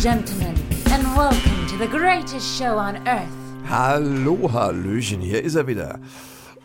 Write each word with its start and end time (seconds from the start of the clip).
gentlemen, 0.00 0.54
and 0.92 1.04
welcome 1.14 1.66
to 1.66 1.76
the 1.76 1.86
greatest 1.86 2.58
show 2.58 2.78
on 2.78 3.06
earth. 3.06 3.28
Hallo, 3.68 4.50
Hallöchen, 4.50 5.20
hier 5.20 5.44
ist 5.44 5.56
er 5.56 5.66
wieder. 5.66 6.00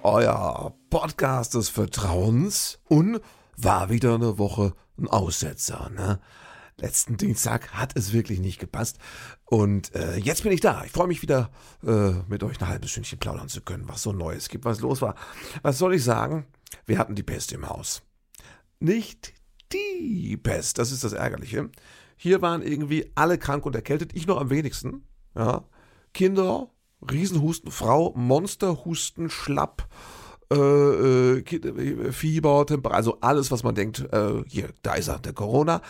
Euer 0.04 0.73
Podcast 0.89 1.54
des 1.54 1.68
Vertrauens 1.68 2.79
und 2.87 3.19
war 3.57 3.89
wieder 3.89 4.15
eine 4.15 4.37
Woche 4.37 4.73
ein 4.97 5.09
Aussetzer, 5.09 5.91
ne? 5.93 6.21
Letzten 6.77 7.18
Dienstag 7.18 7.74
hat 7.74 7.97
es 7.97 8.13
wirklich 8.13 8.39
nicht 8.39 8.57
gepasst. 8.57 9.00
Und 9.43 9.93
äh, 9.96 10.15
jetzt 10.15 10.43
bin 10.43 10.54
ich 10.54 10.61
da. 10.61 10.86
Ich 10.86 10.93
freue 10.93 11.07
mich 11.07 11.21
wieder, 11.21 11.49
äh, 11.86 12.11
mit 12.29 12.41
euch 12.41 12.61
ein 12.61 12.69
halbes 12.69 12.91
Stündchen 12.91 13.19
plaudern 13.19 13.49
zu 13.49 13.60
können, 13.60 13.89
was 13.89 14.02
so 14.02 14.13
Neues 14.13 14.47
gibt, 14.47 14.63
was 14.63 14.79
los 14.79 15.02
war. 15.02 15.15
Was 15.61 15.77
soll 15.77 15.93
ich 15.93 16.05
sagen? 16.05 16.46
Wir 16.86 16.99
hatten 16.99 17.15
die 17.15 17.24
Pest 17.24 17.52
im 17.52 17.68
Haus. 17.68 18.02
Nicht 18.79 19.33
die 19.74 20.38
Pest, 20.38 20.77
das 20.77 20.93
ist 20.93 21.04
das 21.04 21.11
Ärgerliche. 21.11 21.69
Hier 22.15 22.42
waren 22.42 22.61
irgendwie 22.61 23.11
alle 23.15 23.37
krank 23.37 23.65
und 23.65 23.75
erkältet, 23.75 24.11
ich 24.14 24.28
noch 24.28 24.39
am 24.39 24.50
wenigsten. 24.50 25.05
Ja. 25.36 25.65
Kinder, 26.14 26.69
Riesenhusten, 27.10 27.71
Frau, 27.71 28.14
Monsterhusten, 28.15 29.29
Schlapp, 29.29 29.88
äh, 30.51 31.39
äh, 31.39 32.11
Fieber, 32.11 32.66
Temperatur, 32.66 32.95
also 32.95 33.17
alles, 33.22 33.52
was 33.52 33.64
man 33.64 33.75
denkt, 33.75 34.00
äh, 34.11 34.44
hier, 34.47 34.69
da 34.81 34.95
ist 34.95 35.08
er, 35.08 35.19
der 35.19 35.33
Corona. 35.33 35.81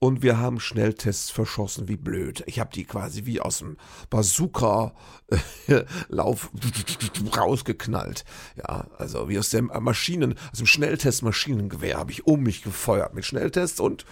Und 0.00 0.22
wir 0.22 0.38
haben 0.38 0.60
Schnelltests 0.60 1.30
verschossen 1.30 1.88
wie 1.88 1.96
blöd. 1.96 2.44
Ich 2.46 2.60
habe 2.60 2.70
die 2.72 2.84
quasi 2.84 3.26
wie 3.26 3.40
aus 3.40 3.58
dem 3.58 3.76
Bazooka-Lauf 4.10 6.50
rausgeknallt. 7.36 8.24
Ja, 8.56 8.86
also 8.96 9.28
wie 9.28 9.38
aus 9.38 9.50
dem 9.50 9.72
Maschinen, 9.80 10.36
aus 10.52 10.58
dem 10.58 10.66
Schnelltest-Maschinengewehr 10.66 11.98
habe 11.98 12.12
ich 12.12 12.26
um 12.26 12.44
mich 12.44 12.62
gefeuert 12.62 13.14
mit 13.14 13.24
Schnelltests 13.24 13.80
und 13.80 14.04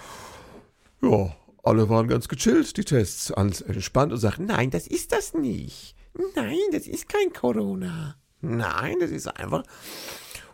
ja, 1.03 1.37
alle 1.67 1.89
waren 1.89 2.09
ganz 2.09 2.29
gechillt, 2.29 2.77
die 2.77 2.85
Tests, 2.85 3.33
alles 3.33 3.61
entspannt 3.61 4.13
und 4.13 4.19
sagten, 4.19 4.47
nein, 4.47 4.71
das 4.71 4.87
ist 4.87 5.13
das 5.13 5.35
nicht. 5.35 5.97
Nein, 6.35 6.59
das 6.73 6.87
ist 6.87 7.09
kein 7.09 7.33
Corona. 7.33 8.17
Nein, 8.41 8.97
das 9.01 9.11
ist 9.11 9.27
einfach, 9.27 9.65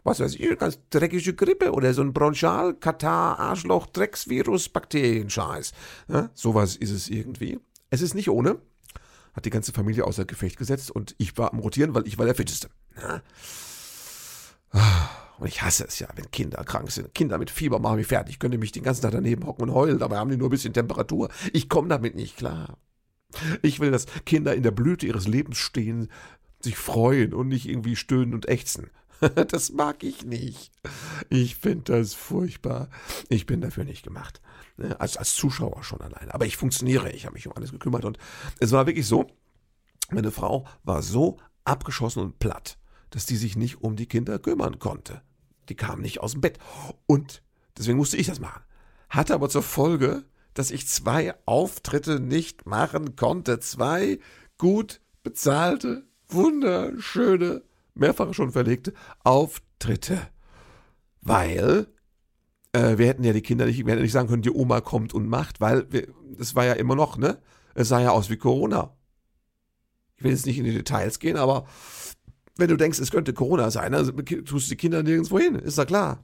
was 0.04 0.20
weiß 0.20 0.34
ich, 0.36 0.58
ganz 0.58 0.78
dreckige 0.90 1.34
Grippe 1.34 1.72
oder 1.72 1.92
so 1.92 2.02
ein 2.02 2.12
Bronchal, 2.12 2.74
Katar, 2.74 3.38
Arschloch, 3.38 3.86
Drecksvirus, 3.86 4.70
Bakterienscheiß. 4.70 5.72
Ja, 6.08 6.30
sowas 6.34 6.76
ist 6.76 6.90
es 6.90 7.08
irgendwie. 7.08 7.60
Es 7.90 8.00
ist 8.00 8.14
nicht 8.14 8.30
ohne. 8.30 8.58
Hat 9.34 9.44
die 9.44 9.50
ganze 9.50 9.72
Familie 9.72 10.04
außer 10.04 10.24
Gefecht 10.24 10.58
gesetzt 10.58 10.90
und 10.90 11.14
ich 11.18 11.36
war 11.38 11.52
am 11.52 11.58
Rotieren, 11.58 11.94
weil 11.94 12.06
ich 12.06 12.18
war 12.18 12.26
der 12.26 12.34
Fitteste. 12.34 12.68
Ja. 13.00 13.22
Und 15.42 15.48
ich 15.48 15.60
hasse 15.60 15.84
es 15.88 15.98
ja, 15.98 16.06
wenn 16.14 16.30
Kinder 16.30 16.62
krank 16.62 16.88
sind. 16.92 17.16
Kinder 17.16 17.36
mit 17.36 17.50
Fieber 17.50 17.80
machen 17.80 17.96
mich 17.96 18.06
fertig. 18.06 18.34
Ich 18.34 18.38
könnte 18.38 18.58
mich 18.58 18.70
den 18.70 18.84
ganzen 18.84 19.02
Tag 19.02 19.10
daneben 19.10 19.44
hocken 19.44 19.62
und 19.62 19.74
heulen, 19.74 19.98
dabei 19.98 20.18
haben 20.18 20.30
die 20.30 20.36
nur 20.36 20.46
ein 20.46 20.52
bisschen 20.52 20.72
Temperatur. 20.72 21.30
Ich 21.52 21.68
komme 21.68 21.88
damit 21.88 22.14
nicht 22.14 22.36
klar. 22.36 22.78
Ich 23.60 23.80
will, 23.80 23.90
dass 23.90 24.06
Kinder 24.24 24.54
in 24.54 24.62
der 24.62 24.70
Blüte 24.70 25.04
ihres 25.04 25.26
Lebens 25.26 25.58
stehen, 25.58 26.12
sich 26.60 26.76
freuen 26.76 27.34
und 27.34 27.48
nicht 27.48 27.68
irgendwie 27.68 27.96
stöhnen 27.96 28.34
und 28.34 28.48
ächzen. 28.48 28.90
Das 29.48 29.72
mag 29.72 30.04
ich 30.04 30.24
nicht. 30.24 30.70
Ich 31.28 31.56
finde 31.56 31.92
das 31.92 32.14
furchtbar. 32.14 32.88
Ich 33.28 33.44
bin 33.46 33.60
dafür 33.60 33.82
nicht 33.82 34.04
gemacht. 34.04 34.40
Als, 35.00 35.16
als 35.16 35.34
Zuschauer 35.34 35.82
schon 35.82 36.00
alleine. 36.00 36.32
Aber 36.32 36.46
ich 36.46 36.56
funktioniere. 36.56 37.10
Ich 37.10 37.24
habe 37.26 37.34
mich 37.34 37.48
um 37.48 37.52
alles 37.52 37.72
gekümmert. 37.72 38.04
Und 38.04 38.16
es 38.60 38.70
war 38.70 38.86
wirklich 38.86 39.06
so, 39.06 39.26
meine 40.10 40.30
Frau 40.30 40.66
war 40.84 41.02
so 41.02 41.38
abgeschossen 41.64 42.22
und 42.22 42.38
platt, 42.38 42.78
dass 43.10 43.26
die 43.26 43.36
sich 43.36 43.56
nicht 43.56 43.80
um 43.80 43.96
die 43.96 44.06
Kinder 44.06 44.38
kümmern 44.38 44.78
konnte. 44.78 45.22
Die 45.72 45.76
kam 45.76 46.02
nicht 46.02 46.20
aus 46.20 46.32
dem 46.32 46.42
Bett. 46.42 46.58
Und 47.06 47.42
deswegen 47.78 47.96
musste 47.96 48.18
ich 48.18 48.26
das 48.26 48.40
machen. 48.40 48.62
Hatte 49.08 49.32
aber 49.32 49.48
zur 49.48 49.62
Folge, 49.62 50.22
dass 50.52 50.70
ich 50.70 50.86
zwei 50.86 51.34
Auftritte 51.46 52.20
nicht 52.20 52.66
machen 52.66 53.16
konnte. 53.16 53.58
Zwei 53.58 54.18
gut 54.58 55.00
bezahlte 55.22 56.04
wunderschöne, 56.28 57.62
mehrfach 57.94 58.34
schon 58.34 58.52
verlegte 58.52 58.92
Auftritte. 59.24 60.20
Weil 61.22 61.86
äh, 62.72 62.98
wir 62.98 63.06
hätten 63.06 63.24
ja 63.24 63.32
die 63.32 63.40
Kinder 63.40 63.64
nicht, 63.64 63.82
wir 63.82 63.92
hätten 63.92 64.02
nicht 64.02 64.12
sagen 64.12 64.28
können, 64.28 64.42
die 64.42 64.50
Oma 64.50 64.82
kommt 64.82 65.14
und 65.14 65.26
macht, 65.26 65.62
weil 65.62 65.86
es 66.38 66.54
war 66.54 66.66
ja 66.66 66.74
immer 66.74 66.96
noch, 66.96 67.16
ne? 67.16 67.38
Es 67.74 67.88
sah 67.88 68.02
ja 68.02 68.10
aus 68.10 68.28
wie 68.28 68.36
Corona. 68.36 68.94
Ich 70.16 70.22
will 70.22 70.32
jetzt 70.32 70.44
nicht 70.44 70.58
in 70.58 70.64
die 70.64 70.74
Details 70.74 71.18
gehen, 71.18 71.38
aber 71.38 71.66
wenn 72.56 72.68
du 72.68 72.76
denkst, 72.76 72.98
es 72.98 73.10
könnte 73.10 73.32
Corona 73.32 73.70
sein, 73.70 73.94
also 73.94 74.12
tust 74.12 74.66
du 74.66 74.70
die 74.70 74.76
Kinder 74.76 75.02
nirgendwo 75.02 75.38
hin, 75.38 75.54
ist 75.56 75.78
ja 75.78 75.84
klar. 75.84 76.22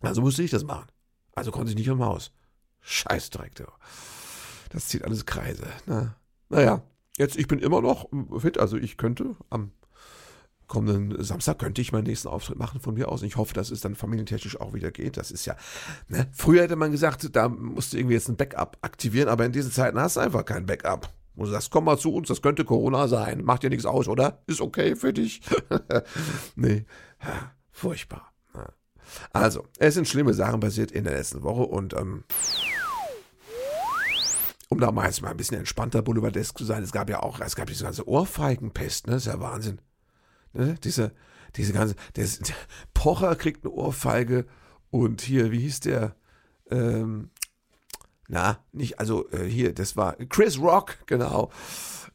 Also 0.00 0.20
musste 0.20 0.42
ich 0.42 0.50
das 0.50 0.64
machen. 0.64 0.86
Also 1.34 1.50
konnte 1.50 1.70
ich 1.70 1.76
nicht 1.76 1.88
im 1.88 2.04
Haus. 2.04 2.32
Scheißdreck, 2.80 3.54
du. 3.54 3.64
Das 4.70 4.88
zieht 4.88 5.04
alles 5.04 5.26
Kreise. 5.26 5.66
Ne? 5.86 6.14
Naja, 6.48 6.82
Jetzt, 7.18 7.36
ich 7.36 7.46
bin 7.46 7.58
immer 7.58 7.80
noch 7.80 8.08
fit, 8.38 8.58
also 8.58 8.76
ich 8.76 8.96
könnte 8.96 9.36
am 9.50 9.72
kommenden 10.66 11.22
Samstag 11.22 11.58
könnte 11.58 11.82
ich 11.82 11.92
meinen 11.92 12.06
nächsten 12.06 12.28
Auftritt 12.28 12.58
machen 12.58 12.80
von 12.80 12.94
mir 12.94 13.10
aus. 13.10 13.20
Und 13.20 13.28
ich 13.28 13.36
hoffe, 13.36 13.52
dass 13.52 13.70
es 13.70 13.82
dann 13.82 13.94
familientechnisch 13.94 14.58
auch 14.58 14.72
wieder 14.72 14.90
geht. 14.90 15.18
Das 15.18 15.30
ist 15.30 15.44
ja, 15.44 15.54
ne? 16.08 16.26
Früher 16.32 16.62
hätte 16.62 16.76
man 16.76 16.90
gesagt, 16.90 17.36
da 17.36 17.48
musst 17.48 17.92
du 17.92 17.98
irgendwie 17.98 18.14
jetzt 18.14 18.28
ein 18.28 18.36
Backup 18.36 18.78
aktivieren, 18.80 19.28
aber 19.28 19.44
in 19.44 19.52
diesen 19.52 19.70
Zeiten 19.70 20.00
hast 20.00 20.16
du 20.16 20.20
einfach 20.20 20.46
kein 20.46 20.64
Backup. 20.64 21.12
Wo 21.34 21.44
du 21.44 21.50
sagst, 21.50 21.70
komm 21.70 21.84
mal 21.84 21.98
zu 21.98 22.12
uns, 22.12 22.28
das 22.28 22.42
könnte 22.42 22.64
Corona 22.64 23.08
sein. 23.08 23.42
Macht 23.42 23.62
dir 23.62 23.70
nichts 23.70 23.86
aus, 23.86 24.08
oder? 24.08 24.42
Ist 24.46 24.60
okay 24.60 24.96
für 24.96 25.12
dich. 25.12 25.40
nee, 26.56 26.84
furchtbar. 27.70 28.32
Also, 29.32 29.66
es 29.78 29.94
sind 29.94 30.08
schlimme 30.08 30.34
Sachen 30.34 30.60
passiert 30.60 30.90
in 30.90 31.04
der 31.04 31.14
letzten 31.14 31.42
Woche 31.42 31.62
und 31.62 31.94
ähm, 31.94 32.24
um 34.68 34.80
da 34.80 34.90
mal 34.90 35.06
jetzt 35.06 35.20
mal 35.20 35.30
ein 35.30 35.36
bisschen 35.36 35.58
entspannter 35.58 36.02
boulevardesk 36.02 36.56
zu 36.56 36.64
sein, 36.64 36.82
es 36.82 36.92
gab 36.92 37.10
ja 37.10 37.22
auch, 37.22 37.40
es 37.40 37.56
gab 37.56 37.66
diese 37.66 37.84
ganze 37.84 38.08
Ohrfeigenpest, 38.08 39.06
ne? 39.06 39.14
Das 39.14 39.26
ist 39.26 39.32
ja 39.32 39.40
Wahnsinn. 39.40 39.80
Ne? 40.54 40.76
Diese, 40.82 41.12
diese 41.56 41.72
ganze, 41.72 41.94
der 42.16 42.26
Pocher 42.94 43.36
kriegt 43.36 43.64
eine 43.64 43.72
Ohrfeige 43.72 44.46
und 44.90 45.20
hier, 45.20 45.52
wie 45.52 45.60
hieß 45.60 45.80
der? 45.80 46.16
Ähm, 46.70 47.30
na, 48.32 48.56
nicht, 48.72 48.98
also 48.98 49.28
äh, 49.30 49.44
hier, 49.44 49.74
das 49.74 49.94
war 49.94 50.16
Chris 50.30 50.58
Rock, 50.58 50.96
genau. 51.04 51.50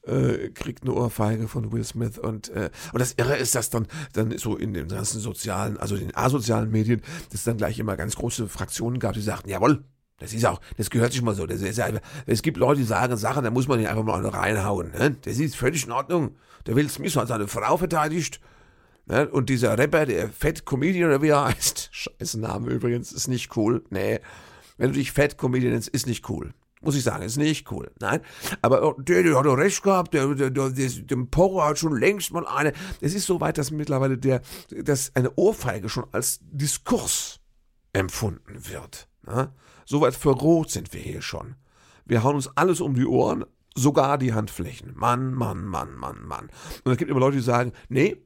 Äh, 0.01 0.49
kriegt 0.49 0.81
eine 0.81 0.93
Ohrfeige 0.93 1.47
von 1.47 1.71
Will 1.71 1.83
Smith 1.83 2.17
und 2.17 2.49
äh, 2.49 2.71
und 2.91 2.99
das 2.99 3.13
Irre 3.17 3.35
ist, 3.35 3.53
dass 3.53 3.69
dann 3.69 3.87
dann 4.13 4.35
so 4.39 4.55
in 4.55 4.73
den 4.73 4.87
ganzen 4.87 5.19
sozialen, 5.19 5.77
also 5.77 5.95
den 5.95 6.15
asozialen 6.15 6.71
Medien, 6.71 7.01
dass 7.29 7.41
es 7.41 7.43
dann 7.43 7.57
gleich 7.57 7.77
immer 7.77 7.95
ganz 7.97 8.15
große 8.15 8.47
Fraktionen 8.47 8.97
gab, 8.97 9.13
die 9.13 9.21
sagten, 9.21 9.49
jawohl, 9.49 9.83
das 10.17 10.33
ist 10.33 10.43
auch, 10.45 10.59
das 10.77 10.89
gehört 10.89 11.11
sich 11.11 11.21
mal 11.21 11.35
so. 11.35 11.45
Das 11.45 11.61
ist 11.61 11.79
einfach, 11.79 12.01
es 12.25 12.41
gibt 12.41 12.57
Leute, 12.57 12.79
die 12.79 12.87
sagen 12.87 13.15
Sachen, 13.15 13.43
da 13.43 13.51
muss 13.51 13.67
man 13.67 13.77
nicht 13.79 13.89
einfach 13.89 14.03
mal 14.03 14.25
reinhauen. 14.25 14.93
Ne? 14.93 15.17
Das 15.21 15.37
ist 15.37 15.55
völlig 15.55 15.85
in 15.85 15.91
Ordnung. 15.91 16.35
Der 16.65 16.75
Will 16.75 16.89
Smith 16.89 17.15
hat 17.15 17.27
seine 17.27 17.47
Frau 17.47 17.77
verteidigt. 17.77 18.41
Ne? 19.05 19.27
Und 19.29 19.49
dieser 19.49 19.77
Rapper, 19.77 20.07
der 20.07 20.29
Fat 20.29 20.65
Comedian 20.65 21.09
oder 21.09 21.21
wie 21.21 21.29
er 21.29 21.45
heißt, 21.45 21.89
scheiß 21.91 22.37
Name 22.37 22.71
übrigens, 22.71 23.11
ist 23.11 23.27
nicht 23.27 23.55
cool. 23.55 23.83
Nee, 23.91 24.19
wenn 24.77 24.91
du 24.91 24.97
dich 24.97 25.11
Fat 25.11 25.37
Comedian 25.37 25.73
nennst, 25.73 25.89
ist 25.89 26.07
nicht 26.07 26.29
cool. 26.29 26.53
Muss 26.81 26.95
ich 26.95 27.03
sagen, 27.03 27.23
ist 27.23 27.37
nicht 27.37 27.71
cool. 27.71 27.91
Nein, 27.99 28.21
aber 28.61 28.95
der, 28.99 29.23
der 29.23 29.37
hat 29.37 29.45
doch 29.45 29.57
recht 29.57 29.81
gehabt, 29.81 30.13
der, 30.13 30.35
der, 30.35 30.51
der, 30.51 30.69
der, 30.69 30.89
dem 30.89 31.29
Porro 31.29 31.63
hat 31.63 31.79
schon 31.79 31.97
längst 31.97 32.31
mal 32.31 32.45
eine. 32.45 32.71
Es 33.01 33.15
ist 33.15 33.25
so 33.25 33.41
weit, 33.41 33.57
dass 33.57 33.71
mittlerweile 33.71 34.17
der, 34.17 34.41
dass 34.69 35.15
eine 35.15 35.33
Ohrfeige 35.35 35.89
schon 35.89 36.05
als 36.11 36.39
Diskurs 36.43 37.39
empfunden 37.93 38.69
wird. 38.69 39.09
Ne? 39.25 39.51
So 39.85 40.01
weit 40.01 40.15
verroht 40.15 40.69
sind 40.69 40.93
wir 40.93 41.01
hier 41.01 41.21
schon. 41.21 41.55
Wir 42.05 42.23
hauen 42.23 42.35
uns 42.35 42.49
alles 42.55 42.79
um 42.79 42.93
die 42.93 43.05
Ohren, 43.05 43.45
sogar 43.73 44.17
die 44.19 44.33
Handflächen. 44.33 44.93
Mann, 44.95 45.33
Mann, 45.33 45.65
Mann, 45.65 45.95
Mann, 45.95 46.23
Mann. 46.25 46.49
Und 46.83 46.91
es 46.91 46.97
gibt 46.97 47.09
immer 47.09 47.19
Leute, 47.19 47.37
die 47.37 47.43
sagen, 47.43 47.71
nee, 47.89 48.17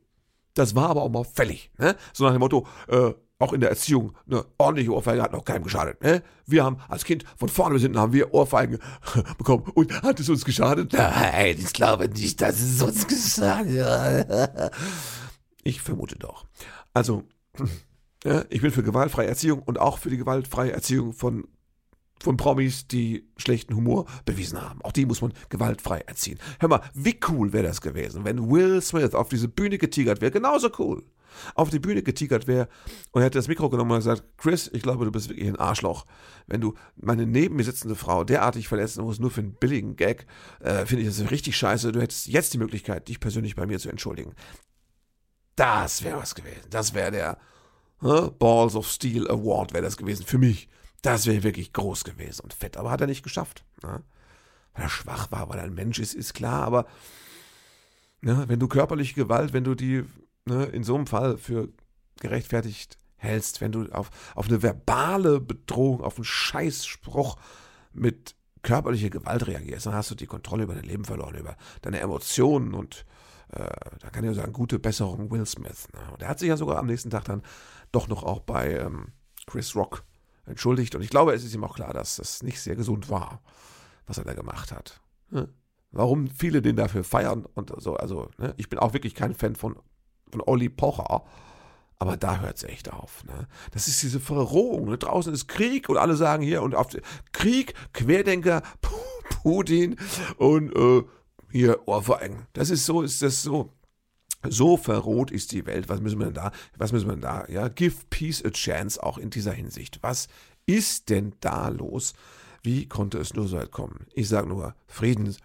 das 0.55 0.75
war 0.75 0.89
aber 0.89 1.03
auch 1.03 1.09
mal 1.09 1.23
fällig. 1.23 1.71
Ne? 1.77 1.95
So 2.13 2.25
nach 2.25 2.33
dem 2.33 2.39
Motto, 2.39 2.67
äh, 2.89 3.13
auch 3.41 3.53
in 3.53 3.61
der 3.61 3.69
Erziehung, 3.69 4.13
eine 4.27 4.45
ordentliche 4.57 4.93
Ohrfeige 4.93 5.21
hat 5.21 5.33
noch 5.33 5.45
keinem 5.45 5.63
geschadet. 5.63 6.01
Ne? 6.03 6.23
Wir 6.45 6.63
haben 6.63 6.77
als 6.87 7.05
Kind 7.05 7.25
von 7.37 7.49
vorne 7.49 7.73
bis 7.73 7.83
hinten 7.83 7.99
haben 7.99 8.13
wir 8.13 8.33
Ohrfeigen 8.33 8.79
bekommen 9.37 9.63
und 9.73 10.01
hat 10.03 10.19
es 10.19 10.29
uns 10.29 10.45
geschadet? 10.45 10.93
Nein, 10.93 11.55
ich 11.57 11.73
glaube 11.73 12.07
nicht, 12.09 12.41
dass 12.41 12.59
es 12.59 12.81
uns 12.81 13.07
geschadet 13.07 14.29
hat. 14.29 14.71
Ich 15.63 15.81
vermute 15.81 16.17
doch. 16.17 16.45
Also, 16.93 17.23
ja, 18.23 18.43
ich 18.49 18.61
bin 18.61 18.71
für 18.71 18.83
gewaltfreie 18.83 19.27
Erziehung 19.27 19.61
und 19.63 19.79
auch 19.79 19.97
für 19.97 20.09
die 20.09 20.17
gewaltfreie 20.17 20.71
Erziehung 20.71 21.13
von, 21.13 21.47
von 22.19 22.37
Promis, 22.37 22.87
die 22.87 23.29
schlechten 23.37 23.75
Humor 23.75 24.05
bewiesen 24.25 24.61
haben. 24.61 24.81
Auch 24.81 24.91
die 24.91 25.05
muss 25.05 25.21
man 25.21 25.33
gewaltfrei 25.49 25.99
erziehen. 25.99 26.39
Hör 26.59 26.69
mal, 26.69 26.81
wie 26.93 27.19
cool 27.29 27.53
wäre 27.53 27.67
das 27.67 27.81
gewesen, 27.81 28.25
wenn 28.25 28.49
Will 28.49 28.81
Smith 28.81 29.13
auf 29.13 29.29
diese 29.29 29.47
Bühne 29.47 29.77
getigert 29.77 30.21
wäre. 30.21 30.31
Genauso 30.31 30.69
cool. 30.79 31.03
Auf 31.55 31.69
die 31.69 31.79
Bühne 31.79 32.03
getigert 32.03 32.47
wäre 32.47 32.67
und 33.11 33.21
hätte 33.21 33.37
das 33.37 33.47
Mikro 33.47 33.69
genommen 33.69 33.91
und 33.91 33.97
gesagt, 33.97 34.23
Chris, 34.37 34.69
ich 34.73 34.81
glaube, 34.81 35.05
du 35.05 35.11
bist 35.11 35.29
wirklich 35.29 35.47
ein 35.47 35.55
Arschloch. 35.55 36.05
Wenn 36.47 36.61
du 36.61 36.75
meine 36.95 37.25
neben 37.25 37.55
mir 37.55 37.63
sitzende 37.63 37.95
Frau 37.95 38.23
derartig 38.23 38.67
verletzen 38.67 39.03
musst, 39.03 39.19
nur 39.19 39.31
für 39.31 39.41
einen 39.41 39.53
billigen 39.53 39.95
Gag, 39.95 40.25
äh, 40.59 40.85
finde 40.85 41.03
ich 41.03 41.15
das 41.15 41.31
richtig 41.31 41.57
scheiße. 41.57 41.91
Du 41.91 42.01
hättest 42.01 42.27
jetzt 42.27 42.53
die 42.53 42.57
Möglichkeit, 42.57 43.07
dich 43.07 43.19
persönlich 43.19 43.55
bei 43.55 43.65
mir 43.65 43.79
zu 43.79 43.89
entschuldigen. 43.89 44.33
Das 45.55 46.03
wäre 46.03 46.17
was 46.17 46.35
gewesen. 46.35 46.67
Das 46.69 46.93
wäre 46.93 47.11
der 47.11 47.37
Balls 47.99 48.75
of 48.75 48.89
Steel 48.89 49.29
Award 49.29 49.73
wäre 49.73 49.83
das 49.83 49.97
gewesen 49.97 50.25
für 50.25 50.39
mich. 50.39 50.69
Das 51.03 51.25
wäre 51.25 51.43
wirklich 51.43 51.71
groß 51.73 52.03
gewesen 52.03 52.41
und 52.41 52.53
fett, 52.53 52.77
aber 52.77 52.91
hat 52.91 53.01
er 53.01 53.07
nicht 53.07 53.23
geschafft. 53.23 53.63
Ne? 53.83 54.03
weil 54.73 54.83
er 54.83 54.89
schwach 54.89 55.31
war, 55.31 55.49
weil 55.49 55.59
er 55.59 55.65
ein 55.65 55.73
Mensch 55.73 55.99
ist, 55.99 56.13
ist 56.13 56.33
klar, 56.33 56.63
aber 56.63 56.85
ne, 58.21 58.45
wenn 58.47 58.59
du 58.59 58.67
körperliche 58.67 59.15
Gewalt, 59.15 59.53
wenn 59.53 59.63
du 59.63 59.75
die 59.75 60.03
ne, 60.45 60.65
in 60.65 60.83
so 60.83 60.95
einem 60.95 61.07
Fall 61.07 61.37
für 61.37 61.69
gerechtfertigt 62.19 62.97
hältst, 63.17 63.61
wenn 63.61 63.71
du 63.71 63.91
auf, 63.91 64.09
auf 64.35 64.47
eine 64.47 64.63
verbale 64.63 65.39
Bedrohung, 65.39 66.01
auf 66.01 66.15
einen 66.15 66.25
Scheißspruch 66.25 67.37
mit 67.93 68.35
körperlicher 68.63 69.09
Gewalt 69.09 69.47
reagierst, 69.47 69.85
dann 69.85 69.93
hast 69.93 70.11
du 70.11 70.15
die 70.15 70.27
Kontrolle 70.27 70.63
über 70.63 70.75
dein 70.75 70.83
Leben 70.83 71.05
verloren, 71.05 71.35
über 71.35 71.55
deine 71.81 71.99
Emotionen 71.99 72.73
und 72.73 73.05
äh, 73.49 73.67
da 73.99 74.09
kann 74.09 74.23
ich 74.23 74.27
nur 74.27 74.35
sagen, 74.35 74.53
gute 74.53 74.79
Besserung 74.79 75.31
Will 75.31 75.45
Smith. 75.45 75.87
Ne? 75.93 75.99
Und 76.13 76.21
er 76.21 76.29
hat 76.29 76.39
sich 76.39 76.49
ja 76.49 76.57
sogar 76.57 76.77
am 76.77 76.87
nächsten 76.87 77.09
Tag 77.09 77.25
dann 77.25 77.41
doch 77.91 78.07
noch 78.07 78.23
auch 78.23 78.39
bei 78.39 78.77
ähm, 78.77 79.07
Chris 79.45 79.75
Rock 79.75 80.03
entschuldigt 80.45 80.95
und 80.95 81.01
ich 81.01 81.09
glaube, 81.09 81.33
es 81.33 81.43
ist 81.43 81.53
ihm 81.53 81.63
auch 81.63 81.75
klar, 81.75 81.93
dass 81.93 82.15
das 82.17 82.43
nicht 82.43 82.61
sehr 82.61 82.75
gesund 82.75 83.09
war, 83.09 83.41
was 84.07 84.17
er 84.17 84.25
da 84.25 84.33
gemacht 84.33 84.71
hat. 84.71 85.01
Ne? 85.29 85.49
Warum 85.91 86.27
viele 86.27 86.61
den 86.61 86.75
dafür 86.75 87.03
feiern 87.03 87.45
und 87.53 87.73
so, 87.77 87.95
also 87.95 88.29
ne? 88.37 88.53
ich 88.57 88.69
bin 88.69 88.79
auch 88.79 88.93
wirklich 88.93 89.15
kein 89.15 89.35
Fan 89.35 89.55
von, 89.55 89.77
von 90.31 90.41
Olli 90.45 90.69
Pocher, 90.69 91.23
aber 91.99 92.17
da 92.17 92.39
hört 92.39 92.57
es 92.57 92.63
echt 92.63 92.91
auf. 92.91 93.23
Ne? 93.25 93.47
Das 93.71 93.87
ist 93.87 94.01
diese 94.01 94.19
Verrohung. 94.19 94.85
Ne? 94.85 94.97
Draußen 94.97 95.31
ist 95.33 95.47
Krieg 95.47 95.87
und 95.87 95.97
alle 95.97 96.15
sagen 96.15 96.41
hier 96.43 96.63
und 96.63 96.73
auf 96.73 96.87
Krieg, 97.31 97.75
Querdenker, 97.93 98.63
Putin 99.43 99.97
und 100.37 100.75
äh, 100.75 101.03
hier 101.51 101.87
Ohrfeigen. 101.87 102.47
Das 102.53 102.69
ist 102.69 102.85
so, 102.85 103.01
ist 103.01 103.21
das 103.21 103.43
so. 103.43 103.71
So 104.49 104.75
verroht 104.75 105.29
ist 105.29 105.51
die 105.51 105.67
Welt. 105.67 105.89
Was 105.89 106.01
müssen 106.01 106.17
wir 106.17 106.25
denn 106.25 106.33
da? 106.33 106.51
Was 106.75 106.91
müssen 106.91 107.07
wir 107.07 107.13
denn 107.13 107.21
da? 107.21 107.45
Ja, 107.47 107.67
give 107.67 107.97
peace 108.09 108.43
a 108.43 108.49
chance 108.49 109.01
auch 109.01 109.19
in 109.19 109.29
dieser 109.29 109.53
Hinsicht. 109.53 109.99
Was 110.01 110.27
ist 110.65 111.09
denn 111.09 111.35
da 111.41 111.67
los? 111.67 112.13
Wie 112.63 112.87
konnte 112.87 113.19
es 113.19 113.35
nur 113.35 113.47
so 113.47 113.57
weit 113.57 113.71
kommen? 113.71 114.07
Ich 114.13 114.27
sage 114.27 114.47
nur 114.47 114.73
Frieden. 114.87 115.35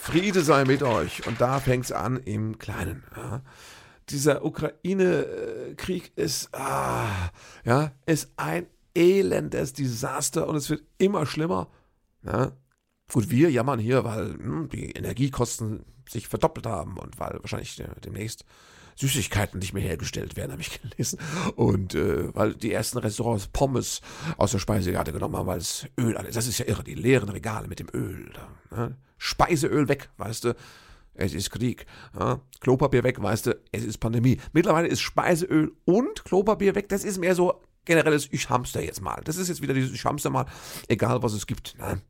Friede 0.00 0.42
sei 0.42 0.64
mit 0.64 0.82
euch. 0.82 1.26
Und 1.26 1.40
da 1.40 1.60
fängt 1.60 1.84
es 1.84 1.92
an 1.92 2.16
im 2.16 2.58
Kleinen. 2.58 3.04
Ja 3.16 3.42
dieser 4.10 4.44
Ukraine-Krieg 4.44 6.12
ist, 6.16 6.54
ah, 6.54 7.30
ja, 7.64 7.92
ist 8.06 8.32
ein 8.36 8.66
elendes 8.94 9.72
Desaster 9.72 10.48
und 10.48 10.56
es 10.56 10.68
wird 10.70 10.82
immer 10.98 11.26
schlimmer. 11.26 11.68
Ja. 12.24 12.52
Gut, 13.12 13.30
wir 13.30 13.50
jammern 13.50 13.78
hier, 13.78 14.04
weil 14.04 14.34
hm, 14.34 14.68
die 14.68 14.92
Energiekosten 14.92 15.84
sich 16.08 16.28
verdoppelt 16.28 16.66
haben 16.66 16.96
und 16.98 17.18
weil 17.18 17.38
wahrscheinlich 17.40 17.82
demnächst 18.04 18.44
Süßigkeiten 18.96 19.58
nicht 19.58 19.72
mehr 19.72 19.82
hergestellt 19.82 20.36
werden, 20.36 20.52
habe 20.52 20.62
ich 20.62 20.80
gelesen. 20.90 21.18
Und 21.56 21.94
äh, 21.94 22.34
weil 22.34 22.54
die 22.54 22.72
ersten 22.72 22.98
Restaurants 22.98 23.48
Pommes 23.48 24.00
aus 24.36 24.52
der 24.52 24.58
Speisekarte 24.58 25.12
genommen 25.12 25.36
haben, 25.36 25.46
weil 25.46 25.58
es 25.58 25.86
Öl, 25.98 26.14
das 26.14 26.46
ist 26.46 26.58
ja 26.58 26.66
irre, 26.66 26.84
die 26.84 26.94
leeren 26.94 27.28
Regale 27.28 27.68
mit 27.68 27.78
dem 27.78 27.88
Öl. 27.92 28.32
Ne? 28.70 28.96
Speiseöl 29.18 29.88
weg, 29.88 30.10
weißt 30.16 30.44
du 30.44 30.54
es 31.14 31.34
ist 31.34 31.50
Krieg. 31.50 31.86
Ja, 32.18 32.40
Klopapier 32.60 33.04
weg, 33.04 33.22
weißt 33.22 33.46
du, 33.46 33.58
es 33.72 33.84
ist 33.84 33.98
Pandemie. 33.98 34.38
Mittlerweile 34.52 34.88
ist 34.88 35.00
Speiseöl 35.00 35.72
und 35.84 36.24
Klopapier 36.24 36.74
weg. 36.74 36.88
Das 36.88 37.04
ist 37.04 37.18
mehr 37.18 37.34
so 37.34 37.60
generelles 37.84 38.28
Ich 38.30 38.48
hamster 38.48 38.82
jetzt 38.82 39.02
mal. 39.02 39.20
Das 39.24 39.36
ist 39.36 39.48
jetzt 39.48 39.62
wieder 39.62 39.74
dieses 39.74 39.92
Ich 39.92 40.04
hamster 40.04 40.30
mal, 40.30 40.46
egal 40.88 41.22
was 41.22 41.32
es 41.32 41.46
gibt. 41.46 41.76
Ne? 41.78 42.00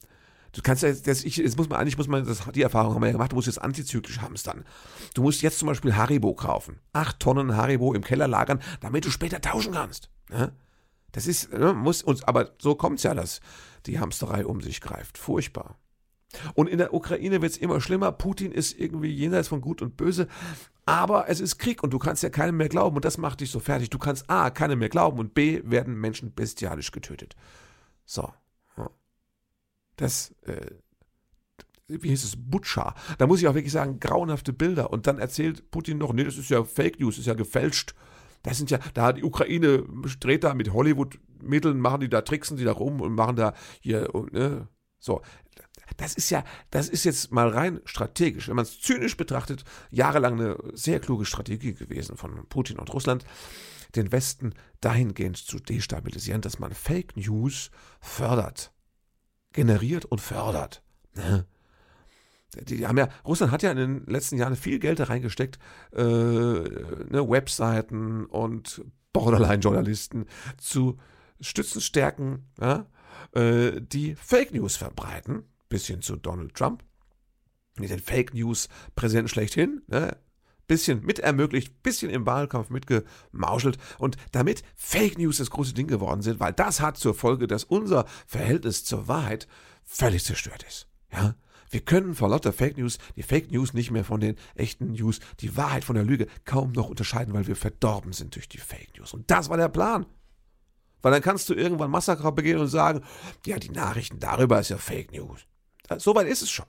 Du 0.52 0.62
kannst 0.62 0.82
ja, 0.82 0.92
das, 0.92 1.24
ich, 1.24 1.36
jetzt 1.36 1.56
muss 1.56 1.68
man, 1.68 1.78
eigentlich 1.78 1.96
muss 1.96 2.08
man, 2.08 2.26
das, 2.26 2.42
die 2.54 2.62
Erfahrung 2.62 2.94
haben 2.94 3.02
wir 3.02 3.06
ja 3.06 3.12
gemacht, 3.12 3.32
du 3.32 3.36
musst 3.36 3.46
jetzt 3.46 3.62
antizyklisch 3.62 4.20
hamstern. 4.20 4.64
Du 5.14 5.22
musst 5.22 5.42
jetzt 5.42 5.58
zum 5.58 5.68
Beispiel 5.68 5.94
Haribo 5.94 6.34
kaufen. 6.34 6.80
Acht 6.92 7.20
Tonnen 7.20 7.56
Haribo 7.56 7.94
im 7.94 8.02
Keller 8.02 8.26
lagern, 8.26 8.60
damit 8.80 9.04
du 9.04 9.10
später 9.10 9.40
tauschen 9.40 9.74
kannst. 9.74 10.10
Ne? 10.28 10.52
Das 11.12 11.26
ist, 11.26 11.52
ne, 11.52 11.72
muss 11.72 12.02
uns, 12.02 12.24
aber 12.24 12.50
so 12.58 12.74
kommt's 12.74 13.04
ja, 13.04 13.14
dass 13.14 13.40
die 13.86 14.00
Hamsterei 14.00 14.44
um 14.44 14.60
sich 14.60 14.80
greift. 14.80 15.18
Furchtbar. 15.18 15.76
Und 16.54 16.68
in 16.68 16.78
der 16.78 16.94
Ukraine 16.94 17.42
wird 17.42 17.52
es 17.52 17.58
immer 17.58 17.80
schlimmer. 17.80 18.12
Putin 18.12 18.52
ist 18.52 18.78
irgendwie 18.78 19.10
jenseits 19.10 19.48
von 19.48 19.60
Gut 19.60 19.82
und 19.82 19.96
Böse. 19.96 20.28
Aber 20.86 21.28
es 21.28 21.40
ist 21.40 21.58
Krieg 21.58 21.82
und 21.82 21.92
du 21.92 21.98
kannst 21.98 22.22
ja 22.22 22.30
keinem 22.30 22.56
mehr 22.56 22.68
glauben. 22.68 22.96
Und 22.96 23.04
das 23.04 23.18
macht 23.18 23.40
dich 23.40 23.50
so 23.50 23.60
fertig. 23.60 23.90
Du 23.90 23.98
kannst 23.98 24.30
A, 24.30 24.50
keinem 24.50 24.78
mehr 24.78 24.88
glauben 24.88 25.18
und 25.18 25.34
B, 25.34 25.62
werden 25.64 25.94
Menschen 25.94 26.32
bestialisch 26.32 26.92
getötet. 26.92 27.36
So. 28.04 28.32
Das, 30.00 30.34
äh, 30.42 30.70
wie 31.88 32.08
hieß 32.08 32.24
es, 32.24 32.34
Butscha. 32.36 32.94
Da 33.18 33.26
muss 33.26 33.40
ich 33.40 33.48
auch 33.48 33.54
wirklich 33.54 33.72
sagen, 33.72 34.00
grauenhafte 34.00 34.52
Bilder. 34.52 34.90
Und 34.90 35.06
dann 35.06 35.18
erzählt 35.18 35.70
Putin 35.70 35.98
noch, 35.98 36.12
nee, 36.12 36.24
das 36.24 36.38
ist 36.38 36.50
ja 36.50 36.64
Fake 36.64 37.00
News, 37.00 37.18
ist 37.18 37.26
ja 37.26 37.34
gefälscht. 37.34 37.94
Das 38.42 38.56
sind 38.56 38.70
ja, 38.70 38.78
da 38.94 39.06
hat 39.06 39.18
die 39.18 39.24
Ukraine 39.24 39.84
dreht 40.18 40.44
da 40.44 40.54
mit 40.54 40.72
Hollywood-Mitteln, 40.72 41.78
machen 41.78 42.00
die 42.00 42.08
da, 42.08 42.22
tricksen 42.22 42.56
die 42.56 42.64
da 42.64 42.72
rum 42.72 43.02
und 43.02 43.14
machen 43.14 43.36
da 43.36 43.52
hier, 43.80 44.08
ne, 44.32 44.68
so 44.98 45.20
das 45.96 46.14
ist 46.14 46.30
ja, 46.30 46.44
das 46.70 46.88
ist 46.88 47.04
jetzt 47.04 47.32
mal 47.32 47.48
rein 47.48 47.80
strategisch, 47.84 48.48
wenn 48.48 48.56
man 48.56 48.64
es 48.64 48.80
zynisch 48.80 49.16
betrachtet, 49.16 49.64
jahrelang 49.90 50.40
eine 50.40 50.56
sehr 50.72 51.00
kluge 51.00 51.24
Strategie 51.24 51.74
gewesen 51.74 52.16
von 52.16 52.46
Putin 52.48 52.78
und 52.78 52.92
Russland, 52.92 53.24
den 53.96 54.12
Westen 54.12 54.54
dahingehend 54.80 55.36
zu 55.36 55.58
destabilisieren, 55.58 56.42
dass 56.42 56.58
man 56.58 56.72
Fake 56.72 57.16
News 57.16 57.70
fördert, 58.00 58.72
generiert 59.52 60.04
und 60.04 60.20
fördert. 60.20 60.82
Ne? 61.14 61.46
Die 62.54 62.86
haben 62.86 62.98
ja, 62.98 63.08
Russland 63.24 63.52
hat 63.52 63.62
ja 63.62 63.70
in 63.70 63.76
den 63.76 64.06
letzten 64.06 64.36
Jahren 64.36 64.56
viel 64.56 64.78
Geld 64.78 64.98
da 64.98 65.04
reingesteckt, 65.04 65.58
äh, 65.92 66.02
ne, 66.02 67.24
Webseiten 67.28 68.26
und 68.26 68.82
Borderline-Journalisten 69.12 70.26
zu 70.58 70.98
stützen, 71.40 71.80
stärken, 71.80 72.48
ja, 72.60 72.86
äh, 73.32 73.80
die 73.80 74.14
Fake 74.16 74.52
News 74.52 74.76
verbreiten 74.76 75.44
bis 75.68 75.86
hin 75.86 76.02
zu 76.02 76.16
Donald 76.16 76.54
Trump, 76.54 76.82
mit 77.78 77.90
den 77.90 78.00
Fake 78.00 78.34
News 78.34 78.68
Präsidenten 78.96 79.28
schlechthin, 79.28 79.82
ne? 79.86 80.16
Bisschen 80.70 81.04
mit 81.04 81.18
ermöglicht, 81.18 81.82
bisschen 81.82 82.10
im 82.10 82.26
Wahlkampf 82.26 82.70
mitgemauschelt 82.70 83.76
und 83.98 84.16
damit 84.30 84.62
Fake 84.76 85.18
News 85.18 85.38
das 85.38 85.50
große 85.50 85.74
Ding 85.74 85.88
geworden 85.88 86.22
sind, 86.22 86.38
weil 86.38 86.52
das 86.52 86.80
hat 86.80 86.96
zur 86.96 87.12
Folge, 87.12 87.48
dass 87.48 87.64
unser 87.64 88.04
Verhältnis 88.26 88.84
zur 88.84 89.08
Wahrheit 89.08 89.48
völlig 89.84 90.24
zerstört 90.24 90.64
ist. 90.68 90.86
Ja? 91.12 91.34
Wir 91.70 91.80
können 91.80 92.14
vor 92.14 92.28
lauter 92.28 92.52
Fake 92.52 92.78
News 92.78 92.98
die 93.16 93.24
Fake 93.24 93.50
News 93.50 93.74
nicht 93.74 93.90
mehr 93.90 94.04
von 94.04 94.20
den 94.20 94.36
echten 94.54 94.92
News, 94.92 95.18
die 95.40 95.56
Wahrheit 95.56 95.84
von 95.84 95.96
der 95.96 96.04
Lüge 96.04 96.28
kaum 96.44 96.70
noch 96.70 96.88
unterscheiden, 96.88 97.34
weil 97.34 97.48
wir 97.48 97.56
verdorben 97.56 98.12
sind 98.12 98.36
durch 98.36 98.48
die 98.48 98.58
Fake 98.58 98.96
News. 98.96 99.12
Und 99.12 99.28
das 99.28 99.48
war 99.48 99.56
der 99.56 99.68
Plan. 99.68 100.06
Weil 101.02 101.12
dann 101.12 101.22
kannst 101.22 101.48
du 101.48 101.54
irgendwann 101.54 101.90
Massaker 101.90 102.30
begehen 102.30 102.58
und 102.58 102.68
sagen, 102.68 103.02
ja, 103.44 103.58
die 103.58 103.70
Nachrichten 103.70 104.20
darüber 104.20 104.60
ist 104.60 104.68
ja 104.68 104.78
Fake 104.78 105.12
News. 105.12 105.40
Soweit 105.98 106.28
ist 106.28 106.42
es 106.42 106.50
schon. 106.50 106.66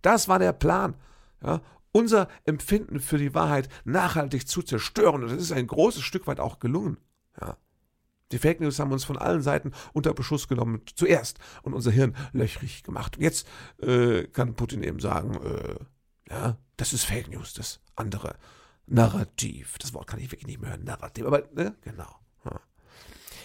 Das 0.00 0.28
war 0.28 0.38
der 0.38 0.52
Plan. 0.54 0.94
Ja, 1.42 1.60
unser 1.94 2.28
Empfinden 2.44 2.98
für 2.98 3.18
die 3.18 3.34
Wahrheit 3.34 3.68
nachhaltig 3.84 4.48
zu 4.48 4.62
zerstören. 4.62 5.22
Und 5.22 5.30
das 5.30 5.40
ist 5.40 5.52
ein 5.52 5.68
großes 5.68 6.02
Stück 6.02 6.26
weit 6.26 6.40
auch 6.40 6.58
gelungen. 6.58 6.98
Ja. 7.40 7.56
Die 8.32 8.38
Fake 8.38 8.60
News 8.60 8.80
haben 8.80 8.90
uns 8.90 9.04
von 9.04 9.16
allen 9.16 9.42
Seiten 9.42 9.70
unter 9.92 10.12
Beschuss 10.12 10.48
genommen, 10.48 10.82
zuerst, 10.96 11.38
und 11.62 11.72
unser 11.72 11.92
Hirn 11.92 12.16
löchrig 12.32 12.82
gemacht. 12.82 13.16
Und 13.16 13.22
jetzt 13.22 13.46
äh, 13.80 14.24
kann 14.24 14.56
Putin 14.56 14.82
eben 14.82 14.98
sagen, 14.98 15.38
äh, 15.44 16.32
ja, 16.32 16.58
das 16.76 16.92
ist 16.92 17.04
Fake 17.04 17.30
News, 17.30 17.54
das 17.54 17.80
andere 17.94 18.34
Narrativ. 18.86 19.78
Das 19.78 19.94
Wort 19.94 20.08
kann 20.08 20.18
ich 20.18 20.32
wirklich 20.32 20.48
nicht 20.48 20.60
mehr 20.60 20.70
hören, 20.70 20.84
Narrativ, 20.84 21.24
aber 21.24 21.44
ne, 21.54 21.76
genau. 21.82 22.18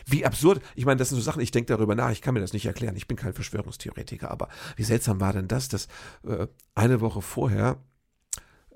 Wie 0.07 0.25
absurd. 0.25 0.63
Ich 0.73 0.85
meine, 0.85 0.97
das 0.97 1.09
sind 1.09 1.17
so 1.17 1.23
Sachen, 1.23 1.41
ich 1.41 1.51
denke 1.51 1.71
darüber 1.71 1.93
nach, 1.93 2.09
ich 2.09 2.23
kann 2.23 2.33
mir 2.33 2.39
das 2.39 2.53
nicht 2.53 2.65
erklären. 2.65 2.95
Ich 2.95 3.07
bin 3.07 3.15
kein 3.15 3.33
Verschwörungstheoretiker, 3.33 4.31
aber 4.31 4.49
wie 4.75 4.83
seltsam 4.83 5.19
war 5.21 5.33
denn 5.33 5.47
das, 5.47 5.69
dass 5.69 5.87
äh, 6.23 6.47
eine 6.73 6.99
Woche 6.99 7.21
vorher 7.21 7.77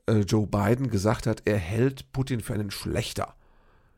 äh, 0.07 0.19
Joe 0.19 0.48
Biden 0.48 0.89
gesagt 0.89 1.27
hat, 1.27 1.43
er 1.45 1.57
hält 1.57 2.12
Putin 2.12 2.41
für 2.41 2.53
einen 2.53 2.72
Schlechter. 2.72 3.36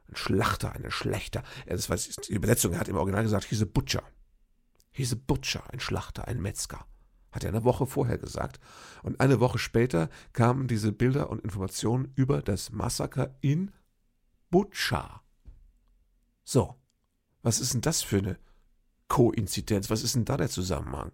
Ein 0.08 0.16
Schlachter, 0.16 0.74
einen 0.74 0.92
Schlechter. 0.92 1.44
Das 1.68 1.90
war 1.90 1.98
die 1.98 2.34
Übersetzung, 2.34 2.74
er 2.74 2.80
hat 2.80 2.88
im 2.88 2.98
Original 2.98 3.24
gesagt, 3.24 3.46
he's 3.46 3.62
a 3.62 3.66
butcher. 3.66 4.04
He's 4.92 5.14
a 5.14 5.18
butcher, 5.28 5.64
ein 5.72 5.80
Schlachter, 5.80 6.28
ein 6.28 6.42
Metzger. 6.42 6.86
Hat 7.32 7.44
er 7.44 7.50
eine 7.50 7.66
Woche 7.66 7.86
vorher 7.86 8.18
gesagt. 8.18 8.60
Und 9.04 9.20
eine 9.20 9.40
Woche 9.40 9.58
später 9.58 10.10
kamen 10.32 10.68
diese 10.68 10.94
Bilder 10.94 11.30
und 11.30 11.44
Informationen 11.44 12.14
über 12.16 12.42
das 12.42 12.72
Massaker 12.72 13.36
in 13.42 13.72
Butcher. 14.50 15.22
So. 16.46 16.76
Was 17.42 17.60
ist 17.60 17.74
denn 17.74 17.82
das 17.82 18.02
für 18.02 18.20
eine 18.20 18.40
Koinzidenz? 19.08 19.90
Was 19.90 20.02
ist 20.02 20.16
denn 20.16 20.26
da 20.26 20.38
der 20.38 20.50
Zusammenhang? 20.50 21.12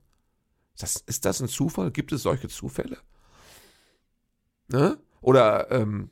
Das, 0.77 0.95
ist 0.95 1.25
das 1.25 1.41
ein 1.41 1.47
Zufall? 1.47 1.91
Gibt 1.91 2.11
es 2.11 2.23
solche 2.23 2.47
Zufälle? 2.47 2.99
Ne? 4.71 4.97
Oder 5.21 5.69
ähm, 5.71 6.09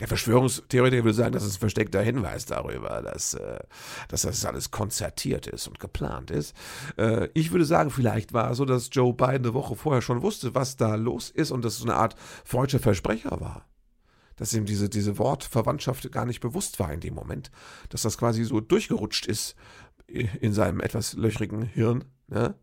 der 0.00 0.08
Verschwörungstheoretiker 0.08 1.04
will 1.04 1.14
sagen, 1.14 1.32
das 1.32 1.44
ist 1.44 1.56
ein 1.56 1.60
versteckter 1.60 2.02
Hinweis 2.02 2.44
darüber, 2.44 3.02
dass, 3.02 3.34
äh, 3.34 3.60
dass 4.08 4.22
das 4.22 4.44
alles 4.44 4.70
konzertiert 4.70 5.46
ist 5.46 5.68
und 5.68 5.78
geplant 5.78 6.30
ist. 6.30 6.54
Äh, 6.98 7.28
ich 7.34 7.52
würde 7.52 7.64
sagen, 7.64 7.90
vielleicht 7.90 8.32
war 8.32 8.50
es 8.50 8.58
so, 8.58 8.64
dass 8.64 8.90
Joe 8.92 9.14
Biden 9.14 9.46
eine 9.46 9.54
Woche 9.54 9.76
vorher 9.76 10.02
schon 10.02 10.22
wusste, 10.22 10.54
was 10.54 10.76
da 10.76 10.96
los 10.96 11.30
ist 11.30 11.50
und 11.50 11.64
dass 11.64 11.74
es 11.74 11.78
so 11.80 11.86
eine 11.86 11.96
Art 11.96 12.16
freudscher 12.44 12.80
Versprecher 12.80 13.40
war 13.40 13.66
dass 14.38 14.52
ihm 14.52 14.66
diese, 14.66 14.90
diese 14.90 15.16
Wortverwandtschaft 15.16 16.12
gar 16.12 16.26
nicht 16.26 16.40
bewusst 16.40 16.78
war 16.78 16.92
in 16.92 17.00
dem 17.00 17.14
Moment, 17.14 17.50
dass 17.88 18.02
das 18.02 18.18
quasi 18.18 18.44
so 18.44 18.60
durchgerutscht 18.60 19.24
ist 19.24 19.56
in 20.08 20.52
seinem 20.52 20.80
etwas 20.80 21.14
löchrigen 21.14 21.62
Hirn, 21.62 22.04
Ne? 22.28 22.54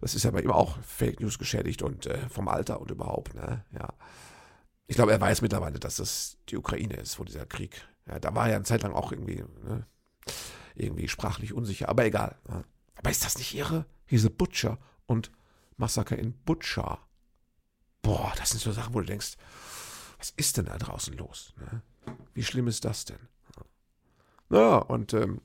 Das 0.00 0.14
ist 0.14 0.24
ja 0.24 0.38
ihm 0.38 0.50
auch 0.50 0.78
Fake 0.82 1.20
News 1.20 1.38
geschädigt 1.38 1.82
und 1.82 2.06
äh, 2.06 2.18
vom 2.28 2.48
Alter 2.48 2.80
und 2.80 2.90
überhaupt. 2.90 3.34
Ne? 3.34 3.64
Ja. 3.72 3.88
Ich 4.90 4.96
glaube, 4.96 5.12
er 5.12 5.20
weiß 5.20 5.40
mittlerweile, 5.40 5.78
dass 5.78 5.96
das 5.96 6.36
die 6.48 6.56
Ukraine 6.56 6.96
ist, 6.96 7.20
wo 7.20 7.22
dieser 7.22 7.46
Krieg. 7.46 7.80
Ja, 8.08 8.18
da 8.18 8.34
war 8.34 8.48
er 8.48 8.56
eine 8.56 8.64
Zeit 8.64 8.82
lang 8.82 8.92
auch 8.92 9.12
irgendwie, 9.12 9.44
ne? 9.62 9.86
irgendwie 10.74 11.06
sprachlich 11.06 11.52
unsicher, 11.52 11.88
aber 11.88 12.04
egal. 12.04 12.36
Ne? 12.48 12.64
Aber 12.96 13.08
ist 13.08 13.24
das 13.24 13.38
nicht 13.38 13.54
irre? 13.54 13.86
Diese 14.10 14.30
Butcher 14.30 14.78
und 15.06 15.30
Massaker 15.76 16.18
in 16.18 16.32
Butcher. 16.32 16.98
Boah, 18.02 18.32
das 18.36 18.50
sind 18.50 18.60
so 18.60 18.72
Sachen, 18.72 18.92
wo 18.92 18.98
du 18.98 19.06
denkst, 19.06 19.36
was 20.18 20.30
ist 20.30 20.56
denn 20.56 20.64
da 20.64 20.76
draußen 20.76 21.16
los? 21.16 21.54
Ne? 21.56 21.82
Wie 22.34 22.42
schlimm 22.42 22.66
ist 22.66 22.84
das 22.84 23.04
denn? 23.04 23.28
Ja, 24.50 24.78
und 24.78 25.14
ähm, 25.14 25.40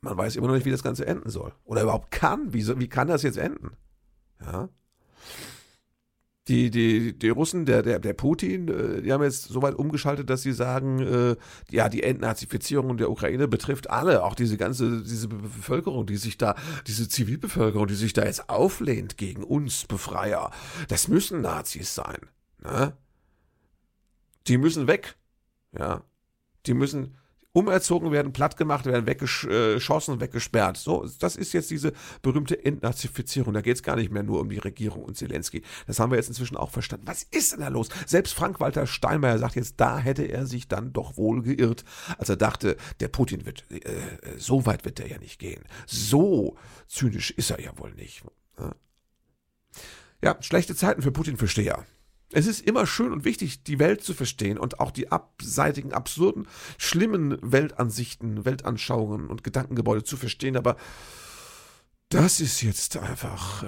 man 0.00 0.16
weiß 0.18 0.34
immer 0.34 0.48
noch 0.48 0.54
nicht, 0.54 0.66
wie 0.66 0.72
das 0.72 0.82
Ganze 0.82 1.06
enden 1.06 1.30
soll. 1.30 1.54
Oder 1.62 1.82
überhaupt 1.82 2.10
kann. 2.10 2.52
Wie, 2.52 2.66
wie 2.80 2.88
kann 2.88 3.06
das 3.06 3.22
jetzt 3.22 3.38
enden? 3.38 3.76
Ja. 4.40 4.68
Die, 6.50 6.68
die, 6.68 7.16
die 7.16 7.28
Russen, 7.28 7.64
der, 7.64 7.82
der, 7.82 8.00
der 8.00 8.12
Putin, 8.12 8.66
äh, 8.66 9.02
die 9.02 9.12
haben 9.12 9.22
jetzt 9.22 9.44
so 9.44 9.62
weit 9.62 9.76
umgeschaltet, 9.76 10.28
dass 10.28 10.42
sie 10.42 10.52
sagen, 10.52 10.98
äh, 10.98 11.36
ja, 11.70 11.88
die 11.88 12.02
Entnazifizierung 12.02 12.96
der 12.96 13.08
Ukraine 13.08 13.46
betrifft 13.46 13.88
alle, 13.88 14.24
auch 14.24 14.34
diese 14.34 14.56
ganze, 14.56 15.04
diese 15.04 15.28
Bevölkerung, 15.28 16.06
die 16.06 16.16
sich 16.16 16.38
da, 16.38 16.56
diese 16.88 17.08
Zivilbevölkerung, 17.08 17.86
die 17.86 17.94
sich 17.94 18.14
da 18.14 18.24
jetzt 18.24 18.50
auflehnt 18.50 19.16
gegen 19.16 19.44
uns 19.44 19.84
Befreier. 19.84 20.50
Das 20.88 21.06
müssen 21.06 21.40
Nazis 21.40 21.94
sein. 21.94 22.18
Ne? 22.64 22.94
Die 24.48 24.58
müssen 24.58 24.88
weg. 24.88 25.14
Ja. 25.78 26.02
Die 26.66 26.74
müssen, 26.74 27.16
umerzogen 27.52 28.12
werden, 28.12 28.32
platt 28.32 28.56
gemacht 28.56 28.86
werden, 28.86 29.06
weggeschossen, 29.06 30.20
weggesperrt. 30.20 30.76
So, 30.76 31.08
das 31.18 31.36
ist 31.36 31.52
jetzt 31.52 31.70
diese 31.70 31.92
berühmte 32.22 32.64
Entnazifizierung. 32.64 33.54
Da 33.54 33.60
geht 33.60 33.76
es 33.76 33.82
gar 33.82 33.96
nicht 33.96 34.10
mehr 34.10 34.22
nur 34.22 34.40
um 34.40 34.48
die 34.48 34.58
Regierung 34.58 35.02
und 35.02 35.16
Zelensky. 35.16 35.62
Das 35.86 35.98
haben 35.98 36.10
wir 36.10 36.16
jetzt 36.16 36.28
inzwischen 36.28 36.56
auch 36.56 36.70
verstanden. 36.70 37.06
Was 37.06 37.24
ist 37.24 37.52
denn 37.52 37.60
da 37.60 37.68
los? 37.68 37.88
Selbst 38.06 38.34
Frank-Walter 38.34 38.86
Steinmeier 38.86 39.38
sagt 39.38 39.56
jetzt, 39.56 39.80
da 39.80 39.98
hätte 39.98 40.24
er 40.24 40.46
sich 40.46 40.68
dann 40.68 40.92
doch 40.92 41.16
wohl 41.16 41.42
geirrt, 41.42 41.84
als 42.18 42.28
er 42.28 42.36
dachte, 42.36 42.76
der 43.00 43.08
Putin 43.08 43.46
wird, 43.46 43.64
äh, 43.70 43.80
so 44.36 44.66
weit 44.66 44.84
wird 44.84 45.00
er 45.00 45.08
ja 45.08 45.18
nicht 45.18 45.38
gehen. 45.38 45.64
So 45.86 46.56
zynisch 46.86 47.30
ist 47.32 47.50
er 47.50 47.60
ja 47.60 47.76
wohl 47.78 47.92
nicht. 47.94 48.22
Ja, 50.22 50.36
schlechte 50.40 50.76
Zeiten 50.76 51.00
für 51.02 51.12
Putin-Versteher. 51.12 51.86
Es 52.32 52.46
ist 52.46 52.66
immer 52.66 52.86
schön 52.86 53.12
und 53.12 53.24
wichtig, 53.24 53.64
die 53.64 53.78
Welt 53.78 54.04
zu 54.04 54.14
verstehen 54.14 54.56
und 54.58 54.78
auch 54.78 54.92
die 54.92 55.10
abseitigen, 55.10 55.92
absurden, 55.92 56.46
schlimmen 56.78 57.38
Weltansichten, 57.42 58.44
Weltanschauungen 58.44 59.28
und 59.28 59.42
Gedankengebäude 59.42 60.04
zu 60.04 60.16
verstehen, 60.16 60.56
aber 60.56 60.76
das 62.08 62.40
ist 62.40 62.62
jetzt 62.62 62.96
einfach 62.96 63.62
äh, 63.64 63.66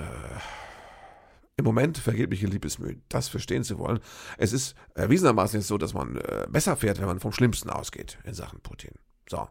im 1.57 1.64
Moment 1.64 1.99
vergebliche 1.99 2.47
Liebesmühe, 2.47 3.00
das 3.09 3.28
verstehen 3.28 3.64
zu 3.64 3.78
wollen. 3.78 4.00
Es 4.38 4.52
ist 4.52 4.75
erwiesenermaßen 4.95 5.61
jetzt 5.61 5.69
so, 5.69 5.78
dass 5.78 5.95
man 5.95 6.16
äh, 6.16 6.47
besser 6.49 6.76
fährt, 6.76 7.00
wenn 7.00 7.07
man 7.07 7.21
vom 7.21 7.33
Schlimmsten 7.33 7.71
ausgeht 7.71 8.19
in 8.25 8.35
Sachen 8.35 8.61
Putin. 8.61 8.92
So. 9.28 9.49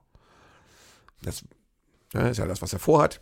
Das 1.22 1.46
ja, 2.14 2.28
ist 2.28 2.38
ja 2.38 2.48
das, 2.48 2.62
was 2.62 2.74
er 2.74 2.80
vorhat. 2.80 3.22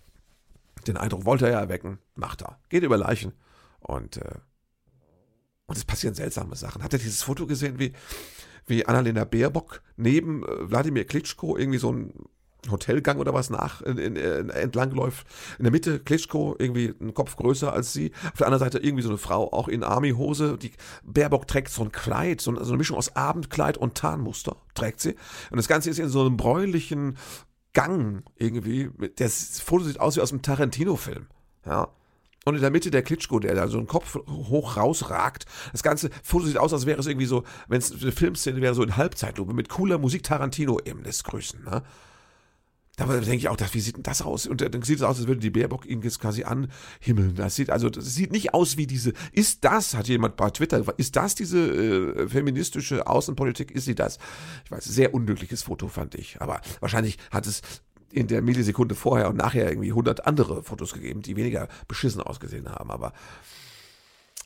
Den 0.88 0.98
Eindruck 0.98 1.26
wollte 1.26 1.46
er 1.46 1.52
ja 1.52 1.60
erwecken, 1.60 2.00
macht 2.16 2.42
er. 2.42 2.60
Geht 2.70 2.84
über 2.84 2.98
Leichen 2.98 3.34
und 3.80 4.18
äh, 4.18 4.36
und 5.70 5.78
es 5.78 5.86
passieren 5.86 6.16
seltsame 6.16 6.56
Sachen. 6.56 6.84
Habt 6.84 6.94
ihr 6.94 7.00
dieses 7.00 7.22
Foto 7.22 7.46
gesehen, 7.46 7.78
wie, 7.78 7.94
wie 8.66 8.86
Annalena 8.88 9.24
Baerbock 9.24 9.82
neben 9.98 10.44
äh, 10.44 10.70
Wladimir 10.70 11.06
Klitschko 11.06 11.56
irgendwie 11.56 11.78
so 11.78 11.92
ein 11.92 12.12
Hotelgang 12.70 13.20
oder 13.20 13.34
was 13.34 13.50
nach 13.50 13.82
in, 13.82 13.98
in, 13.98 14.16
in, 14.16 14.50
entlang 14.50 14.92
läuft. 14.92 15.28
In 15.60 15.64
der 15.64 15.72
Mitte 15.72 16.00
Klitschko 16.00 16.56
irgendwie 16.58 16.94
einen 17.00 17.14
Kopf 17.14 17.36
größer 17.36 17.72
als 17.72 17.94
sie. 17.94 18.12
Auf 18.26 18.40
der 18.40 18.48
anderen 18.48 18.66
Seite 18.66 18.80
irgendwie 18.80 19.04
so 19.04 19.10
eine 19.10 19.20
Frau, 19.20 19.54
auch 19.54 19.68
in 19.68 19.84
Army-Hose. 19.84 20.58
Die 20.58 20.72
Baerbock 21.04 21.48
trägt 21.48 21.70
so 21.70 21.84
ein 21.84 21.92
Kleid, 21.92 22.42
so, 22.42 22.52
eine 22.52 22.78
Mischung 22.78 22.98
aus 22.98 23.16
Abendkleid 23.16 23.78
und 23.78 23.96
Tarnmuster 23.96 24.58
trägt 24.74 25.00
sie. 25.00 25.16
Und 25.52 25.58
das 25.58 25.68
Ganze 25.68 25.90
ist 25.90 26.00
in 26.00 26.10
so 26.10 26.22
einem 26.22 26.36
bräunlichen 26.36 27.18
Gang 27.74 28.24
irgendwie. 28.36 28.90
Das 29.18 29.62
Foto 29.62 29.86
sieht 29.86 30.00
aus 30.00 30.18
wie 30.18 30.22
aus 30.22 30.32
einem 30.32 30.42
Tarantino-Film. 30.42 31.28
Ja. 31.66 31.90
Und 32.50 32.56
in 32.56 32.62
der 32.62 32.72
Mitte 32.72 32.92
der 32.92 33.04
Klitschko, 33.04 33.40
der 33.40 33.56
da 33.56 33.68
so 33.68 33.78
einen 33.78 33.88
Kopf 33.88 34.16
hoch 34.28 34.78
rausragt. 34.78 35.46
Das 35.72 35.84
ganze 35.84 36.10
Foto 36.24 36.46
sieht 36.46 36.58
aus, 36.58 36.74
als 36.74 36.86
wäre 36.86 37.00
es 37.00 37.08
irgendwie 37.08 37.26
so, 37.26 37.44
wenn 37.68 37.80
es 37.80 37.92
eine 37.92 38.12
Filmszene 38.12 38.62
wäre, 38.62 38.74
so 38.74 38.84
in 38.84 38.98
Halbzeitlupe 38.98 39.54
mit 39.54 39.70
cooler 39.70 39.98
Musik 39.98 40.24
Tarantino 40.24 40.80
eben 40.84 41.04
das 41.04 41.24
Grüßen. 41.24 41.64
Ne? 41.64 41.84
Da 43.00 43.06
denke 43.06 43.36
ich 43.36 43.48
auch, 43.48 43.58
wie 43.72 43.80
sieht 43.80 43.96
denn 43.96 44.04
das 44.04 44.22
aus? 44.22 44.46
Und 44.46 44.62
dann 44.62 44.82
sieht 44.82 44.98
es 44.98 45.04
aus, 45.04 45.20
als 45.20 45.28
würde 45.28 45.40
die 45.40 45.50
Baerbock 45.50 45.86
ihn 45.86 46.02
jetzt 46.02 46.20
quasi 46.20 46.44
anhimmeln. 46.44 47.34
Das 47.36 47.56
sieht, 47.56 47.70
also, 47.70 47.90
das 47.90 48.14
sieht 48.14 48.32
nicht 48.32 48.54
aus 48.54 48.76
wie 48.76 48.88
diese, 48.88 49.14
ist 49.32 49.64
das, 49.64 49.94
hat 49.94 50.10
jemand 50.10 50.36
bei 50.36 50.50
Twitter 50.50 50.84
ist 50.98 51.16
das 51.16 51.34
diese 51.34 51.60
äh, 51.60 52.28
feministische 52.28 53.08
Außenpolitik? 53.08 53.72
Ist 53.72 53.86
sie 53.86 53.96
das? 53.96 54.18
Ich 54.66 54.72
weiß, 54.72 54.84
sehr 54.84 55.14
unglückliches 55.14 55.64
Foto 55.64 55.88
fand 55.88 56.16
ich. 56.16 56.42
Aber 56.42 56.60
wahrscheinlich 56.82 57.18
hat 57.32 57.48
es 57.48 57.62
in 58.12 58.28
der 58.28 58.42
Millisekunde 58.42 58.96
vorher 58.96 59.30
und 59.30 59.38
nachher 59.38 59.70
irgendwie 59.70 59.90
100 59.90 60.26
andere 60.26 60.64
Fotos 60.64 60.94
gegeben, 60.94 61.22
die 61.22 61.36
weniger 61.36 61.68
beschissen 61.88 62.22
ausgesehen 62.22 62.70
haben. 62.70 62.92
Aber 62.92 63.14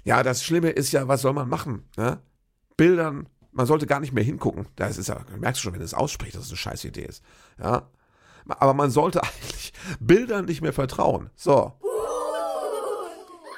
ja, 0.04 0.24
das 0.24 0.44
Schlimme 0.44 0.70
ist 0.70 0.92
ja, 0.92 1.08
was 1.08 1.22
soll 1.22 1.34
man 1.34 1.50
machen? 1.50 1.84
Ne? 1.98 2.20
Bildern, 2.78 3.28
man 3.52 3.66
sollte 3.66 3.88
gar 3.88 4.00
nicht 4.00 4.14
mehr 4.14 4.24
hingucken. 4.24 4.68
Das 4.76 4.98
ist 4.98 5.08
ja, 5.08 5.22
merkst 5.40 5.62
du 5.62 5.64
schon, 5.64 5.74
wenn 5.74 5.82
es 5.82 5.94
ausspricht, 5.94 6.36
dass 6.36 6.44
es 6.46 6.50
eine 6.50 6.58
scheiß 6.58 6.86
Idee 6.86 7.06
ist. 7.06 7.24
Ja. 7.60 7.90
Aber 8.48 8.74
man 8.74 8.92
sollte 8.92 9.24
eigentlich 9.24 9.74
Bildern 10.00 10.46
nicht 10.46 10.62
mehr 10.62 10.74
vertrauen. 10.74 11.30
So. 11.36 11.74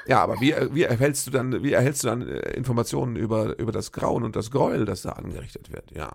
Ja, 0.08 0.22
aber 0.22 0.40
wie, 0.40 0.54
wie 0.72 0.84
erhältst 0.84 1.26
du 1.26 1.32
dann, 1.32 1.64
wie 1.64 1.74
erhältst 1.74 2.04
du 2.04 2.08
dann 2.08 2.22
äh, 2.28 2.52
Informationen 2.52 3.16
über, 3.16 3.58
über 3.58 3.72
das 3.72 3.92
Grauen 3.92 4.24
und 4.24 4.36
das 4.36 4.52
Gräuel, 4.52 4.86
das 4.86 5.02
da 5.02 5.14
angerichtet 5.14 5.72
wird? 5.72 5.92
Ja. 5.92 6.12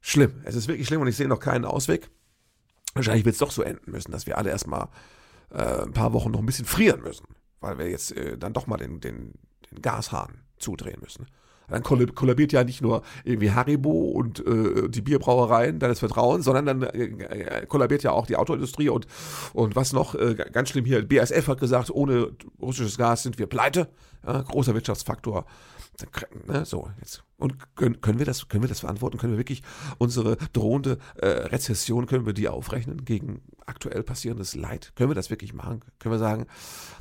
Schlimm. 0.00 0.40
Es 0.44 0.54
ist 0.54 0.68
wirklich 0.68 0.86
schlimm 0.86 1.00
und 1.00 1.08
ich 1.08 1.16
sehe 1.16 1.26
noch 1.26 1.40
keinen 1.40 1.64
Ausweg. 1.64 2.08
Wahrscheinlich 2.96 3.24
wird 3.24 3.34
es 3.34 3.38
doch 3.40 3.50
so 3.50 3.62
enden 3.62 3.90
müssen, 3.90 4.12
dass 4.12 4.26
wir 4.26 4.38
alle 4.38 4.50
erstmal 4.50 4.88
äh, 5.50 5.82
ein 5.82 5.92
paar 5.92 6.12
Wochen 6.12 6.30
noch 6.30 6.40
ein 6.40 6.46
bisschen 6.46 6.66
frieren 6.66 7.02
müssen, 7.02 7.26
weil 7.60 7.78
wir 7.78 7.88
jetzt 7.88 8.12
äh, 8.16 8.36
dann 8.36 8.52
doch 8.52 8.66
mal 8.66 8.76
den, 8.76 9.00
den, 9.00 9.34
den 9.70 9.82
Gashahn 9.82 10.42
zudrehen 10.58 11.00
müssen. 11.00 11.26
Dann 11.68 11.82
kollabiert 11.82 12.52
ja 12.52 12.62
nicht 12.62 12.80
nur 12.80 13.02
irgendwie 13.24 13.50
Haribo 13.50 13.90
und 13.90 14.46
äh, 14.46 14.88
die 14.88 15.00
Bierbrauereien 15.00 15.80
deines 15.80 15.98
Vertrauens, 15.98 16.44
sondern 16.44 16.66
dann 16.66 16.82
äh, 16.82 17.66
kollabiert 17.68 18.04
ja 18.04 18.12
auch 18.12 18.26
die 18.26 18.36
Autoindustrie 18.36 18.88
und, 18.88 19.06
und 19.52 19.74
was 19.74 19.92
noch, 19.92 20.14
äh, 20.14 20.36
ganz 20.52 20.68
schlimm 20.68 20.84
hier, 20.84 21.06
BASF 21.06 21.48
hat 21.48 21.58
gesagt, 21.58 21.90
ohne 21.90 22.30
russisches 22.62 22.96
Gas 22.96 23.24
sind 23.24 23.38
wir 23.38 23.46
pleite. 23.46 23.88
Ja, 24.24 24.42
großer 24.42 24.74
Wirtschaftsfaktor. 24.74 25.44
Ne, 26.46 26.64
so, 26.64 26.90
jetzt. 27.00 27.24
Und 27.38 27.74
können, 27.74 28.00
können, 28.00 28.18
wir 28.18 28.26
das, 28.26 28.48
können 28.48 28.62
wir 28.62 28.68
das 28.68 28.80
verantworten? 28.80 29.18
Können 29.18 29.34
wir 29.34 29.38
wirklich 29.38 29.62
unsere 29.98 30.36
drohende 30.52 30.98
äh, 31.16 31.26
Rezession, 31.26 32.06
können 32.06 32.26
wir 32.26 32.32
die 32.32 32.48
aufrechnen 32.48 33.04
gegen 33.04 33.42
aktuell 33.66 34.02
passierendes 34.02 34.54
Leid? 34.54 34.92
Können 34.94 35.10
wir 35.10 35.14
das 35.14 35.30
wirklich 35.30 35.52
machen? 35.52 35.80
Können 35.98 36.14
wir 36.14 36.18
sagen, 36.18 36.46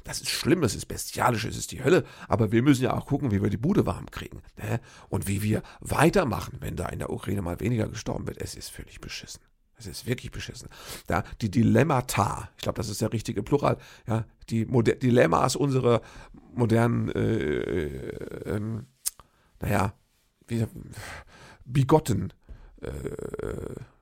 das 0.03 0.21
ist 0.21 0.29
schlimm, 0.29 0.61
das 0.61 0.75
ist 0.75 0.87
bestialisch, 0.87 1.45
es 1.45 1.57
ist 1.57 1.71
die 1.71 1.83
Hölle, 1.83 2.03
aber 2.27 2.51
wir 2.51 2.61
müssen 2.61 2.83
ja 2.83 2.93
auch 2.93 3.05
gucken, 3.05 3.31
wie 3.31 3.41
wir 3.41 3.49
die 3.49 3.57
Bude 3.57 3.85
warm 3.85 4.11
kriegen. 4.11 4.41
Ne? 4.57 4.79
Und 5.09 5.27
wie 5.27 5.41
wir 5.41 5.61
weitermachen, 5.79 6.57
wenn 6.59 6.75
da 6.75 6.87
in 6.87 6.99
der 6.99 7.09
Ukraine 7.09 7.41
mal 7.41 7.59
weniger 7.59 7.87
gestorben 7.87 8.27
wird. 8.27 8.41
Es 8.41 8.55
ist 8.55 8.69
völlig 8.69 8.99
beschissen. 8.99 9.41
Es 9.77 9.87
ist 9.87 10.05
wirklich 10.05 10.31
beschissen. 10.31 10.69
Da, 11.07 11.23
die 11.41 11.51
Dilemmata, 11.51 12.49
ich 12.57 12.63
glaube, 12.63 12.77
das 12.77 12.89
ist 12.89 13.01
der 13.01 13.11
richtige 13.11 13.43
Plural, 13.43 13.77
ja, 14.07 14.25
die 14.49 14.65
Moder 14.65 14.95
Dilemmas 14.95 15.55
unserer 15.55 16.01
modernen, 16.53 17.09
äh, 17.09 17.35
äh, 17.35 18.55
äh, 18.55 18.61
naja, 19.59 19.93
wie, 20.47 20.65
bigotten 21.65 22.31
äh, 22.81 22.89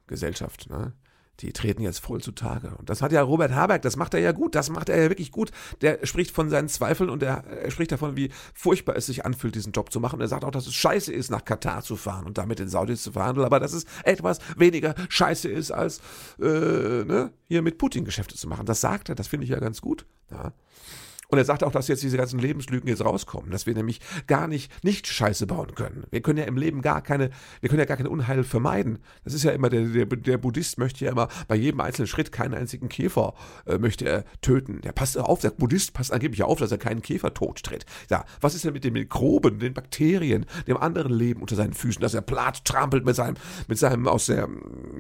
Gesellschaft. 0.07 0.69
Ne? 0.69 0.93
Die 1.39 1.51
treten 1.51 1.81
jetzt 1.81 1.99
voll 1.99 2.21
zutage. 2.21 2.75
Und 2.77 2.89
das 2.89 3.01
hat 3.01 3.11
ja 3.11 3.21
Robert 3.21 3.53
Habeck, 3.53 3.81
das 3.81 3.95
macht 3.95 4.13
er 4.13 4.19
ja 4.19 4.31
gut, 4.31 4.55
das 4.55 4.69
macht 4.69 4.89
er 4.89 5.01
ja 5.01 5.09
wirklich 5.09 5.31
gut. 5.31 5.51
Der 5.81 6.05
spricht 6.05 6.31
von 6.31 6.49
seinen 6.49 6.69
Zweifeln 6.69 7.09
und 7.09 7.23
er, 7.23 7.43
er, 7.45 7.71
spricht 7.71 7.91
davon, 7.91 8.15
wie 8.15 8.29
furchtbar 8.53 8.95
es 8.95 9.07
sich 9.07 9.25
anfühlt, 9.25 9.55
diesen 9.55 9.73
Job 9.73 9.91
zu 9.91 9.99
machen. 9.99 10.17
Und 10.17 10.21
er 10.21 10.27
sagt 10.27 10.45
auch, 10.45 10.51
dass 10.51 10.67
es 10.67 10.75
scheiße 10.75 11.11
ist, 11.11 11.31
nach 11.31 11.43
Katar 11.43 11.81
zu 11.81 11.95
fahren 11.95 12.25
und 12.25 12.37
damit 12.37 12.59
in 12.59 12.69
Saudis 12.69 13.01
zu 13.01 13.11
verhandeln, 13.11 13.45
aber 13.45 13.59
dass 13.59 13.73
es 13.73 13.85
etwas 14.03 14.39
weniger 14.57 14.93
scheiße 15.09 15.49
ist, 15.49 15.71
als 15.71 15.99
äh, 16.39 16.43
ne, 16.43 17.31
hier 17.47 17.61
mit 17.61 17.77
Putin 17.77 18.05
Geschäfte 18.05 18.35
zu 18.35 18.47
machen. 18.47 18.65
Das 18.65 18.81
sagt 18.81 19.09
er, 19.09 19.15
das 19.15 19.27
finde 19.27 19.45
ich 19.45 19.49
ja 19.49 19.59
ganz 19.59 19.81
gut. 19.81 20.05
Ja. 20.31 20.53
Und 21.33 21.39
er 21.39 21.45
sagt 21.45 21.63
auch, 21.63 21.71
dass 21.71 21.87
jetzt 21.87 22.03
diese 22.03 22.15
ganzen 22.15 22.37
Lebenslügen 22.37 22.87
jetzt 22.87 23.03
rauskommen, 23.03 23.49
dass 23.49 23.65
wir 23.65 23.73
nämlich 23.73 24.01
gar 24.27 24.47
nicht, 24.47 24.71
nicht 24.83 25.07
Scheiße 25.07 25.47
bauen 25.47 25.73
können. 25.73 26.03
Wir 26.11 26.21
können 26.21 26.37
ja 26.37 26.45
im 26.45 26.57
Leben 26.57 26.83
gar 26.83 27.01
keine, 27.01 27.31
wir 27.59 27.69
können 27.69 27.79
ja 27.79 27.85
gar 27.85 27.97
keine 27.97 28.11
Unheil 28.11 28.43
vermeiden. 28.43 28.99
Das 29.23 29.33
ist 29.33 29.41
ja 29.41 29.49
immer, 29.49 29.71
der, 29.71 29.81
der, 29.85 30.05
der 30.05 30.37
Buddhist 30.37 30.77
möchte 30.77 31.05
ja 31.05 31.11
immer 31.11 31.29
bei 31.47 31.55
jedem 31.55 31.81
einzelnen 31.81 32.05
Schritt 32.05 32.31
keinen 32.31 32.53
einzigen 32.53 32.87
Käfer 32.87 33.33
äh, 33.65 33.79
möchte 33.79 34.05
er 34.05 34.25
töten. 34.41 34.81
Der 34.81 34.91
passt 34.91 35.17
auf, 35.17 35.39
der 35.39 35.49
Buddhist 35.49 35.93
passt 35.93 36.13
angeblich 36.13 36.43
auf, 36.43 36.59
dass 36.59 36.71
er 36.71 36.77
keinen 36.77 37.01
Käfer 37.01 37.33
tot 37.33 37.63
tritt. 37.63 37.87
Ja, 38.11 38.25
was 38.39 38.53
ist 38.53 38.63
denn 38.63 38.73
mit 38.73 38.83
den 38.83 38.93
Mikroben, 38.93 39.57
den 39.57 39.73
Bakterien, 39.73 40.45
dem 40.67 40.77
anderen 40.77 41.13
Leben 41.13 41.41
unter 41.41 41.55
seinen 41.55 41.73
Füßen, 41.73 41.99
dass 41.99 42.13
er 42.13 42.21
platt 42.21 42.63
trampelt 42.63 43.05
mit 43.05 43.15
seinem, 43.15 43.37
mit 43.67 43.79
seinem 43.79 44.07
aus 44.07 44.27
der 44.27 44.47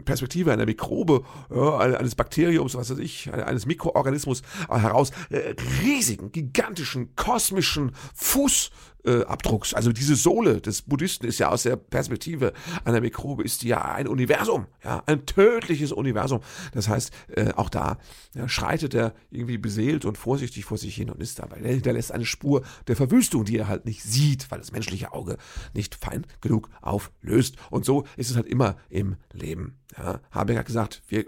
Perspektive 0.03 0.51
einer 0.51 0.65
Mikrobe, 0.65 1.25
ja, 1.53 1.77
eines 1.77 2.15
Bakteriums, 2.15 2.73
was 2.73 2.89
weiß 2.89 2.97
ich, 2.97 3.31
eines 3.31 3.67
Mikroorganismus 3.67 4.41
heraus 4.67 5.11
äh, 5.29 5.53
riesigen, 5.83 6.22
gigantischen, 6.31 7.15
kosmischen 7.15 7.95
Fuß 8.15 8.71
äh. 9.03 9.25
Also 9.73 9.91
diese 9.91 10.15
Sohle 10.15 10.61
des 10.61 10.83
Buddhisten 10.83 11.27
ist 11.27 11.39
ja 11.39 11.49
aus 11.49 11.63
der 11.63 11.75
Perspektive 11.75 12.53
einer 12.85 13.01
Mikrobe 13.01 13.43
ist 13.43 13.63
ja 13.63 13.81
ein 13.81 14.07
Universum, 14.07 14.67
ja, 14.83 15.03
ein 15.05 15.25
tödliches 15.25 15.91
Universum. 15.91 16.41
Das 16.73 16.87
heißt, 16.87 17.11
äh, 17.35 17.51
auch 17.53 17.69
da 17.69 17.97
ja, 18.33 18.47
schreitet 18.47 18.93
er 18.93 19.13
irgendwie 19.29 19.57
beseelt 19.57 20.05
und 20.05 20.17
vorsichtig 20.17 20.65
vor 20.65 20.77
sich 20.77 20.95
hin 20.95 21.09
und 21.09 21.21
ist 21.21 21.39
dabei. 21.39 21.57
Er 21.57 21.73
hinterlässt 21.73 22.11
eine 22.11 22.25
Spur 22.25 22.63
der 22.87 22.95
Verwüstung, 22.95 23.45
die 23.45 23.57
er 23.57 23.67
halt 23.67 23.85
nicht 23.85 24.03
sieht, 24.03 24.49
weil 24.51 24.59
das 24.59 24.71
menschliche 24.71 25.13
Auge 25.13 25.37
nicht 25.73 25.95
fein 25.95 26.25
genug 26.41 26.69
auflöst. 26.81 27.57
Und 27.69 27.85
so 27.85 28.05
ist 28.15 28.29
es 28.29 28.35
halt 28.35 28.47
immer 28.47 28.77
im 28.89 29.17
Leben. 29.31 29.79
Ja. 29.97 30.21
Habeck 30.31 30.57
hat 30.57 30.65
gesagt, 30.65 31.03
wir 31.07 31.25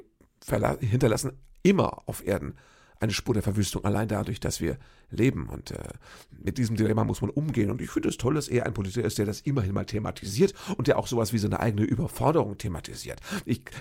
hinterlassen 0.79 1.33
immer 1.63 2.03
auf 2.07 2.25
Erden 2.25 2.55
eine 2.99 3.13
Spur 3.13 3.33
der 3.33 3.43
Verwüstung, 3.43 3.83
allein 3.83 4.07
dadurch, 4.07 4.39
dass 4.39 4.61
wir 4.61 4.77
leben. 5.09 5.47
Und 5.49 5.71
äh, 5.71 5.89
mit 6.31 6.57
diesem 6.57 6.75
Dilemma 6.75 7.03
muss 7.03 7.21
man 7.21 7.29
umgehen. 7.29 7.69
Und 7.69 7.81
ich 7.81 7.89
finde 7.89 8.09
es 8.09 8.17
toll, 8.17 8.35
dass 8.35 8.47
er 8.47 8.65
ein 8.65 8.73
Politiker 8.73 9.05
ist, 9.05 9.17
der 9.17 9.25
das 9.25 9.41
immerhin 9.41 9.73
mal 9.73 9.85
thematisiert 9.85 10.53
und 10.77 10.87
der 10.87 10.97
auch 10.97 11.07
sowas 11.07 11.33
wie 11.33 11.37
seine 11.37 11.59
eigene 11.59 11.83
Überforderung 11.85 12.57
thematisiert. 12.57 13.19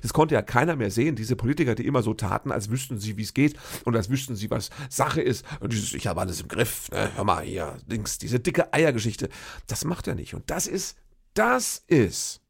Das 0.03 0.13
konnte 0.13 0.35
ja 0.35 0.43
keiner 0.43 0.77
mehr 0.77 0.91
sehen, 0.91 1.17
diese 1.17 1.37
Politiker, 1.37 1.75
die 1.75 1.87
immer 1.87 2.03
so 2.03 2.15
taten, 2.15 2.53
als 2.53 2.71
wüssten 2.71 2.99
sie, 2.99 3.17
wie 3.17 3.23
es 3.23 3.35
geht 3.35 3.57
und 3.85 3.97
als 3.97 4.11
wüssten 4.11 4.37
sie, 4.37 4.51
was 4.51 4.71
Sache 4.91 5.21
ist. 5.21 5.45
Und 5.61 5.73
dieses, 5.73 5.95
ich 5.95 6.07
habe 6.07 6.21
alles 6.21 6.41
im 6.41 6.49
Griff, 6.49 6.91
ne? 6.91 7.11
hör 7.15 7.25
mal 7.25 7.45
hier, 7.45 7.79
links, 7.87 8.19
diese 8.19 8.41
dicke 8.41 8.73
Eiergeschichte. 8.73 9.29
Das 9.67 9.85
macht 9.85 10.09
er 10.09 10.15
nicht. 10.15 10.35
Und 10.35 10.51
das 10.51 10.67
ist, 10.67 10.97
das 11.35 11.83
ist, 11.87 12.41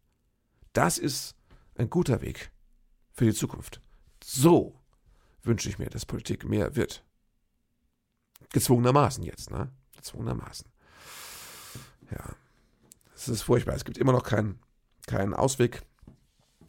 das 0.73 0.99
ist 0.99 1.37
ein 1.77 1.91
guter 1.91 2.21
Weg 2.21 2.51
für 3.13 3.25
die 3.25 3.35
Zukunft. 3.35 3.81
So 4.23 4.84
wünsche 5.47 5.69
ich 5.69 5.79
mir, 5.79 5.91
dass 5.91 6.07
Politik 6.07 6.45
mehr 6.45 6.77
wird. 6.77 7.05
Gezwungenermaßen 8.53 9.25
jetzt, 9.25 9.51
ne? 9.51 9.71
Gezwungenermaßen. 9.97 10.67
Ja. 12.11 12.37
Es 13.15 13.29
ist 13.29 13.43
furchtbar. 13.43 13.75
Es 13.75 13.85
gibt 13.85 13.99
immer 13.99 14.13
noch 14.13 14.25
keinen 14.25 14.59
kein 15.07 15.35
Ausweg, 15.35 15.83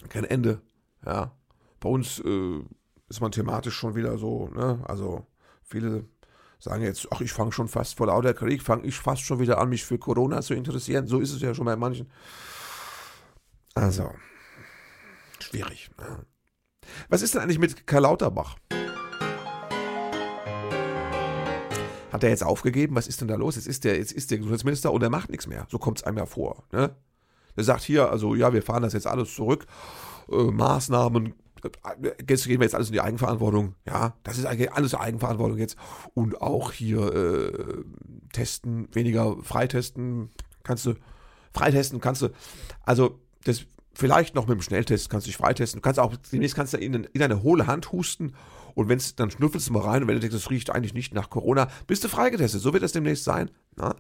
kein 0.10 0.24
Ende. 0.24 0.62
Ja. 1.06 1.32
Bei 1.80 1.90
uns 1.90 2.20
äh, 2.20 2.64
ist 3.10 3.22
man 3.22 3.32
thematisch 3.32 3.76
schon 3.76 3.96
wieder 3.96 4.18
so, 4.18 4.48
ne? 4.50 4.84
Also 4.88 5.28
viele 5.64 6.08
sagen 6.60 6.84
jetzt, 6.84 7.08
ach, 7.12 7.22
ich 7.22 7.32
fange 7.32 7.52
schon 7.52 7.68
fast 7.68 7.98
vor 7.98 8.08
lauter 8.08 8.34
Krieg, 8.34 8.62
fange 8.62 8.86
ich 8.86 8.98
fast 8.98 9.22
schon 9.22 9.40
wieder 9.40 9.60
an, 9.60 9.70
mich 9.70 9.86
für 9.86 9.98
Corona 9.98 10.42
zu 10.42 10.54
interessieren. 10.54 11.08
So 11.08 11.20
ist 11.20 11.32
es 11.32 11.42
ja 11.42 11.54
schon 11.54 11.66
bei 11.66 11.76
manchen. 11.76 12.12
Also, 13.76 14.12
schwierig. 15.40 15.92
Ne? 15.98 16.26
Was 17.10 17.22
ist 17.22 17.36
denn 17.36 17.42
eigentlich 17.42 17.60
mit 17.60 17.86
Karl 17.86 18.04
Lauterbach? 18.04 18.58
Hat 22.16 22.24
er 22.24 22.30
jetzt 22.30 22.46
aufgegeben? 22.46 22.96
Was 22.96 23.08
ist 23.08 23.20
denn 23.20 23.28
da 23.28 23.36
los? 23.36 23.58
Jetzt 23.58 23.68
ist 23.68 23.84
der, 23.84 23.98
jetzt 23.98 24.14
ist 24.14 24.32
der 24.32 24.38
Gesundheitsminister 24.38 24.94
und 24.94 25.04
er 25.04 25.10
macht 25.10 25.30
nichts 25.30 25.48
mehr. 25.48 25.68
So 25.70 25.78
kommt 25.78 25.98
es 25.98 26.06
einem 26.06 26.16
ja 26.16 26.26
vor. 26.26 26.64
Ne? 26.72 26.96
Er 27.58 27.64
sagt 27.66 27.82
hier, 27.84 28.10
also 28.10 28.36
ja, 28.36 28.54
wir 28.54 28.62
fahren 28.62 28.84
das 28.84 28.94
jetzt 28.94 29.06
alles 29.06 29.36
zurück. 29.36 29.66
Äh, 30.32 30.44
Maßnahmen, 30.44 31.34
äh, 31.66 32.12
jetzt 32.30 32.46
gehen 32.48 32.62
wir 32.62 32.66
jetzt 32.66 32.74
alles 32.74 32.88
in 32.88 32.94
die 32.94 33.02
Eigenverantwortung. 33.02 33.76
Ja, 33.86 34.16
das 34.24 34.38
ist 34.38 34.46
eigentlich 34.46 34.72
alles 34.72 34.96
Eigenverantwortung 34.96 35.58
jetzt. 35.58 35.76
Und 36.14 36.42
auch 36.42 36.72
hier 36.72 37.14
äh, 37.14 37.84
testen, 38.32 38.88
weniger 38.94 39.36
freitesten, 39.44 40.30
kannst 40.64 40.86
du, 40.86 40.94
freitesten 41.52 42.00
kannst 42.00 42.22
du. 42.22 42.30
Also 42.86 43.20
das 43.44 43.66
vielleicht 43.94 44.36
noch 44.36 44.48
mit 44.48 44.58
dem 44.58 44.62
Schnelltest 44.62 45.10
kannst 45.10 45.28
du 45.28 45.32
dich 45.32 45.38
freitesten. 45.38 45.80
Du 45.80 45.82
kannst 45.82 46.00
auch, 46.00 46.16
demnächst 46.32 46.56
kannst 46.56 46.72
du 46.72 46.78
in, 46.78 46.94
in 47.04 47.22
eine 47.22 47.44
hohle 47.44 47.68
Hand 47.68 47.92
husten 47.92 48.36
und 48.76 48.90
wenn 48.90 48.98
es, 48.98 49.16
dann 49.16 49.32
schnüffelst 49.32 49.70
du 49.70 49.74
mal 49.74 49.82
rein 49.82 50.04
und 50.04 50.08
wenn 50.08 50.16
du 50.16 50.22
denkst, 50.22 50.36
das 50.36 50.52
riecht 50.52 50.70
eigentlich 50.70 50.94
nicht 50.94 51.14
nach 51.14 51.30
Corona, 51.30 51.70
bist 51.88 52.04
du 52.04 52.10
freigetestet. 52.10 52.62
So 52.62 52.74
wird 52.74 52.84
das 52.84 52.92
demnächst 52.92 53.24
sein. 53.24 53.50
Na? 53.76 53.96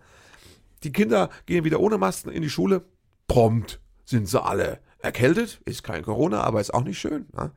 Die 0.84 0.92
Kinder 0.92 1.30
gehen 1.46 1.64
wieder 1.64 1.80
ohne 1.80 1.98
Masken 1.98 2.30
in 2.30 2.42
die 2.42 2.50
Schule. 2.50 2.84
Prompt 3.28 3.80
sind 4.04 4.28
sie 4.28 4.42
alle 4.42 4.80
erkältet. 5.00 5.62
Ist 5.66 5.84
kein 5.84 6.04
Corona, 6.04 6.42
aber 6.44 6.62
ist 6.62 6.74
auch 6.74 6.84
nicht 6.84 7.00
schön. 7.00 7.26
Na? 7.34 7.52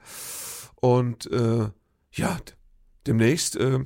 Und 0.76 1.30
äh, 1.30 1.68
ja, 2.12 2.36
demnächst 3.06 3.56
äh, 3.56 3.80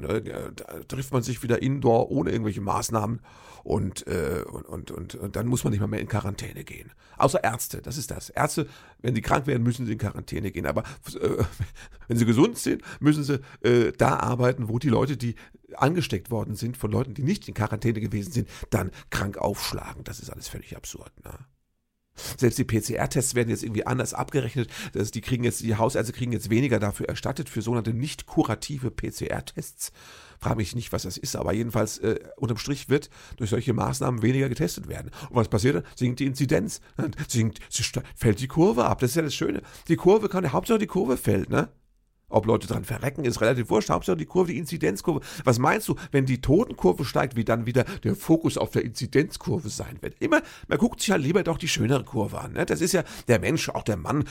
Ne, 0.00 0.22
da 0.22 0.80
trifft 0.88 1.12
man 1.12 1.22
sich 1.22 1.42
wieder 1.42 1.62
indoor 1.62 2.10
ohne 2.10 2.30
irgendwelche 2.30 2.60
Maßnahmen 2.60 3.20
und, 3.66 4.06
äh, 4.06 4.44
und, 4.46 4.90
und, 4.90 5.14
und, 5.16 5.34
dann 5.34 5.46
muss 5.48 5.64
man 5.64 5.72
nicht 5.72 5.80
mal 5.80 5.88
mehr 5.88 6.00
in 6.00 6.06
Quarantäne 6.06 6.62
gehen. 6.62 6.92
Außer 7.18 7.42
Ärzte, 7.42 7.82
das 7.82 7.98
ist 7.98 8.12
das. 8.12 8.30
Ärzte, 8.30 8.68
wenn 9.00 9.14
sie 9.14 9.22
krank 9.22 9.48
werden, 9.48 9.64
müssen 9.64 9.86
sie 9.86 9.92
in 9.92 9.98
Quarantäne 9.98 10.52
gehen. 10.52 10.66
Aber 10.66 10.84
äh, 11.20 11.44
wenn 12.08 12.16
sie 12.16 12.26
gesund 12.26 12.58
sind, 12.58 12.82
müssen 13.00 13.24
sie 13.24 13.40
äh, 13.62 13.92
da 13.92 14.20
arbeiten, 14.20 14.68
wo 14.68 14.78
die 14.78 14.88
Leute, 14.88 15.16
die 15.16 15.34
angesteckt 15.74 16.30
worden 16.30 16.54
sind 16.54 16.76
von 16.76 16.92
Leuten, 16.92 17.14
die 17.14 17.24
nicht 17.24 17.48
in 17.48 17.54
Quarantäne 17.54 18.00
gewesen 18.00 18.30
sind, 18.30 18.48
dann 18.70 18.92
krank 19.10 19.36
aufschlagen. 19.38 20.04
Das 20.04 20.20
ist 20.20 20.30
alles 20.30 20.46
völlig 20.46 20.76
absurd. 20.76 21.12
Ne? 21.24 21.32
Selbst 22.36 22.58
die 22.58 22.64
PCR-Tests 22.64 23.34
werden 23.34 23.50
jetzt 23.50 23.62
irgendwie 23.62 23.86
anders 23.86 24.14
abgerechnet. 24.14 24.70
Das, 24.92 25.10
die 25.10 25.20
kriegen 25.20 25.44
jetzt, 25.44 25.62
die 25.62 25.76
Hausärzte 25.76 26.12
kriegen 26.12 26.32
jetzt 26.32 26.50
weniger 26.50 26.78
dafür 26.78 27.08
erstattet 27.08 27.48
für 27.48 27.62
sogenannte 27.62 27.92
nicht 27.92 28.26
kurative 28.26 28.90
PCR-Tests. 28.90 29.92
Frage 30.38 30.56
mich 30.56 30.74
nicht, 30.74 30.92
was 30.92 31.04
das 31.04 31.16
ist, 31.16 31.36
aber 31.36 31.52
jedenfalls 31.52 31.98
äh, 31.98 32.18
unterm 32.36 32.58
Strich 32.58 32.88
wird 32.88 33.08
durch 33.36 33.50
solche 33.50 33.72
Maßnahmen 33.72 34.22
weniger 34.22 34.48
getestet 34.48 34.88
werden. 34.88 35.10
Und 35.30 35.36
was 35.36 35.48
passiert 35.48 35.76
dann? 35.76 35.84
Sinkt 35.94 36.20
die 36.20 36.26
Inzidenz, 36.26 36.80
sinkt, 37.28 37.60
fällt 38.14 38.40
die 38.40 38.48
Kurve 38.48 38.84
ab. 38.84 38.98
Das 38.98 39.10
ist 39.10 39.16
ja 39.16 39.22
das 39.22 39.34
Schöne. 39.34 39.62
Die 39.88 39.96
Kurve 39.96 40.28
kann, 40.28 40.52
Hauptsache 40.52 40.78
die 40.78 40.86
Kurve 40.86 41.16
fällt, 41.16 41.50
ne? 41.50 41.68
Ob 42.28 42.46
Leute 42.46 42.66
dran 42.66 42.84
verrecken, 42.84 43.24
ist 43.24 43.40
relativ 43.40 43.70
wurscht. 43.70 43.90
Hauptsache 43.90 44.16
die 44.16 44.26
Kurve, 44.26 44.52
die 44.52 44.58
Inzidenzkurve. 44.58 45.20
Was 45.44 45.58
meinst 45.58 45.88
du, 45.88 45.94
wenn 46.10 46.26
die 46.26 46.40
Totenkurve 46.40 47.04
steigt, 47.04 47.36
wie 47.36 47.44
dann 47.44 47.66
wieder 47.66 47.84
der 48.02 48.16
Fokus 48.16 48.58
auf 48.58 48.70
der 48.70 48.84
Inzidenzkurve 48.84 49.68
sein 49.68 49.98
wird? 50.00 50.16
Immer, 50.20 50.42
man 50.68 50.78
guckt 50.78 51.00
sich 51.00 51.10
halt 51.10 51.22
lieber 51.22 51.42
doch 51.44 51.58
die 51.58 51.68
schönere 51.68 52.04
Kurve 52.04 52.40
an. 52.40 52.52
Ne? 52.52 52.66
Das 52.66 52.80
ist 52.80 52.92
ja 52.92 53.04
der 53.28 53.38
Mensch, 53.38 53.68
auch 53.68 53.84
der 53.84 53.96
Mann 53.96 54.24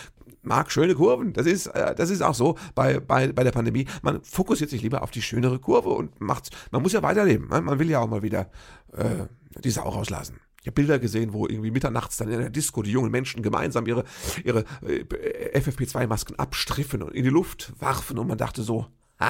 mag 0.46 0.72
schöne 0.72 0.96
Kurven. 0.96 1.34
Das 1.34 1.46
ist, 1.46 1.68
äh, 1.68 1.96
das 1.96 2.10
ist 2.10 2.22
auch 2.22 2.36
so 2.36 2.58
bei, 2.76 3.00
bei, 3.00 3.32
bei 3.32 3.44
der 3.44 3.52
Pandemie. 3.52 3.86
Man 4.02 4.24
fokussiert 4.24 4.70
sich 4.70 4.82
lieber 4.82 5.02
auf 5.02 5.12
die 5.12 5.22
schönere 5.22 5.60
Kurve 5.60 5.90
und 5.90 6.20
macht's. 6.22 6.50
Man 6.72 6.82
muss 6.82 6.94
ja 6.94 7.02
weiterleben. 7.02 7.50
Ne? 7.50 7.62
Man 7.62 7.80
will 7.80 7.90
ja 7.90 8.00
auch 8.00 8.10
mal 8.10 8.22
wieder 8.22 8.50
äh, 8.94 9.26
die 9.64 9.72
Sau 9.72 9.90
rauslassen. 9.90 10.40
Ich 10.66 10.68
habe 10.68 10.82
Bilder 10.82 10.98
gesehen, 10.98 11.32
wo 11.32 11.46
irgendwie 11.46 11.70
mitternachts 11.70 12.18
dann 12.18 12.32
in 12.32 12.40
der 12.40 12.50
Disco 12.50 12.82
die 12.82 12.90
jungen 12.90 13.12
Menschen 13.12 13.44
gemeinsam 13.44 13.86
ihre, 13.86 14.04
ihre 14.44 14.66
äh, 14.82 15.60
FFP2-Masken 15.60 16.40
abstriffen 16.40 17.04
und 17.04 17.14
in 17.14 17.24
die 17.24 17.30
Luft 17.30 17.72
warfen 17.78 18.18
und 18.18 18.28
man 18.28 18.40
dachte 18.40 18.64
so, 18.64 18.88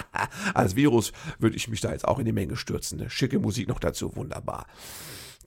als 0.54 0.78
Virus 0.78 1.12
würde 1.38 1.58
ich 1.58 1.68
mich 1.68 1.82
da 1.82 1.92
jetzt 1.92 2.08
auch 2.08 2.20
in 2.20 2.26
die 2.26 2.32
Menge 2.32 2.56
stürzen. 2.56 3.00
Ne? 3.00 3.10
Schicke 3.10 3.38
Musik 3.40 3.68
noch 3.68 3.80
dazu, 3.80 4.16
wunderbar. 4.16 4.66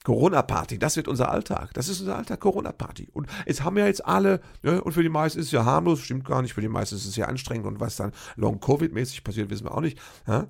Corona-Party, 0.03 0.77
das 0.77 0.95
wird 0.95 1.07
unser 1.07 1.31
Alltag. 1.31 1.73
Das 1.73 1.89
ist 1.89 2.01
unser 2.01 2.17
Alltag, 2.17 2.39
Corona-Party. 2.39 3.09
Und 3.11 3.27
jetzt 3.47 3.63
haben 3.63 3.75
ja 3.75 3.87
jetzt 3.87 4.05
alle, 4.05 4.41
ne, 4.61 4.83
und 4.83 4.91
für 4.91 5.01
die 5.01 5.09
meisten 5.09 5.39
ist 5.39 5.47
es 5.47 5.51
ja 5.51 5.65
harmlos, 5.65 6.01
stimmt 6.01 6.23
gar 6.23 6.43
nicht, 6.43 6.53
für 6.53 6.61
die 6.61 6.67
meisten 6.67 6.97
ist 6.97 7.07
es 7.07 7.15
ja 7.15 7.25
anstrengend 7.25 7.65
und 7.65 7.79
was 7.79 7.95
dann 7.95 8.11
Long-Covid-mäßig 8.35 9.23
passiert, 9.23 9.49
wissen 9.49 9.65
wir 9.65 9.73
auch 9.73 9.81
nicht. 9.81 9.97
Ja? 10.27 10.49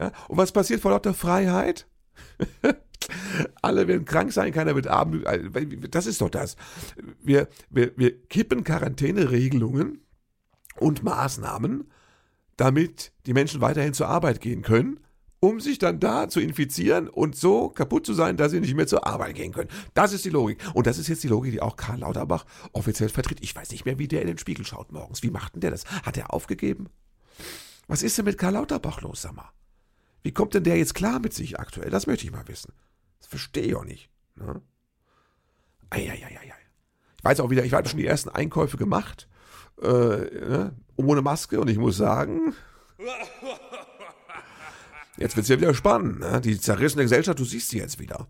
Ja? 0.00 0.10
Und 0.26 0.36
was 0.36 0.50
passiert 0.50 0.80
vor 0.80 0.90
lauter 0.90 1.14
Freiheit? 1.14 1.86
Alle 3.62 3.88
werden 3.88 4.04
krank 4.04 4.32
sein, 4.32 4.52
keiner 4.52 4.74
wird 4.74 4.86
arm. 4.86 5.22
Das 5.90 6.06
ist 6.06 6.20
doch 6.20 6.30
das. 6.30 6.56
Wir, 7.22 7.48
wir, 7.70 7.92
wir 7.96 8.20
kippen 8.28 8.64
Quarantäneregelungen 8.64 10.02
und 10.76 11.02
Maßnahmen, 11.02 11.90
damit 12.56 13.12
die 13.26 13.34
Menschen 13.34 13.60
weiterhin 13.60 13.94
zur 13.94 14.08
Arbeit 14.08 14.40
gehen 14.40 14.62
können, 14.62 15.00
um 15.40 15.60
sich 15.60 15.78
dann 15.78 16.00
da 16.00 16.28
zu 16.28 16.40
infizieren 16.40 17.08
und 17.08 17.36
so 17.36 17.68
kaputt 17.68 18.04
zu 18.04 18.12
sein, 18.12 18.36
dass 18.36 18.50
sie 18.50 18.60
nicht 18.60 18.74
mehr 18.74 18.88
zur 18.88 19.06
Arbeit 19.06 19.36
gehen 19.36 19.52
können. 19.52 19.70
Das 19.94 20.12
ist 20.12 20.24
die 20.24 20.30
Logik. 20.30 20.58
Und 20.74 20.86
das 20.86 20.98
ist 20.98 21.08
jetzt 21.08 21.22
die 21.22 21.28
Logik, 21.28 21.52
die 21.52 21.62
auch 21.62 21.76
Karl 21.76 22.00
Lauterbach 22.00 22.44
offiziell 22.72 23.08
vertritt. 23.08 23.38
Ich 23.40 23.54
weiß 23.54 23.70
nicht 23.70 23.84
mehr, 23.84 23.98
wie 23.98 24.08
der 24.08 24.22
in 24.22 24.26
den 24.26 24.38
Spiegel 24.38 24.66
schaut 24.66 24.92
morgens. 24.92 25.22
Wie 25.22 25.30
macht 25.30 25.54
denn 25.54 25.60
der 25.60 25.70
das? 25.70 25.84
Hat 26.02 26.16
er 26.16 26.34
aufgegeben? 26.34 26.88
Was 27.86 28.02
ist 28.02 28.18
denn 28.18 28.24
mit 28.24 28.36
Karl 28.36 28.54
Lauterbach 28.54 29.00
los, 29.00 29.22
sag 29.22 29.36
mal? 29.36 29.50
Wie 30.22 30.32
kommt 30.32 30.54
denn 30.54 30.64
der 30.64 30.76
jetzt 30.76 30.94
klar 30.94 31.18
mit 31.18 31.32
sich 31.32 31.58
aktuell? 31.58 31.90
Das 31.90 32.06
möchte 32.06 32.24
ich 32.24 32.32
mal 32.32 32.46
wissen. 32.48 32.72
Das 33.18 33.28
verstehe 33.28 33.64
ich 33.64 33.74
auch 33.74 33.84
nicht. 33.84 34.10
Ne? 34.36 34.60
Eieieiei. 35.90 36.52
Ich 37.18 37.24
weiß 37.24 37.40
auch 37.40 37.50
wieder, 37.50 37.64
ich 37.64 37.72
habe 37.72 37.88
schon 37.88 37.98
die 37.98 38.06
ersten 38.06 38.28
Einkäufe 38.28 38.76
gemacht, 38.76 39.28
äh, 39.82 39.86
ne? 39.86 40.74
ohne 40.96 41.22
Maske 41.22 41.60
und 41.60 41.68
ich 41.68 41.78
muss 41.78 41.96
sagen, 41.96 42.54
jetzt 45.16 45.36
wird 45.36 45.44
es 45.44 45.48
ja 45.48 45.60
wieder 45.60 45.74
spannend. 45.74 46.20
Ne? 46.20 46.40
Die 46.40 46.60
zerrissene 46.60 47.02
Gesellschaft, 47.02 47.38
du 47.38 47.44
siehst 47.44 47.70
sie 47.70 47.78
jetzt 47.78 47.98
wieder. 47.98 48.28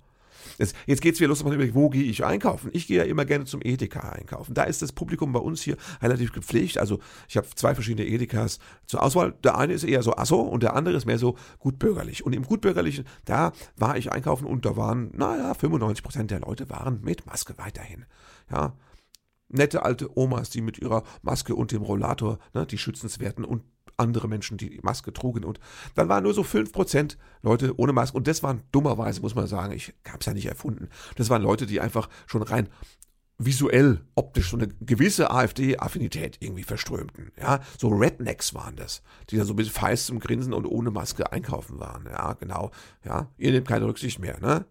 Jetzt, 0.59 0.75
jetzt 0.87 1.01
geht 1.01 1.15
es 1.15 1.21
wieder 1.21 1.29
los, 1.29 1.45
wo 1.45 1.89
gehe 1.89 2.03
ich 2.03 2.25
einkaufen? 2.25 2.71
Ich 2.73 2.87
gehe 2.87 2.99
ja 2.99 3.05
immer 3.05 3.25
gerne 3.25 3.45
zum 3.45 3.61
Edeka 3.63 4.01
einkaufen. 4.01 4.55
Da 4.55 4.65
ist 4.65 4.83
das 4.83 4.93
Publikum 4.93 5.33
bei 5.33 5.39
uns 5.39 5.63
hier 5.63 5.77
relativ 6.03 6.33
gepflegt. 6.33 6.79
Also 6.79 6.99
ich 7.29 7.37
habe 7.37 7.47
zwei 7.55 7.75
verschiedene 7.75 8.09
Edekas 8.09 8.59
zur 8.87 9.03
Auswahl. 9.03 9.35
Der 9.45 9.57
eine 9.57 9.73
ist 9.73 9.85
eher 9.85 10.03
so 10.03 10.17
Asso 10.17 10.41
und 10.41 10.63
der 10.63 10.75
andere 10.75 10.97
ist 10.97 11.07
mehr 11.07 11.19
so 11.19 11.37
gutbürgerlich. 11.61 12.27
Und 12.27 12.35
im 12.35 12.43
gutbürgerlichen, 12.43 13.05
da 13.25 13.53
war 13.77 13.97
ich 13.97 14.13
einkaufen 14.13 14.47
und 14.47 14.65
da 14.65 14.77
waren, 14.77 15.11
naja, 15.15 15.55
95 15.55 16.03
Prozent 16.03 16.31
der 16.31 16.41
Leute 16.41 16.69
waren 16.69 17.01
mit 17.03 17.25
Maske 17.27 17.55
weiterhin. 17.57 18.05
Ja, 18.51 18.75
Nette 19.49 19.83
alte 19.83 20.17
Omas, 20.17 20.51
die 20.51 20.61
mit 20.61 20.79
ihrer 20.79 21.05
Maske 21.23 21.55
und 21.55 21.73
dem 21.73 21.83
Rollator, 21.83 22.39
ne, 22.53 22.67
die 22.67 22.77
schützenswerten 22.77 23.45
und 23.45 23.63
andere 23.99 24.29
Menschen, 24.29 24.57
die 24.57 24.81
Maske 24.83 25.13
trugen. 25.13 25.45
Und 25.45 25.61
dann 25.95 26.09
waren 26.09 26.23
nur 26.23 26.35
so 26.35 26.43
5% 26.43 27.17
Leute 27.43 27.79
ohne 27.79 27.93
Maske. 27.93 28.17
Und 28.17 28.27
das 28.27 28.43
waren 28.43 28.63
dummerweise, 28.73 29.21
muss 29.21 29.35
man 29.35 29.47
sagen, 29.47 29.73
ich 29.73 29.95
habe 30.09 30.19
es 30.21 30.27
ja 30.27 30.33
nicht 30.33 30.47
erfunden. 30.47 30.89
Das 31.17 31.31
waren 31.31 31.43
Leute, 31.43 31.67
die 31.67 31.81
einfach 31.81 32.09
schon 32.27 32.43
rein 32.43 32.69
visuell, 33.39 34.01
optisch 34.17 34.51
so 34.51 34.57
eine 34.57 34.67
gewisse 34.67 35.31
AfD-Affinität 35.31 36.39
irgendwie 36.41 36.65
verströmten. 36.65 37.31
Ja, 37.39 37.61
so 37.79 37.89
Rednecks 37.89 38.53
waren 38.53 38.75
das, 38.75 39.03
die 39.31 39.37
da 39.37 39.45
so 39.45 39.55
mit 39.55 39.69
feistem 39.69 40.19
Grinsen 40.19 40.53
und 40.53 40.67
ohne 40.67 40.91
Maske 40.91 41.31
einkaufen 41.33 41.79
waren. 41.79 42.07
Ja, 42.07 42.33
genau. 42.33 42.73
Ja, 43.05 43.29
ihr 43.39 43.53
nehmt 43.53 43.69
keine 43.69 43.87
Rücksicht 43.87 44.19
mehr, 44.19 44.41
ne? 44.41 44.65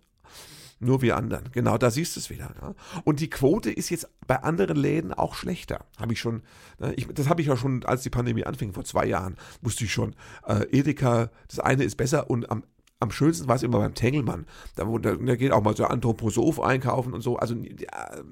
Nur 0.80 1.02
wir 1.02 1.18
anderen. 1.18 1.52
Genau, 1.52 1.78
da 1.78 1.90
siehst 1.90 2.16
du 2.16 2.20
es 2.20 2.30
wieder. 2.30 2.54
Ja? 2.62 2.76
Und 3.04 3.20
die 3.20 3.30
Quote 3.30 3.72
ist 3.72 3.90
jetzt 3.90 4.10
bei 4.28 4.44
anderen 4.44 4.78
Läden 4.78 5.14
auch 5.14 5.34
schlechter. 5.34 5.86
Habe 5.98 6.14
ich 6.14 6.20
schon, 6.20 6.44
ne? 6.80 6.94
ich, 6.96 7.08
das 7.08 7.30
habe 7.30 7.42
ich 7.42 7.48
ja 7.48 7.58
schon, 7.58 7.84
als 7.84 8.04
die 8.04 8.10
Pandemie 8.10 8.46
anfing, 8.46 8.74
vor 8.74 8.84
zwei 8.84 9.06
Jahren, 9.06 9.38
wusste 9.62 9.86
ich 9.86 9.92
schon, 9.92 10.16
äh, 10.46 10.66
Edeka, 10.72 11.32
das 11.48 11.60
eine 11.60 11.84
ist 11.84 11.96
besser 11.96 12.30
und 12.30 12.50
am 12.52 12.64
am 13.00 13.12
schönsten 13.12 13.48
war 13.48 13.56
es 13.56 13.62
immer 13.62 13.78
beim 13.78 13.94
Tengelmann. 13.94 14.48
Da, 14.76 14.86
da, 14.86 15.16
da 15.16 15.36
geht 15.36 15.52
auch 15.52 15.62
mal 15.62 15.78
so 15.78 15.86
Anthroposoph 15.86 16.60
einkaufen 16.60 17.14
und 17.14 17.22
so. 17.22 17.38
Also, 17.38 17.54
ja, 17.54 18.24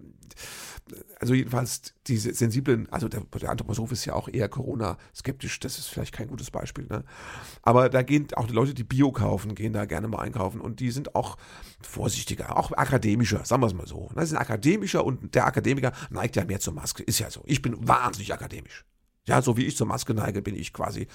also 1.19 1.33
jedenfalls 1.33 1.93
diese 2.07 2.33
sensiblen, 2.33 2.87
also 2.91 3.07
der, 3.07 3.21
der 3.21 3.49
Anthroposoph 3.49 3.91
ist 3.91 4.05
ja 4.05 4.13
auch 4.13 4.29
eher 4.29 4.47
Corona-skeptisch, 4.49 5.59
das 5.59 5.79
ist 5.79 5.87
vielleicht 5.87 6.13
kein 6.13 6.27
gutes 6.27 6.51
Beispiel, 6.51 6.85
ne? 6.87 7.03
Aber 7.63 7.89
da 7.89 8.03
gehen 8.03 8.27
auch 8.35 8.45
die 8.45 8.53
Leute, 8.53 8.73
die 8.73 8.83
Bio 8.83 9.11
kaufen, 9.11 9.55
gehen 9.55 9.73
da 9.73 9.85
gerne 9.85 10.07
mal 10.07 10.19
einkaufen 10.19 10.61
und 10.61 10.79
die 10.79 10.91
sind 10.91 11.15
auch 11.15 11.37
vorsichtiger, 11.81 12.57
auch 12.57 12.71
akademischer, 12.71 13.43
sagen 13.45 13.63
wir 13.63 13.67
es 13.67 13.73
mal 13.73 13.87
so. 13.87 14.11
Das 14.15 14.29
sind 14.29 14.37
akademischer 14.37 15.03
und 15.03 15.33
der 15.33 15.47
Akademiker 15.47 15.91
neigt 16.11 16.35
ja 16.35 16.45
mehr 16.45 16.59
zur 16.59 16.73
Maske, 16.73 17.03
ist 17.03 17.19
ja 17.19 17.31
so. 17.31 17.41
Ich 17.45 17.61
bin 17.61 17.87
wahnsinnig 17.87 18.33
akademisch. 18.33 18.85
Ja, 19.27 19.41
so 19.41 19.57
wie 19.57 19.65
ich 19.65 19.75
zur 19.75 19.87
Maske 19.87 20.13
neige, 20.13 20.43
bin 20.43 20.55
ich 20.55 20.71
quasi, 20.71 21.07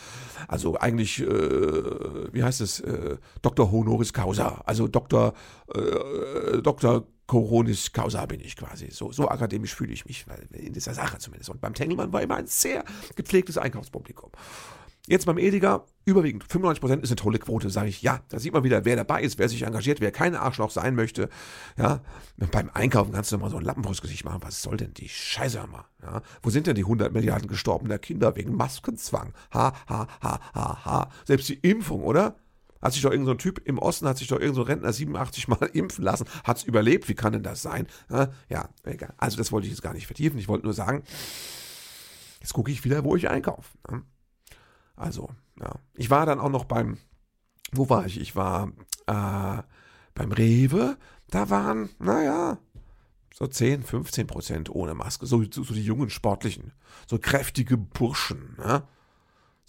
also 0.48 0.76
eigentlich, 0.76 1.20
äh, 1.20 2.32
wie 2.32 2.42
heißt 2.42 2.60
es, 2.60 2.80
äh, 2.80 3.18
Dr. 3.40 3.70
Honoris 3.70 4.12
Causa, 4.12 4.62
also 4.66 4.88
Dr. 4.88 5.32
Äh, 5.72 6.60
Dr. 6.60 7.06
Coronis 7.30 7.92
Causa 7.92 8.26
bin 8.26 8.40
ich 8.40 8.56
quasi. 8.56 8.90
So, 8.90 9.12
so 9.12 9.28
akademisch 9.28 9.72
fühle 9.72 9.92
ich 9.92 10.04
mich, 10.04 10.26
in 10.50 10.72
dieser 10.72 10.94
Sache 10.94 11.18
zumindest. 11.18 11.48
Und 11.48 11.60
beim 11.60 11.74
Tengelmann 11.74 12.12
war 12.12 12.22
immer 12.22 12.34
ein 12.34 12.48
sehr 12.48 12.84
gepflegtes 13.14 13.56
Einkaufspublikum. 13.56 14.32
Jetzt 15.06 15.26
beim 15.26 15.38
Ediger, 15.38 15.86
überwiegend 16.04 16.44
95% 16.44 17.02
ist 17.02 17.10
eine 17.10 17.16
tolle 17.16 17.38
Quote, 17.38 17.70
sage 17.70 17.88
ich, 17.88 18.02
ja, 18.02 18.18
da 18.30 18.40
sieht 18.40 18.52
man 18.52 18.64
wieder, 18.64 18.84
wer 18.84 18.96
dabei 18.96 19.22
ist, 19.22 19.38
wer 19.38 19.48
sich 19.48 19.62
engagiert, 19.62 20.00
wer 20.00 20.10
kein 20.10 20.34
Arschloch 20.34 20.72
sein 20.72 20.96
möchte. 20.96 21.28
Ja, 21.78 22.00
beim 22.50 22.68
Einkaufen 22.74 23.12
kannst 23.12 23.30
du 23.30 23.38
mal 23.38 23.48
so 23.48 23.58
ein 23.58 23.64
Lappenbrustgesicht 23.64 24.24
machen, 24.24 24.42
was 24.42 24.60
soll 24.60 24.76
denn 24.76 24.92
die 24.94 25.08
Scheiße 25.08 25.64
mal? 25.68 25.84
Ja, 26.02 26.22
wo 26.42 26.50
sind 26.50 26.66
denn 26.66 26.74
die 26.74 26.82
100 26.82 27.12
Milliarden 27.12 27.46
gestorbener 27.46 28.00
Kinder 28.00 28.34
wegen 28.34 28.56
Maskenzwang? 28.56 29.34
Ha, 29.54 29.72
ha, 29.88 30.08
ha, 30.20 30.40
ha, 30.52 30.84
ha. 30.84 31.10
Selbst 31.26 31.48
die 31.48 31.60
Impfung, 31.60 32.02
oder? 32.02 32.34
Hat 32.80 32.92
sich 32.92 33.02
doch 33.02 33.10
irgendein 33.10 33.34
so 33.34 33.38
Typ 33.38 33.60
im 33.66 33.78
Osten, 33.78 34.08
hat 34.08 34.18
sich 34.18 34.28
doch 34.28 34.38
irgendein 34.38 34.54
so 34.54 34.62
Rentner 34.62 34.92
87 34.92 35.48
Mal 35.48 35.66
impfen 35.72 36.04
lassen, 36.04 36.26
hat 36.44 36.58
es 36.58 36.64
überlebt, 36.64 37.08
wie 37.08 37.14
kann 37.14 37.32
denn 37.32 37.42
das 37.42 37.62
sein? 37.62 37.86
Ja, 38.48 38.68
egal. 38.84 39.14
Also 39.18 39.36
das 39.36 39.52
wollte 39.52 39.66
ich 39.66 39.72
jetzt 39.72 39.82
gar 39.82 39.94
nicht 39.94 40.06
vertiefen, 40.06 40.38
ich 40.38 40.48
wollte 40.48 40.64
nur 40.64 40.74
sagen, 40.74 41.02
jetzt 42.40 42.52
gucke 42.52 42.70
ich 42.70 42.84
wieder, 42.84 43.04
wo 43.04 43.16
ich 43.16 43.28
einkaufe. 43.28 43.68
Ne? 43.90 44.02
Also, 44.96 45.30
ja. 45.58 45.72
Ich 45.94 46.10
war 46.10 46.26
dann 46.26 46.40
auch 46.40 46.50
noch 46.50 46.64
beim, 46.64 46.98
wo 47.72 47.88
war 47.88 48.06
ich? 48.06 48.20
Ich 48.20 48.36
war 48.36 48.72
äh, 49.06 49.62
beim 50.14 50.32
Rewe. 50.32 50.96
Da 51.28 51.48
waren, 51.48 51.90
naja, 51.98 52.58
so 53.34 53.46
10, 53.46 53.82
15 53.82 54.26
Prozent 54.26 54.70
ohne 54.70 54.94
Maske. 54.94 55.26
So, 55.26 55.42
so, 55.50 55.62
so, 55.62 55.74
die 55.74 55.84
jungen 55.84 56.10
Sportlichen. 56.10 56.72
So 57.06 57.18
kräftige 57.18 57.76
Burschen. 57.76 58.56
Ne? 58.58 58.82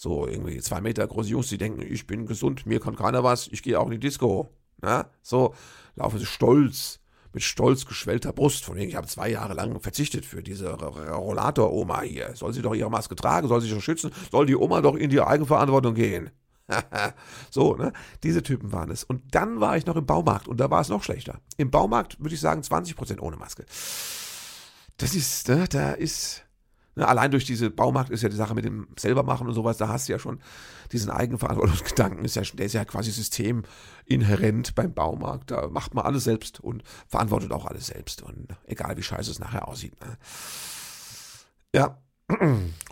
So 0.01 0.27
irgendwie 0.27 0.59
zwei 0.61 0.81
Meter 0.81 1.05
große 1.05 1.29
Jungs, 1.29 1.49
die 1.49 1.59
denken, 1.59 1.83
ich 1.87 2.07
bin 2.07 2.25
gesund, 2.25 2.65
mir 2.65 2.79
kann 2.79 2.95
keiner 2.95 3.23
was, 3.23 3.47
ich 3.49 3.61
gehe 3.61 3.79
auch 3.79 3.85
in 3.85 3.91
die 3.91 3.99
Disco. 3.99 4.49
Ne? 4.81 5.05
So 5.21 5.53
laufen 5.95 6.17
sie 6.17 6.25
stolz 6.25 7.01
mit 7.33 7.43
stolz 7.43 7.85
geschwellter 7.85 8.33
Brust, 8.33 8.65
von 8.65 8.77
wegen, 8.77 8.89
ich 8.89 8.95
habe 8.95 9.05
zwei 9.05 9.29
Jahre 9.29 9.53
lang 9.53 9.79
verzichtet 9.79 10.25
für 10.25 10.41
diese 10.41 10.73
Rollator-Oma 10.73 12.01
hier. 12.01 12.31
Soll 12.33 12.51
sie 12.51 12.63
doch 12.63 12.73
ihre 12.73 12.89
Maske 12.89 13.15
tragen, 13.15 13.47
soll 13.47 13.61
sich 13.61 13.71
doch 13.71 13.79
schützen, 13.79 14.09
soll 14.31 14.47
die 14.47 14.55
Oma 14.55 14.81
doch 14.81 14.95
in 14.95 15.11
die 15.11 15.21
Eigenverantwortung 15.21 15.93
gehen. 15.93 16.31
so, 17.51 17.75
ne? 17.75 17.93
Diese 18.23 18.41
Typen 18.41 18.71
waren 18.71 18.89
es. 18.89 19.03
Und 19.03 19.35
dann 19.35 19.59
war 19.59 19.77
ich 19.77 19.85
noch 19.85 19.97
im 19.97 20.07
Baumarkt 20.07 20.47
und 20.47 20.59
da 20.59 20.71
war 20.71 20.81
es 20.81 20.89
noch 20.89 21.03
schlechter. 21.03 21.39
Im 21.57 21.69
Baumarkt 21.69 22.19
würde 22.19 22.33
ich 22.33 22.41
sagen 22.41 22.63
20% 22.63 23.19
ohne 23.19 23.37
Maske. 23.37 23.67
Das 24.97 25.13
ist, 25.13 25.47
ne, 25.47 25.67
da 25.69 25.91
ist, 25.91 26.43
Ne, 26.95 27.07
allein 27.07 27.31
durch 27.31 27.45
diese 27.45 27.69
Baumarkt 27.69 28.09
ist 28.09 28.21
ja 28.21 28.27
die 28.27 28.35
Sache 28.35 28.53
mit 28.53 28.65
dem 28.65 28.87
selbermachen 28.99 29.47
und 29.47 29.53
sowas, 29.53 29.77
da 29.77 29.87
hast 29.87 30.09
du 30.09 30.11
ja 30.11 30.19
schon 30.19 30.41
diesen 30.91 31.09
Eigenverantwortungsgedanken, 31.09 32.25
ist 32.25 32.35
ja, 32.35 32.41
der 32.41 32.65
ist 32.65 32.73
ja 32.73 32.83
quasi 32.83 33.11
systeminhärent 33.11 34.75
beim 34.75 34.93
Baumarkt. 34.93 35.51
Da 35.51 35.69
macht 35.69 35.93
man 35.93 36.05
alles 36.05 36.25
selbst 36.25 36.59
und 36.59 36.83
verantwortet 37.07 37.53
auch 37.53 37.65
alles 37.65 37.87
selbst. 37.87 38.21
Und 38.23 38.49
egal 38.65 38.97
wie 38.97 39.03
scheiße 39.03 39.31
es 39.31 39.39
nachher 39.39 39.67
aussieht. 39.67 39.93
Ne? 40.01 40.17
Ja. 41.73 41.97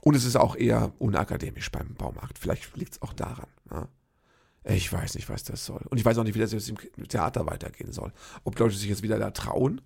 Und 0.01 0.15
es 0.15 0.25
ist 0.25 0.35
auch 0.35 0.57
eher 0.57 0.91
unakademisch 0.99 1.71
beim 1.71 1.93
Baumarkt. 1.95 2.37
Vielleicht 2.37 2.75
liegt 2.75 2.93
es 2.93 3.01
auch 3.01 3.13
daran. 3.13 3.47
Ne? 3.69 3.87
Ich 4.65 4.91
weiß 4.91 5.15
nicht, 5.15 5.29
was 5.29 5.45
das 5.45 5.65
soll. 5.65 5.81
Und 5.89 5.97
ich 5.97 6.03
weiß 6.03 6.17
auch 6.17 6.25
nicht, 6.25 6.35
wie 6.35 6.39
das 6.39 6.51
jetzt 6.51 6.69
im 6.69 7.07
Theater 7.07 7.45
weitergehen 7.45 7.93
soll. 7.93 8.11
Ob 8.43 8.59
Leute 8.59 8.75
sich 8.75 8.89
jetzt 8.89 9.01
wieder 9.01 9.17
da 9.17 9.31
trauen. 9.31 9.79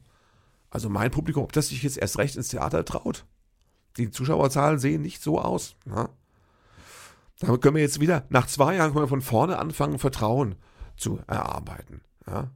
Also 0.71 0.89
mein 0.89 1.12
Publikum, 1.12 1.43
ob 1.43 1.52
das 1.52 1.67
sich 1.67 1.84
jetzt 1.84 1.97
erst 1.97 2.17
recht 2.17 2.36
ins 2.36 2.47
Theater 2.47 2.84
traut 2.84 3.28
die 3.98 4.12
Zuschauerzahlen 4.12 4.80
sehen 4.80 5.02
nicht 5.02 5.22
so 5.22 5.40
aus. 5.40 5.76
Ja. 5.86 6.10
Damit 7.40 7.62
können 7.62 7.76
wir 7.76 7.82
jetzt 7.82 8.00
wieder, 8.00 8.26
nach 8.30 8.48
zwei 8.48 8.76
Jahren 8.76 8.92
können 8.92 9.06
wir 9.06 9.10
von 9.10 9.22
vorne 9.22 9.60
anfangen, 9.60 10.00
Vertrauen 10.00 10.56
zu 10.96 11.20
erarbeiten. 11.28 12.02
Ja. 12.28 12.52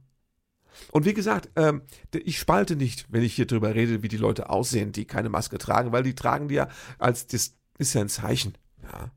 Und 0.92 1.04
wie 1.04 1.14
gesagt, 1.14 1.50
ähm, 1.56 1.82
ich 2.12 2.38
spalte 2.38 2.76
nicht, 2.76 3.06
wenn 3.10 3.22
ich 3.22 3.34
hier 3.34 3.46
drüber 3.46 3.74
rede, 3.74 4.02
wie 4.02 4.08
die 4.08 4.16
Leute 4.16 4.48
aussehen, 4.50 4.92
die 4.92 5.04
keine 5.04 5.28
Maske 5.28 5.58
tragen, 5.58 5.92
weil 5.92 6.04
die 6.04 6.14
tragen 6.14 6.48
die 6.48 6.54
ja 6.54 6.68
als, 6.98 7.26
das 7.26 7.54
ist 7.78 7.94
ja 7.94 8.00
ein 8.00 8.08
Zeichen. 8.08 8.54
Ja, 8.82 9.10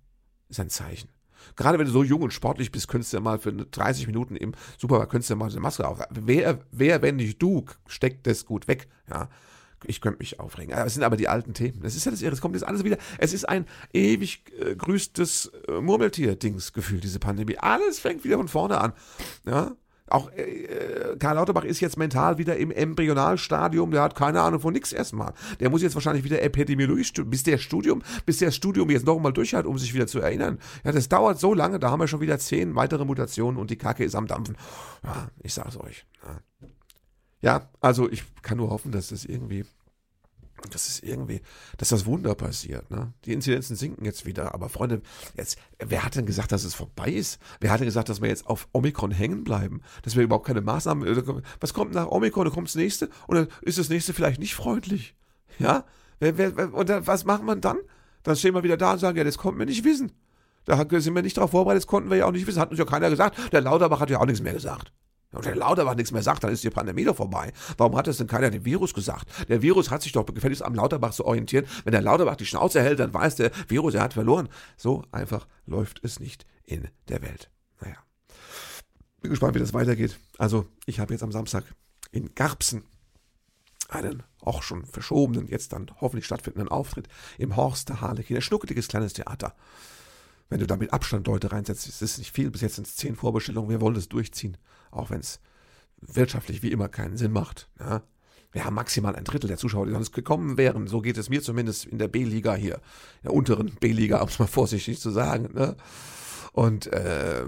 ist 0.49 0.59
ein 0.59 0.69
Zeichen. 0.69 1.09
Gerade 1.55 1.79
wenn 1.79 1.85
du 1.85 1.91
so 1.91 2.03
jung 2.03 2.21
und 2.21 2.33
sportlich 2.33 2.71
bist, 2.71 2.87
könntest 2.87 3.13
du 3.13 3.17
ja 3.17 3.21
mal 3.21 3.39
für 3.39 3.51
30 3.53 4.07
Minuten 4.07 4.35
im 4.35 4.53
Supermarkt, 4.77 5.11
könntest 5.11 5.29
du 5.29 5.33
ja 5.33 5.37
mal 5.37 5.49
eine 5.49 5.59
Maske 5.59 5.87
auf. 5.87 5.99
Wer, 6.09 6.59
wer, 6.71 7.01
wenn 7.01 7.15
nicht 7.17 7.41
du, 7.41 7.65
steckt 7.87 8.27
das 8.27 8.45
gut 8.45 8.67
weg. 8.67 8.87
Ja, 9.09 9.29
ich 9.85 10.01
könnte 10.01 10.19
mich 10.19 10.39
aufregen. 10.39 10.75
Es 10.75 10.93
sind 10.93 11.03
aber 11.03 11.17
die 11.17 11.27
alten 11.27 11.53
Themen. 11.53 11.81
Das 11.81 11.95
ist 11.95 12.05
ja 12.05 12.11
das 12.11 12.21
Irre. 12.21 12.33
Es 12.33 12.41
kommt 12.41 12.55
jetzt 12.55 12.63
alles 12.63 12.83
wieder. 12.83 12.97
Es 13.17 13.33
ist 13.33 13.47
ein 13.47 13.65
ewig 13.93 14.43
äh, 14.59 14.75
grüßtes 14.75 15.51
äh, 15.67 15.81
Murmeltier-Dings-Gefühl, 15.81 16.99
diese 16.99 17.19
Pandemie. 17.19 17.57
Alles 17.57 17.99
fängt 17.99 18.23
wieder 18.23 18.37
von 18.37 18.47
vorne 18.47 18.79
an. 18.79 18.93
Ja? 19.45 19.75
Auch 20.11 20.29
äh, 20.33 20.41
äh, 20.41 21.17
Karl 21.17 21.35
Lauterbach 21.35 21.63
ist 21.63 21.79
jetzt 21.79 21.97
mental 21.97 22.37
wieder 22.37 22.57
im 22.57 22.69
Embryonalstadium, 22.69 23.91
der 23.91 24.01
hat 24.01 24.15
keine 24.15 24.41
Ahnung 24.41 24.59
von 24.59 24.73
nichts 24.73 24.91
erstmal. 24.91 25.33
Der 25.59 25.69
muss 25.69 25.81
jetzt 25.81 25.95
wahrscheinlich 25.95 26.25
wieder 26.25 26.41
Epidemiologie 26.41 27.05
studieren, 27.05 27.29
bis 27.29 27.43
der 27.43 27.57
Studium, 27.57 28.01
bis 28.25 28.37
der 28.37 28.51
Studium 28.51 28.89
jetzt 28.89 29.05
nochmal 29.05 29.31
durch 29.31 29.53
hat, 29.53 29.65
um 29.65 29.77
sich 29.77 29.93
wieder 29.93 30.07
zu 30.07 30.19
erinnern. 30.19 30.59
Ja, 30.83 30.91
das 30.91 31.07
dauert 31.07 31.39
so 31.39 31.53
lange, 31.53 31.79
da 31.79 31.91
haben 31.91 32.01
wir 32.01 32.07
schon 32.07 32.19
wieder 32.19 32.37
zehn 32.39 32.75
weitere 32.75 33.05
Mutationen 33.05 33.59
und 33.59 33.71
die 33.71 33.77
Kacke 33.77 34.03
ist 34.03 34.15
am 34.15 34.27
Dampfen. 34.27 34.57
Ja, 35.03 35.29
ich 35.41 35.53
sag's 35.53 35.77
euch. 35.77 36.05
Ja. 36.23 36.39
Ja, 37.41 37.69
also 37.79 38.09
ich 38.09 38.23
kann 38.41 38.57
nur 38.57 38.69
hoffen, 38.69 38.91
dass 38.91 39.09
das 39.09 39.25
irgendwie, 39.25 39.65
das 40.69 40.87
ist 40.87 41.03
irgendwie, 41.03 41.41
dass 41.77 41.89
das 41.89 42.05
Wunder 42.05 42.35
passiert. 42.35 42.91
Ne? 42.91 43.13
Die 43.25 43.33
Inzidenzen 43.33 43.75
sinken 43.75 44.05
jetzt 44.05 44.25
wieder, 44.25 44.53
aber 44.53 44.69
Freunde, 44.69 45.01
jetzt, 45.35 45.57
wer 45.79 46.03
hat 46.03 46.15
denn 46.15 46.27
gesagt, 46.27 46.51
dass 46.51 46.63
es 46.63 46.75
vorbei 46.75 47.09
ist? 47.09 47.39
Wer 47.59 47.71
hat 47.71 47.79
denn 47.79 47.87
gesagt, 47.87 48.09
dass 48.09 48.21
wir 48.21 48.29
jetzt 48.29 48.45
auf 48.47 48.67
Omikron 48.73 49.11
hängen 49.11 49.43
bleiben? 49.43 49.81
Dass 50.03 50.15
wir 50.15 50.23
überhaupt 50.23 50.45
keine 50.45 50.61
Maßnahmen, 50.61 51.07
äh, 51.07 51.41
was 51.59 51.73
kommt 51.73 51.93
nach 51.93 52.07
Omikron? 52.07 52.45
Da 52.45 52.51
kommt 52.51 52.67
das 52.67 52.75
nächste 52.75 53.09
und 53.27 53.35
dann 53.35 53.47
ist 53.61 53.79
das 53.79 53.89
nächste 53.89 54.13
vielleicht 54.13 54.39
nicht 54.39 54.53
freundlich. 54.53 55.15
Ja? 55.57 55.85
Wer, 56.19 56.37
wer, 56.37 56.73
und 56.73 56.89
dann, 56.89 57.07
was 57.07 57.25
macht 57.25 57.43
man 57.43 57.59
dann? 57.59 57.77
Dann 58.21 58.35
stehen 58.35 58.53
wir 58.53 58.61
wieder 58.61 58.77
da 58.77 58.93
und 58.93 58.99
sagen, 58.99 59.17
ja, 59.17 59.23
das 59.23 59.39
konnten 59.39 59.57
wir 59.57 59.65
nicht 59.65 59.83
wissen. 59.83 60.11
Da 60.65 60.77
sind 60.77 61.15
wir 61.15 61.23
nicht 61.23 61.37
darauf 61.37 61.51
vorbereitet, 61.51 61.81
das 61.81 61.87
konnten 61.87 62.11
wir 62.11 62.17
ja 62.17 62.27
auch 62.27 62.31
nicht 62.31 62.45
wissen. 62.45 62.59
Hat 62.59 62.69
uns 62.69 62.77
ja 62.77 62.85
keiner 62.85 63.09
gesagt. 63.09 63.51
Der 63.51 63.61
Lauterbach 63.61 63.99
hat 63.99 64.11
ja 64.11 64.19
auch 64.19 64.27
nichts 64.27 64.43
mehr 64.43 64.53
gesagt. 64.53 64.93
Und 65.31 65.45
der 65.45 65.55
Lauterbach 65.55 65.95
nichts 65.95 66.11
mehr 66.11 66.23
sagt, 66.23 66.43
dann 66.43 66.51
ist 66.51 66.63
die 66.63 66.69
Pandemie 66.69 67.05
doch 67.05 67.15
vorbei. 67.15 67.53
Warum 67.77 67.95
hat 67.95 68.07
es 68.07 68.17
denn 68.17 68.27
keiner 68.27 68.49
dem 68.49 68.65
Virus 68.65 68.93
gesagt? 68.93 69.27
Der 69.47 69.61
Virus 69.61 69.89
hat 69.89 70.01
sich 70.01 70.11
doch 70.11 70.25
gefälligst 70.25 70.61
am 70.61 70.75
Lauterbach 70.75 71.11
zu 71.11 71.25
orientieren. 71.25 71.65
Wenn 71.83 71.93
der 71.93 72.01
Lauterbach 72.01 72.35
die 72.35 72.45
Schnauze 72.45 72.81
hält, 72.81 72.99
dann 72.99 73.13
weiß 73.13 73.37
der 73.37 73.51
Virus, 73.67 73.93
er 73.93 74.03
hat 74.03 74.13
verloren. 74.13 74.49
So 74.75 75.03
einfach 75.11 75.47
läuft 75.65 76.03
es 76.03 76.19
nicht 76.19 76.45
in 76.65 76.89
der 77.07 77.21
Welt. 77.21 77.49
Naja. 77.79 77.97
Bin 79.21 79.31
gespannt, 79.31 79.55
wie 79.55 79.59
das 79.59 79.73
weitergeht. 79.73 80.19
Also, 80.37 80.67
ich 80.85 80.99
habe 80.99 81.13
jetzt 81.13 81.23
am 81.23 81.31
Samstag 81.31 81.63
in 82.11 82.35
Garbsen 82.35 82.83
einen 83.87 84.23
auch 84.41 84.63
schon 84.63 84.85
verschobenen, 84.85 85.47
jetzt 85.47 85.73
dann 85.73 85.91
hoffentlich 86.01 86.25
stattfindenden 86.25 86.69
Auftritt 86.69 87.07
im 87.37 87.55
Horst 87.55 87.89
der 87.89 88.01
Harlekin. 88.01 88.35
Ein 88.35 88.41
schnuckeliges 88.41 88.87
kleines 88.87 89.13
Theater. 89.13 89.53
Wenn 90.51 90.59
du 90.59 90.67
da 90.67 90.75
mit 90.75 90.93
Abstand 90.93 91.25
Leute 91.25 91.51
reinsetzt, 91.51 91.87
ist 91.87 92.03
es 92.03 92.19
nicht 92.19 92.31
viel. 92.31 92.51
Bis 92.51 92.61
jetzt 92.61 92.75
sind 92.75 92.85
es 92.85 92.95
zehn 92.95 93.15
Vorbestellungen. 93.15 93.71
Wir 93.71 93.81
wollen 93.81 93.95
das 93.95 94.09
durchziehen 94.09 94.57
auch 94.91 95.09
wenn 95.09 95.21
es 95.21 95.39
wirtschaftlich 96.01 96.61
wie 96.61 96.71
immer 96.71 96.89
keinen 96.89 97.17
Sinn 97.17 97.31
macht. 97.31 97.69
Ja? 97.79 98.03
ja, 98.53 98.69
maximal 98.69 99.15
ein 99.15 99.23
Drittel 99.23 99.47
der 99.47 99.57
Zuschauer, 99.57 99.85
die 99.85 99.93
sonst 99.93 100.11
gekommen 100.11 100.57
wären. 100.57 100.87
So 100.87 101.01
geht 101.01 101.17
es 101.17 101.29
mir 101.29 101.41
zumindest 101.41 101.85
in 101.85 101.97
der 101.97 102.07
B-Liga 102.07 102.55
hier, 102.55 102.75
in 102.75 103.23
der 103.23 103.33
unteren 103.33 103.75
B-Liga, 103.79 104.21
um 104.21 104.27
es 104.27 104.39
mal 104.39 104.47
vorsichtig 104.47 104.99
zu 104.99 105.11
sagen. 105.11 105.53
Ne? 105.53 105.75
Und 106.51 106.87
äh, 106.87 107.45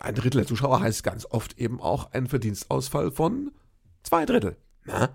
ein 0.00 0.14
Drittel 0.14 0.38
der 0.38 0.46
Zuschauer 0.46 0.80
heißt 0.80 1.04
ganz 1.04 1.26
oft 1.26 1.58
eben 1.58 1.80
auch 1.80 2.10
ein 2.12 2.26
Verdienstausfall 2.26 3.12
von 3.12 3.52
zwei 4.02 4.26
Drittel. 4.26 4.56
Ne? 4.84 5.10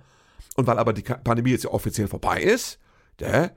Und 0.56 0.68
weil 0.68 0.80
aber 0.80 0.94
die 0.94 1.02
Pandemie 1.02 1.52
jetzt 1.52 1.66
ja 1.66 1.72
offiziell 1.72 2.08
vorbei 2.08 2.42
ist, 2.42 2.80
der, 3.20 3.54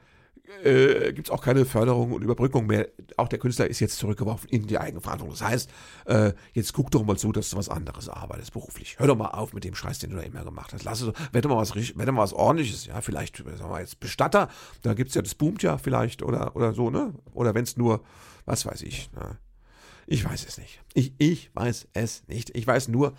äh, 0.65 1.13
gibt 1.13 1.29
es 1.29 1.31
auch 1.31 1.43
keine 1.43 1.65
Förderung 1.65 2.13
und 2.13 2.23
Überbrückung 2.23 2.67
mehr. 2.67 2.89
Auch 3.17 3.29
der 3.29 3.39
Künstler 3.39 3.67
ist 3.67 3.81
jetzt 3.81 3.99
zurückgeworfen 3.99 4.49
in 4.49 4.67
die 4.67 4.79
Eigenverantwortung. 4.79 5.37
Das 5.39 5.49
heißt, 5.49 5.71
äh, 6.07 6.33
jetzt 6.53 6.73
guck 6.73 6.91
doch 6.91 7.05
mal 7.05 7.17
zu, 7.17 7.33
dass 7.33 7.51
du 7.51 7.57
was 7.57 7.69
anderes 7.69 8.09
arbeitest 8.09 8.53
beruflich. 8.53 8.99
Hör 8.99 9.07
doch 9.07 9.17
mal 9.17 9.29
auf 9.29 9.53
mit 9.53 9.65
dem 9.65 9.75
Scheiß, 9.75 9.99
den 9.99 10.11
du 10.11 10.17
da 10.17 10.23
immer 10.23 10.45
gemacht 10.45 10.73
hast. 10.73 10.85
Lass 10.85 11.01
es, 11.01 11.13
wette 11.33 11.49
mal 11.49 11.57
was, 11.57 11.75
wette 11.75 12.13
mal 12.13 12.23
was 12.23 12.33
ordentliches. 12.33 12.87
Ja, 12.87 13.01
vielleicht, 13.01 13.39
sagen 13.39 13.71
wir 13.71 13.81
jetzt 13.81 14.01
Bestatter. 14.01 14.49
Da 14.83 14.95
gibt 14.95 15.11
es 15.11 15.15
ja, 15.15 15.23
das 15.23 15.35
boomt 15.35 15.63
ja 15.63 15.79
vielleicht 15.79 16.23
oder, 16.23 16.57
oder 16.57 16.73
so, 16.73 16.91
ne? 16.91 17.15
Oder 17.33 17.55
wenn 17.55 17.65
es 17.65 17.77
nur, 17.77 18.03
was 18.45 18.67
weiß 18.67 18.83
ich, 18.83 19.11
ne? 19.13 19.39
Ich 20.07 20.25
weiß 20.25 20.47
es 20.47 20.59
nicht. 20.59 20.81
Ich, 20.95 21.15
ich 21.19 21.51
weiß 21.55 21.89
es 21.95 22.25
nicht. 22.27 22.51
Ich 22.55 22.67
weiß 22.67 22.89
nur, 22.89 23.15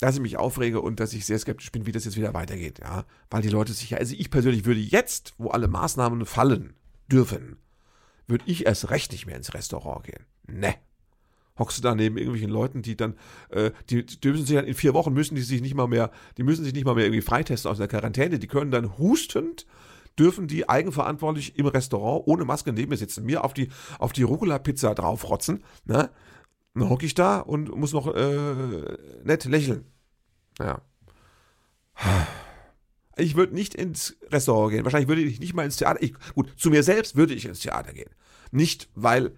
dass 0.00 0.16
ich 0.16 0.20
mich 0.20 0.38
aufrege 0.38 0.80
und 0.80 1.00
dass 1.00 1.12
ich 1.12 1.26
sehr 1.26 1.38
skeptisch 1.38 1.70
bin, 1.72 1.86
wie 1.86 1.92
das 1.92 2.04
jetzt 2.04 2.16
wieder 2.16 2.34
weitergeht, 2.34 2.80
ja. 2.80 3.04
Weil 3.30 3.42
die 3.42 3.48
Leute 3.48 3.72
sich 3.72 3.90
ja, 3.90 3.98
also 3.98 4.14
ich 4.16 4.30
persönlich 4.30 4.64
würde 4.64 4.80
jetzt, 4.80 5.34
wo 5.38 5.48
alle 5.50 5.68
Maßnahmen 5.68 6.26
fallen 6.26 6.74
dürfen, 7.10 7.58
würde 8.26 8.44
ich 8.46 8.66
erst 8.66 8.90
recht 8.90 9.12
nicht 9.12 9.26
mehr 9.26 9.36
ins 9.36 9.54
Restaurant 9.54 10.04
gehen. 10.04 10.24
Ne. 10.46 10.74
Hockst 11.58 11.78
du 11.78 11.82
da 11.82 11.94
neben 11.94 12.16
irgendwelchen 12.16 12.50
Leuten, 12.50 12.80
die 12.80 12.96
dann, 12.96 13.16
äh, 13.50 13.70
die, 13.90 14.06
die 14.06 14.20
dürfen 14.20 14.46
sich 14.46 14.56
dann 14.56 14.64
in 14.64 14.74
vier 14.74 14.94
Wochen 14.94 15.12
müssen 15.12 15.34
die 15.34 15.42
sich 15.42 15.60
nicht 15.60 15.74
mal 15.74 15.88
mehr, 15.88 16.10
die 16.38 16.42
müssen 16.42 16.64
sich 16.64 16.72
nicht 16.72 16.86
mal 16.86 16.94
mehr 16.94 17.04
irgendwie 17.04 17.22
freitesten 17.22 17.70
aus 17.70 17.78
der 17.78 17.88
Quarantäne, 17.88 18.38
die 18.38 18.46
können 18.46 18.70
dann 18.70 18.96
hustend 18.98 19.66
dürfen 20.18 20.48
die 20.48 20.68
eigenverantwortlich 20.68 21.58
im 21.58 21.66
Restaurant 21.66 22.26
ohne 22.26 22.44
Maske 22.44 22.72
neben 22.72 22.90
mir 22.90 22.96
sitzen, 22.96 23.24
mir 23.24 23.44
auf 23.44 23.54
die, 23.54 23.70
auf 23.98 24.12
die 24.12 24.22
Rucola-Pizza 24.22 24.94
draufrotzen, 24.94 25.64
ne? 25.84 26.10
Dann 26.74 26.88
hocke 26.88 27.06
ich 27.06 27.14
da 27.14 27.38
und 27.38 27.74
muss 27.74 27.92
noch 27.92 28.14
äh, 28.14 28.96
nett 29.24 29.44
lächeln. 29.44 29.86
Ja. 30.58 30.82
Ich 33.16 33.36
würde 33.36 33.54
nicht 33.54 33.74
ins 33.74 34.16
Restaurant 34.30 34.72
gehen. 34.72 34.84
Wahrscheinlich 34.84 35.08
würde 35.08 35.22
ich 35.22 35.40
nicht 35.40 35.54
mal 35.54 35.64
ins 35.64 35.76
Theater. 35.76 36.02
Ich, 36.02 36.14
gut, 36.34 36.52
zu 36.56 36.70
mir 36.70 36.82
selbst 36.82 37.16
würde 37.16 37.34
ich 37.34 37.44
ins 37.44 37.60
Theater 37.60 37.92
gehen. 37.92 38.10
Nicht, 38.50 38.88
weil 38.94 39.36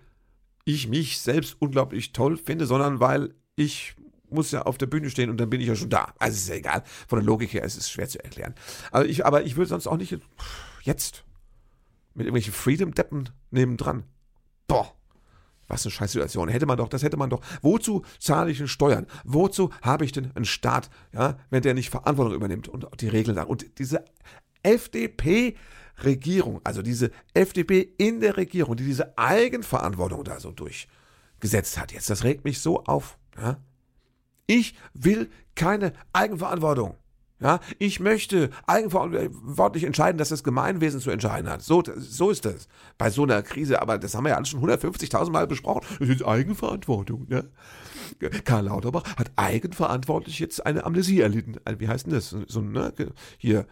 ich 0.64 0.88
mich 0.88 1.20
selbst 1.20 1.56
unglaublich 1.58 2.12
toll 2.12 2.36
finde, 2.36 2.66
sondern 2.66 3.00
weil 3.00 3.34
ich 3.56 3.96
muss 4.30 4.50
ja 4.50 4.62
auf 4.62 4.78
der 4.78 4.86
Bühne 4.86 5.10
stehen 5.10 5.30
und 5.30 5.38
dann 5.38 5.50
bin 5.50 5.60
ich 5.60 5.68
ja 5.68 5.76
schon 5.76 5.90
da. 5.90 6.14
Also 6.18 6.36
ist 6.36 6.48
ja 6.48 6.54
egal. 6.54 6.84
Von 7.08 7.18
der 7.18 7.26
Logik 7.26 7.52
her 7.52 7.64
ist 7.64 7.76
es 7.76 7.90
schwer 7.90 8.08
zu 8.08 8.22
erklären. 8.22 8.54
Aber 8.90 9.06
ich, 9.06 9.26
aber 9.26 9.42
ich 9.44 9.56
würde 9.56 9.68
sonst 9.68 9.86
auch 9.86 9.96
nicht 9.96 10.16
jetzt 10.82 11.24
mit 12.14 12.26
irgendwelchen 12.26 12.52
Freedom-Deppen 12.52 13.30
nebendran. 13.50 14.04
Boah. 14.66 14.94
Was 15.68 15.84
eine 15.86 15.92
Scheißsituation. 15.92 16.48
Hätte 16.48 16.66
man 16.66 16.76
doch, 16.76 16.88
das 16.88 17.02
hätte 17.02 17.16
man 17.16 17.30
doch. 17.30 17.40
Wozu 17.62 18.02
zahle 18.18 18.50
ich 18.50 18.58
denn 18.58 18.68
Steuern? 18.68 19.06
Wozu 19.24 19.70
habe 19.80 20.04
ich 20.04 20.12
denn 20.12 20.30
einen 20.34 20.44
Staat, 20.44 20.90
ja, 21.12 21.38
wenn 21.50 21.62
der 21.62 21.74
nicht 21.74 21.90
Verantwortung 21.90 22.34
übernimmt 22.34 22.68
und 22.68 22.86
die 23.00 23.08
Regeln 23.08 23.36
sagt? 23.36 23.48
Und 23.48 23.78
diese 23.78 24.04
FDP-Regierung, 24.62 26.60
also 26.64 26.82
diese 26.82 27.10
FDP 27.34 27.94
in 27.98 28.20
der 28.20 28.36
Regierung, 28.36 28.76
die 28.76 28.84
diese 28.84 29.16
Eigenverantwortung 29.16 30.24
da 30.24 30.40
so 30.40 30.52
durchgesetzt 30.52 31.78
hat 31.80 31.92
jetzt, 31.92 32.10
das 32.10 32.24
regt 32.24 32.44
mich 32.44 32.60
so 32.60 32.84
auf. 32.84 33.18
Ja? 33.36 33.58
Ich 34.46 34.74
will 34.94 35.30
keine 35.54 35.92
Eigenverantwortung. 36.12 36.96
Ja, 37.42 37.58
ich 37.78 37.98
möchte 37.98 38.50
eigenverantwortlich 38.68 39.82
entscheiden, 39.84 40.16
dass 40.16 40.28
das 40.28 40.44
Gemeinwesen 40.44 41.00
zu 41.00 41.10
entscheiden 41.10 41.50
hat. 41.50 41.62
So, 41.62 41.82
so 41.96 42.30
ist 42.30 42.44
das 42.44 42.68
bei 42.98 43.10
so 43.10 43.24
einer 43.24 43.42
Krise. 43.42 43.82
Aber 43.82 43.98
das 43.98 44.14
haben 44.14 44.24
wir 44.24 44.30
ja 44.30 44.36
alles 44.36 44.50
schon 44.50 44.62
150.000 44.62 45.30
Mal 45.30 45.48
besprochen. 45.48 45.84
Das 45.98 46.08
ist 46.08 46.24
Eigenverantwortung. 46.24 47.26
Ne? 47.28 47.50
Karl 48.44 48.66
Lauterbach 48.66 49.02
hat 49.16 49.32
eigenverantwortlich 49.34 50.38
jetzt 50.38 50.64
eine 50.64 50.84
Amnesie 50.84 51.20
erlitten. 51.20 51.56
Wie 51.78 51.88
heißt 51.88 52.06
denn 52.06 52.12
das? 52.12 52.36
So, 52.46 52.60
ne? 52.60 52.92
Hier, 53.38 53.66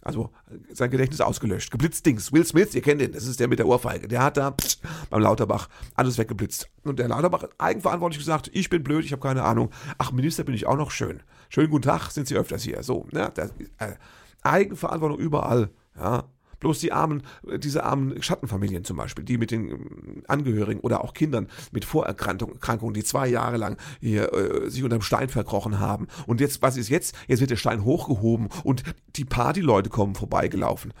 also 0.00 0.30
sein 0.72 0.90
Gedächtnis 0.90 1.20
ausgelöscht. 1.20 1.70
Geblitzt 1.70 2.06
Dings. 2.06 2.32
Will 2.32 2.46
Smith, 2.46 2.74
ihr 2.74 2.80
kennt 2.80 3.02
ihn, 3.02 3.12
das 3.12 3.26
ist 3.26 3.40
der 3.40 3.48
mit 3.48 3.58
der 3.58 3.66
Ohrfeige. 3.66 4.08
Der 4.08 4.22
hat 4.22 4.36
da 4.36 4.52
pst, 4.52 4.80
beim 5.10 5.20
Lauterbach 5.20 5.68
alles 5.96 6.16
weggeblitzt. 6.16 6.70
Und 6.84 6.98
der 6.98 7.08
Lauterbach 7.08 7.42
hat 7.42 7.50
eigenverantwortlich 7.58 8.20
gesagt, 8.20 8.50
ich 8.54 8.70
bin 8.70 8.82
blöd, 8.82 9.04
ich 9.04 9.12
habe 9.12 9.20
keine 9.20 9.42
Ahnung. 9.42 9.70
Ach, 9.98 10.12
Minister 10.12 10.44
bin 10.44 10.54
ich 10.54 10.66
auch 10.66 10.76
noch 10.76 10.92
schön. 10.92 11.22
Schönen 11.48 11.70
guten 11.70 11.82
Tag, 11.82 12.10
sind 12.10 12.28
Sie 12.28 12.36
öfters 12.36 12.62
hier. 12.62 12.82
So, 12.82 13.06
ne? 13.12 13.30
Das, 13.34 13.50
äh, 13.78 13.94
Eigenverantwortung 14.42 15.18
überall. 15.18 15.70
Ja, 15.98 16.24
Bloß 16.60 16.80
die 16.80 16.92
armen, 16.92 17.22
diese 17.58 17.84
armen 17.84 18.22
Schattenfamilien 18.22 18.84
zum 18.84 18.96
Beispiel, 18.96 19.24
die 19.24 19.38
mit 19.38 19.50
den 19.50 19.70
ähm, 19.70 20.22
Angehörigen 20.26 20.80
oder 20.80 21.04
auch 21.04 21.12
Kindern 21.12 21.48
mit 21.70 21.84
Vorerkrankungen, 21.84 22.94
die 22.94 23.04
zwei 23.04 23.28
Jahre 23.28 23.56
lang 23.56 23.76
hier 24.00 24.32
äh, 24.32 24.70
sich 24.70 24.82
unterm 24.82 25.02
Stein 25.02 25.28
verkrochen 25.28 25.78
haben. 25.78 26.06
Und 26.26 26.40
jetzt, 26.40 26.62
was 26.62 26.76
ist 26.76 26.88
jetzt? 26.88 27.14
Jetzt 27.28 27.40
wird 27.40 27.50
der 27.50 27.56
Stein 27.56 27.84
hochgehoben 27.84 28.48
und 28.64 28.82
die 29.16 29.24
Partyleute 29.24 29.90
kommen 29.90 30.14
vorbeigelaufen. 30.14 30.92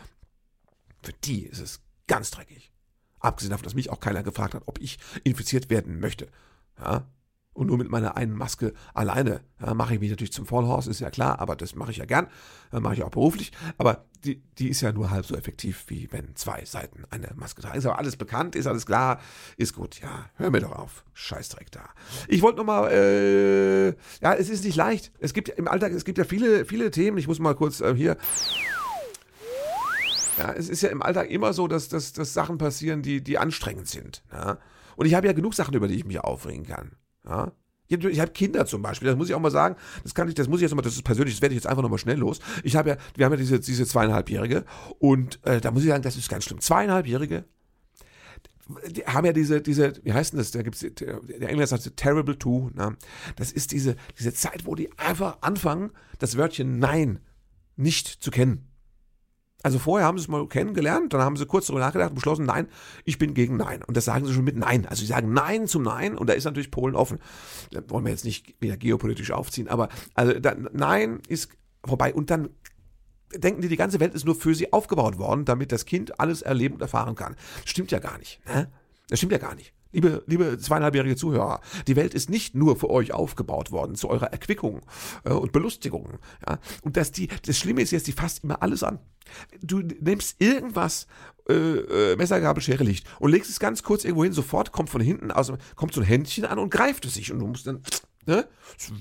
Für 1.02 1.12
die 1.24 1.46
ist 1.46 1.60
es 1.60 1.80
ganz 2.06 2.30
dreckig. 2.30 2.72
Abgesehen 3.20 3.50
davon, 3.50 3.64
dass 3.64 3.74
mich 3.74 3.90
auch 3.90 4.00
keiner 4.00 4.22
gefragt 4.22 4.54
hat, 4.54 4.62
ob 4.66 4.80
ich 4.80 4.98
infiziert 5.24 5.70
werden 5.70 6.00
möchte. 6.00 6.28
Ja, 6.78 7.06
und 7.56 7.68
nur 7.68 7.78
mit 7.78 7.90
meiner 7.90 8.16
einen 8.16 8.36
Maske 8.36 8.72
alleine 8.94 9.40
ja, 9.60 9.74
mache 9.74 9.94
ich 9.94 10.00
mich 10.00 10.10
natürlich 10.10 10.32
zum 10.32 10.46
Vollhorst, 10.46 10.88
ist 10.88 11.00
ja 11.00 11.10
klar, 11.10 11.40
aber 11.40 11.56
das 11.56 11.74
mache 11.74 11.90
ich 11.90 11.96
ja 11.96 12.04
gern, 12.04 12.28
äh, 12.72 12.80
mache 12.80 12.94
ich 12.94 13.02
auch 13.02 13.10
beruflich. 13.10 13.52
Aber 13.78 14.04
die, 14.24 14.42
die 14.58 14.68
ist 14.68 14.82
ja 14.82 14.92
nur 14.92 15.10
halb 15.10 15.24
so 15.24 15.34
effektiv, 15.34 15.84
wie 15.88 16.08
wenn 16.12 16.36
zwei 16.36 16.64
Seiten 16.64 17.04
eine 17.10 17.30
Maske 17.34 17.62
tragen. 17.62 17.78
Ist 17.78 17.86
aber 17.86 17.98
alles 17.98 18.16
bekannt, 18.16 18.54
ist 18.56 18.66
alles 18.66 18.86
klar, 18.86 19.20
ist 19.56 19.74
gut. 19.74 20.00
Ja, 20.00 20.26
hör 20.34 20.50
mir 20.50 20.60
doch 20.60 20.72
auf. 20.72 21.04
Scheißdreck 21.14 21.70
da. 21.70 21.88
Ich 22.28 22.42
wollte 22.42 22.58
nochmal, 22.58 22.90
äh, 22.92 23.86
ja, 24.20 24.34
es 24.34 24.50
ist 24.50 24.64
nicht 24.64 24.76
leicht. 24.76 25.12
Es 25.18 25.32
gibt 25.32 25.48
im 25.48 25.68
Alltag, 25.68 25.92
es 25.92 26.04
gibt 26.04 26.18
ja 26.18 26.24
viele, 26.24 26.66
viele 26.66 26.90
Themen. 26.90 27.16
Ich 27.18 27.28
muss 27.28 27.38
mal 27.38 27.54
kurz 27.54 27.80
äh, 27.80 27.94
hier. 27.94 28.16
Ja, 30.36 30.52
es 30.52 30.68
ist 30.68 30.82
ja 30.82 30.90
im 30.90 31.02
Alltag 31.02 31.30
immer 31.30 31.54
so, 31.54 31.66
dass, 31.66 31.88
dass, 31.88 32.12
dass 32.12 32.34
Sachen 32.34 32.58
passieren, 32.58 33.00
die, 33.00 33.22
die 33.22 33.38
anstrengend 33.38 33.88
sind. 33.88 34.22
Ja? 34.30 34.58
Und 34.96 35.06
ich 35.06 35.14
habe 35.14 35.26
ja 35.26 35.32
genug 35.32 35.54
Sachen, 35.54 35.74
über 35.74 35.88
die 35.88 35.94
ich 35.94 36.04
mich 36.04 36.20
aufregen 36.20 36.66
kann. 36.66 36.92
Ja? 37.28 37.52
Ich 37.88 38.20
habe 38.20 38.32
Kinder 38.32 38.66
zum 38.66 38.82
Beispiel, 38.82 39.06
das 39.06 39.16
muss 39.16 39.28
ich 39.28 39.34
auch 39.34 39.40
mal 39.40 39.50
sagen, 39.50 39.76
das 40.02 40.14
kann 40.14 40.28
ich, 40.28 40.34
das 40.34 40.48
muss 40.48 40.58
ich 40.58 40.62
jetzt 40.62 40.74
mal, 40.74 40.82
das 40.82 40.94
ist 40.94 41.04
persönlich, 41.04 41.34
das 41.34 41.42
werde 41.42 41.54
ich 41.54 41.58
jetzt 41.58 41.68
einfach 41.68 41.82
nochmal 41.82 42.00
schnell 42.00 42.18
los. 42.18 42.40
Ich 42.64 42.74
habe 42.74 42.90
ja, 42.90 42.96
wir 43.14 43.24
haben 43.24 43.32
ja 43.32 43.38
diese, 43.38 43.60
diese 43.60 43.86
zweieinhalbjährige 43.86 44.64
und 44.98 45.38
äh, 45.44 45.60
da 45.60 45.70
muss 45.70 45.82
ich 45.82 45.88
sagen, 45.88 46.02
das 46.02 46.16
ist 46.16 46.28
ganz 46.28 46.44
schlimm. 46.44 46.60
Zweieinhalbjährige, 46.60 47.44
die 48.90 49.04
haben 49.06 49.24
ja 49.24 49.32
diese, 49.32 49.60
diese, 49.60 49.92
wie 50.02 50.12
heißt 50.12 50.32
denn 50.32 50.38
das? 50.38 50.50
Da 50.50 50.62
gibt's, 50.62 50.80
der 50.80 51.20
Engländer 51.30 51.66
sagt 51.68 51.96
Terrible 51.96 52.36
Two, 52.36 52.70
ne? 52.74 52.96
Das 53.36 53.52
ist 53.52 53.70
diese, 53.70 53.96
diese 54.18 54.34
Zeit, 54.34 54.66
wo 54.66 54.74
die 54.74 54.90
einfach 54.98 55.38
anfangen, 55.42 55.90
das 56.18 56.36
Wörtchen 56.36 56.80
Nein 56.80 57.20
nicht 57.76 58.08
zu 58.08 58.30
kennen. 58.32 58.66
Also 59.66 59.80
vorher 59.80 60.06
haben 60.06 60.16
sie 60.16 60.22
es 60.22 60.28
mal 60.28 60.46
kennengelernt, 60.46 61.12
dann 61.12 61.22
haben 61.22 61.36
sie 61.36 61.44
kurz 61.44 61.66
darüber 61.66 61.80
nachgedacht 61.80 62.10
und 62.10 62.14
beschlossen, 62.14 62.46
nein, 62.46 62.68
ich 63.04 63.18
bin 63.18 63.34
gegen 63.34 63.56
Nein. 63.56 63.82
Und 63.82 63.96
das 63.96 64.04
sagen 64.04 64.24
sie 64.24 64.32
schon 64.32 64.44
mit 64.44 64.56
Nein. 64.56 64.86
Also 64.86 65.00
sie 65.00 65.06
sagen 65.08 65.32
Nein 65.32 65.66
zum 65.66 65.82
Nein 65.82 66.16
und 66.16 66.28
da 66.28 66.34
ist 66.34 66.44
natürlich 66.44 66.70
Polen 66.70 66.94
offen. 66.94 67.18
Da 67.72 67.80
wollen 67.88 68.04
wir 68.04 68.12
jetzt 68.12 68.24
nicht 68.24 68.54
wieder 68.60 68.76
geopolitisch 68.76 69.32
aufziehen, 69.32 69.66
aber 69.66 69.88
also 70.14 70.38
da, 70.38 70.54
Nein 70.72 71.18
ist 71.26 71.48
vorbei. 71.84 72.14
Und 72.14 72.30
dann 72.30 72.50
denken 73.34 73.60
die, 73.60 73.66
die 73.66 73.76
ganze 73.76 73.98
Welt 73.98 74.14
ist 74.14 74.24
nur 74.24 74.36
für 74.36 74.54
sie 74.54 74.72
aufgebaut 74.72 75.18
worden, 75.18 75.44
damit 75.44 75.72
das 75.72 75.84
Kind 75.84 76.20
alles 76.20 76.42
erleben 76.42 76.76
und 76.76 76.82
erfahren 76.82 77.16
kann. 77.16 77.34
Stimmt 77.64 77.90
ja 77.90 77.98
gar 77.98 78.18
nicht. 78.18 78.40
Ne? 78.46 78.70
Das 79.08 79.18
stimmt 79.18 79.32
ja 79.32 79.38
gar 79.38 79.56
nicht. 79.56 79.74
Liebe, 79.92 80.22
liebe 80.26 80.58
zweieinhalbjährige 80.58 81.16
Zuhörer, 81.16 81.60
die 81.86 81.96
Welt 81.96 82.14
ist 82.14 82.28
nicht 82.28 82.54
nur 82.54 82.76
für 82.76 82.90
euch 82.90 83.12
aufgebaut 83.12 83.70
worden, 83.72 83.94
zu 83.94 84.10
eurer 84.10 84.26
Erquickung 84.26 84.82
äh, 85.24 85.30
und 85.30 85.52
Belustigung. 85.52 86.18
Ja? 86.46 86.58
Und 86.82 86.96
das, 86.96 87.12
die, 87.12 87.28
das 87.46 87.58
Schlimme 87.58 87.82
ist 87.82 87.92
jetzt, 87.92 88.06
die 88.06 88.12
fasst 88.12 88.44
immer 88.44 88.62
alles 88.62 88.82
an. 88.82 88.98
Du 89.60 89.78
nimmst 89.78 90.40
irgendwas, 90.40 91.06
äh, 91.48 91.54
äh, 91.54 92.16
Messergabel, 92.16 92.62
Schere, 92.62 92.84
Licht 92.84 93.06
und 93.20 93.30
legst 93.30 93.50
es 93.50 93.60
ganz 93.60 93.82
kurz 93.82 94.04
irgendwo 94.04 94.24
hin, 94.24 94.32
sofort 94.32 94.72
kommt 94.72 94.90
von 94.90 95.00
hinten, 95.00 95.30
aus, 95.30 95.52
kommt 95.76 95.94
so 95.94 96.00
ein 96.00 96.06
Händchen 96.06 96.44
an 96.44 96.58
und 96.58 96.70
greift 96.70 97.04
es 97.04 97.14
sich 97.14 97.32
und 97.32 97.38
du 97.38 97.46
musst 97.46 97.66
dann 97.66 97.82
ne, 98.26 98.48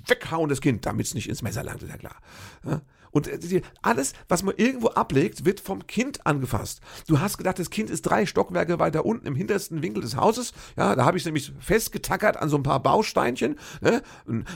weghauen 0.08 0.50
das 0.50 0.62
Kind, 0.62 0.86
damit 0.86 1.08
es 1.08 1.14
nicht 1.14 1.30
ins 1.30 1.42
Messer 1.42 1.64
langt, 1.64 1.84
ist 1.84 1.90
ja 1.90 1.98
klar. 1.98 2.16
Ja? 2.64 2.82
Und 3.16 3.30
äh, 3.30 3.62
alles, 3.82 4.12
was 4.28 4.44
man 4.44 4.56
irgendwo 4.58 4.90
ablegt, 4.90 5.46
wird 5.46 5.62
vom 5.62 5.88
Kind 5.88 6.28
angefasst. 6.28 6.82
Du 7.08 7.22
hast 7.22 7.38
gedacht, 7.38 7.58
das 7.58 7.70
Kind 7.70 7.90
ist 7.90 8.02
drei 8.02 8.26
Stockwerke 8.26 8.78
weiter 8.78 9.06
unten 9.06 9.26
im 9.26 9.36
hintersten 9.36 9.82
Winkel 9.82 10.04
des 10.04 10.18
Hauses. 10.18 10.52
Ja, 10.76 10.98
da 10.98 11.06
habe 11.06 11.18
ich 11.18 11.24
nämlich 11.24 11.54
festgetackert 11.60 12.36
an 12.36 12.50
so 12.50 12.58
ein 12.58 12.64
paar 12.64 12.84
Bausteinchen. 12.84 13.56
Ne? 13.80 14.04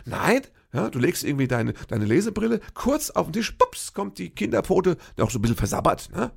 Nein, 0.04 0.42
ja, 0.74 0.90
du 0.90 1.00
legst 1.00 1.24
irgendwie 1.24 1.48
deine, 1.48 1.72
deine 1.88 2.04
Lesebrille 2.04 2.60
kurz 2.74 3.12
auf 3.12 3.28
den 3.28 3.34
Tisch, 3.34 3.54
pups, 3.54 3.94
kommt 3.94 4.18
die 4.18 4.30
Kinderpfote, 4.30 4.98
auch 5.22 5.32
so 5.32 5.40
ein 5.40 5.42
bisschen 5.42 5.56
versabbert, 5.56 6.10
ne? 6.14 6.32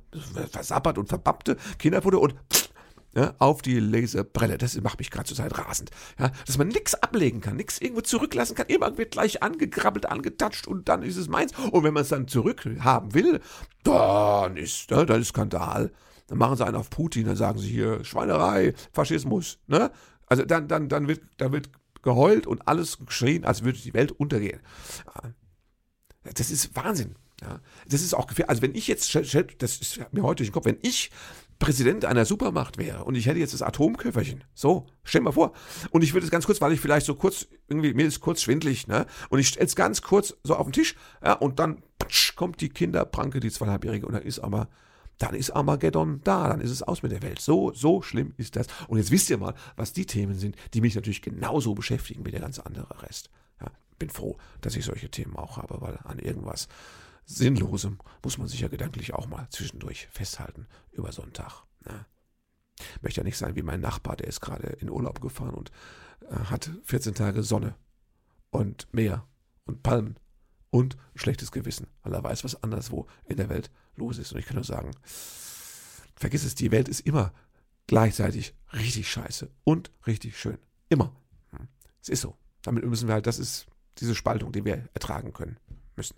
versabbert 0.49 0.97
und 0.97 1.09
verbappte 1.09 1.57
Kinderpfote 1.77 2.19
und 2.19 2.35
pff, 2.53 2.69
ja, 3.15 3.35
auf 3.39 3.61
die 3.61 3.79
Laserbrille. 3.79 4.57
Das 4.57 4.79
macht 4.81 4.99
mich 4.99 5.11
gerade 5.11 5.25
zur 5.25 5.37
Zeit 5.37 5.57
rasend. 5.57 5.91
Ja, 6.19 6.31
dass 6.45 6.57
man 6.57 6.67
nichts 6.67 6.95
ablegen 6.95 7.41
kann, 7.41 7.55
nichts 7.55 7.79
irgendwo 7.79 8.01
zurücklassen 8.01 8.55
kann. 8.55 8.67
Immer 8.67 8.97
wird 8.97 9.11
gleich 9.11 9.43
angegrabbelt, 9.43 10.07
angetatscht 10.07 10.67
und 10.67 10.89
dann 10.89 11.03
ist 11.03 11.17
es 11.17 11.27
meins. 11.27 11.51
Und 11.71 11.83
wenn 11.83 11.93
man 11.93 12.03
es 12.03 12.09
dann 12.09 12.27
zurückhaben 12.27 13.13
will, 13.13 13.39
dann 13.83 14.57
ist, 14.57 14.89
ne, 14.91 15.05
dann 15.05 15.21
ist 15.21 15.29
Skandal. 15.29 15.91
Dann 16.27 16.37
machen 16.37 16.57
sie 16.57 16.65
einen 16.65 16.77
auf 16.77 16.89
Putin, 16.89 17.25
dann 17.25 17.35
sagen 17.35 17.59
sie 17.59 17.69
hier 17.69 18.03
Schweinerei, 18.03 18.73
Faschismus. 18.93 19.59
Ne? 19.67 19.91
Also 20.25 20.43
dann, 20.45 20.67
dann, 20.67 20.89
dann, 20.89 21.07
wird, 21.07 21.21
dann 21.37 21.51
wird 21.51 21.69
geheult 22.01 22.47
und 22.47 22.67
alles 22.67 22.97
geschrien, 23.05 23.45
als 23.45 23.63
würde 23.63 23.79
die 23.79 23.93
Welt 23.93 24.11
untergehen. 24.11 24.61
Das 26.23 26.49
ist 26.49 26.75
Wahnsinn. 26.75 27.15
Ja, 27.41 27.59
das 27.89 28.01
ist 28.01 28.13
auch 28.13 28.27
gefährlich. 28.27 28.49
Also 28.49 28.61
wenn 28.61 28.75
ich 28.75 28.87
jetzt, 28.87 29.13
das 29.13 29.77
ist 29.77 29.99
mir 30.13 30.23
heute 30.23 30.37
durch 30.37 30.49
den 30.49 30.53
Kopf, 30.53 30.65
wenn 30.65 30.77
ich 30.81 31.11
Präsident 31.63 32.03
einer 32.03 32.25
Supermacht 32.25 32.77
wäre 32.77 33.05
und 33.05 33.15
ich 33.15 33.25
hätte 33.25 33.39
jetzt 33.39 33.53
das 33.53 33.61
Atomköfferchen, 33.61 34.43
so, 34.53 34.85
stell 35.05 35.21
mal 35.21 35.31
vor, 35.31 35.53
und 35.91 36.03
ich 36.03 36.13
würde 36.13 36.25
es 36.25 36.31
ganz 36.31 36.45
kurz, 36.45 36.59
weil 36.59 36.73
ich 36.73 36.81
vielleicht 36.81 37.05
so 37.05 37.15
kurz, 37.15 37.47
irgendwie, 37.69 37.93
mir 37.93 38.05
ist 38.05 38.19
kurz 38.19 38.41
schwindlig, 38.41 38.87
ne, 38.87 39.05
und 39.29 39.39
ich 39.39 39.47
stelle 39.47 39.65
es 39.65 39.77
ganz 39.77 40.01
kurz 40.01 40.35
so 40.43 40.57
auf 40.57 40.67
den 40.67 40.73
Tisch, 40.73 40.95
ja, 41.23 41.31
und 41.31 41.59
dann 41.59 41.81
patsch, 41.99 42.35
kommt 42.35 42.59
die 42.59 42.67
Kinderpranke, 42.67 43.39
die 43.39 43.49
zweieinhalbjährige, 43.49 44.05
und 44.05 44.11
dann 44.11 44.23
ist 44.23 44.39
aber, 44.39 44.67
dann 45.19 45.35
ist 45.35 45.51
Armageddon 45.51 46.19
da, 46.25 46.49
dann 46.49 46.59
ist 46.59 46.69
es 46.71 46.83
aus 46.83 47.01
mit 47.01 47.13
der 47.13 47.21
Welt. 47.21 47.39
So, 47.39 47.71
so 47.71 48.01
schlimm 48.01 48.33
ist 48.35 48.57
das. 48.57 48.67
Und 48.89 48.97
jetzt 48.97 49.11
wisst 49.11 49.29
ihr 49.29 49.37
mal, 49.37 49.53
was 49.77 49.93
die 49.93 50.05
Themen 50.05 50.35
sind, 50.35 50.57
die 50.73 50.81
mich 50.81 50.95
natürlich 50.95 51.21
genauso 51.21 51.75
beschäftigen 51.75 52.25
wie 52.25 52.31
der 52.31 52.41
ganze 52.41 52.65
andere 52.65 53.01
Rest. 53.03 53.29
Ja, 53.61 53.67
bin 53.99 54.09
froh, 54.09 54.37
dass 54.59 54.75
ich 54.75 54.83
solche 54.83 55.09
Themen 55.09 55.37
auch 55.37 55.57
habe, 55.57 55.79
weil 55.79 55.97
an 56.03 56.19
irgendwas 56.19 56.67
Sinnlosem 57.25 57.99
muss 58.23 58.37
man 58.37 58.47
sich 58.47 58.59
ja 58.59 58.67
gedanklich 58.67 59.13
auch 59.13 59.27
mal 59.27 59.47
zwischendurch 59.49 60.07
festhalten 60.11 60.67
über 60.91 61.11
so 61.11 61.21
einen 61.21 61.33
Tag. 61.33 61.63
Ne? 61.85 62.05
Möchte 63.01 63.21
ja 63.21 63.23
nicht 63.23 63.37
sein 63.37 63.55
wie 63.55 63.61
mein 63.61 63.79
Nachbar, 63.79 64.15
der 64.15 64.27
ist 64.27 64.41
gerade 64.41 64.67
in 64.67 64.89
Urlaub 64.89 65.21
gefahren 65.21 65.53
und 65.53 65.71
äh, 66.29 66.35
hat 66.35 66.69
14 66.83 67.13
Tage 67.13 67.43
Sonne 67.43 67.75
und 68.49 68.87
Meer 68.93 69.25
und 69.65 69.83
Palmen 69.83 70.17
und 70.69 70.97
schlechtes 71.15 71.51
Gewissen, 71.51 71.87
weil 72.01 72.13
er 72.13 72.23
weiß, 72.23 72.43
was 72.43 72.61
anderswo 72.63 73.07
in 73.25 73.37
der 73.37 73.49
Welt 73.49 73.71
los 73.95 74.17
ist. 74.17 74.33
Und 74.33 74.39
ich 74.39 74.45
kann 74.45 74.55
nur 74.55 74.63
sagen, 74.63 74.91
vergiss 76.15 76.43
es, 76.43 76.55
die 76.55 76.71
Welt 76.71 76.89
ist 76.89 77.01
immer 77.01 77.31
gleichzeitig 77.87 78.55
richtig 78.73 79.09
scheiße 79.09 79.49
und 79.63 79.91
richtig 80.07 80.37
schön. 80.37 80.57
Immer. 80.89 81.15
Hm. 81.51 81.67
Es 82.01 82.09
ist 82.09 82.21
so. 82.21 82.35
Damit 82.63 82.85
müssen 82.85 83.07
wir 83.07 83.13
halt, 83.13 83.27
das 83.27 83.39
ist 83.39 83.67
diese 83.99 84.15
Spaltung, 84.15 84.51
die 84.51 84.65
wir 84.65 84.89
ertragen 84.93 85.33
können 85.33 85.57
müssen. 85.97 86.15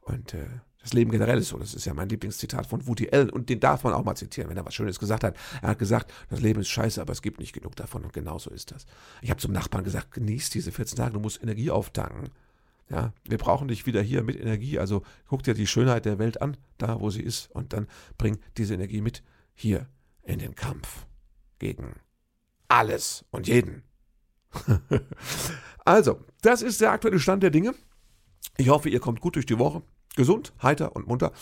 Und 0.00 0.34
äh, 0.34 0.46
das 0.82 0.92
Leben 0.92 1.10
generell 1.10 1.38
ist 1.38 1.48
so. 1.48 1.58
Das 1.58 1.74
ist 1.74 1.84
ja 1.84 1.94
mein 1.94 2.08
Lieblingszitat 2.08 2.66
von 2.66 2.86
Woody 2.86 3.08
Allen. 3.10 3.30
Und 3.30 3.48
den 3.48 3.60
darf 3.60 3.84
man 3.84 3.92
auch 3.92 4.04
mal 4.04 4.16
zitieren, 4.16 4.50
wenn 4.50 4.56
er 4.56 4.66
was 4.66 4.74
Schönes 4.74 4.98
gesagt 4.98 5.22
hat. 5.22 5.36
Er 5.62 5.70
hat 5.70 5.78
gesagt, 5.78 6.12
das 6.28 6.40
Leben 6.40 6.60
ist 6.60 6.68
scheiße, 6.68 7.00
aber 7.00 7.12
es 7.12 7.22
gibt 7.22 7.38
nicht 7.38 7.52
genug 7.52 7.76
davon. 7.76 8.02
Und 8.04 8.12
genau 8.12 8.38
so 8.38 8.50
ist 8.50 8.72
das. 8.72 8.86
Ich 9.20 9.30
habe 9.30 9.40
zum 9.40 9.52
Nachbarn 9.52 9.84
gesagt, 9.84 10.10
genieß 10.12 10.50
diese 10.50 10.72
14 10.72 10.96
Tage, 10.96 11.12
du 11.14 11.20
musst 11.20 11.42
Energie 11.42 11.70
auftanken. 11.70 12.30
Ja, 12.90 13.12
wir 13.24 13.38
brauchen 13.38 13.68
dich 13.68 13.86
wieder 13.86 14.02
hier 14.02 14.22
mit 14.22 14.38
Energie. 14.38 14.78
Also 14.78 15.02
guck 15.28 15.42
dir 15.44 15.54
die 15.54 15.66
Schönheit 15.66 16.04
der 16.04 16.18
Welt 16.18 16.42
an, 16.42 16.56
da 16.78 17.00
wo 17.00 17.10
sie 17.10 17.22
ist. 17.22 17.50
Und 17.52 17.72
dann 17.72 17.86
bring 18.18 18.38
diese 18.58 18.74
Energie 18.74 19.00
mit 19.00 19.22
hier 19.54 19.88
in 20.24 20.40
den 20.40 20.54
Kampf 20.54 21.06
gegen 21.58 21.94
alles 22.68 23.24
und 23.30 23.46
jeden. 23.46 23.82
also, 25.84 26.20
das 26.42 26.62
ist 26.62 26.80
der 26.80 26.90
aktuelle 26.90 27.18
Stand 27.18 27.42
der 27.42 27.50
Dinge. 27.50 27.74
Ich 28.56 28.68
hoffe, 28.68 28.88
ihr 28.88 29.00
kommt 29.00 29.20
gut 29.20 29.36
durch 29.36 29.46
die 29.46 29.58
Woche. 29.58 29.82
Gesund, 30.16 30.52
heiter 30.62 30.94
und 30.94 31.06
munter. 31.06 31.32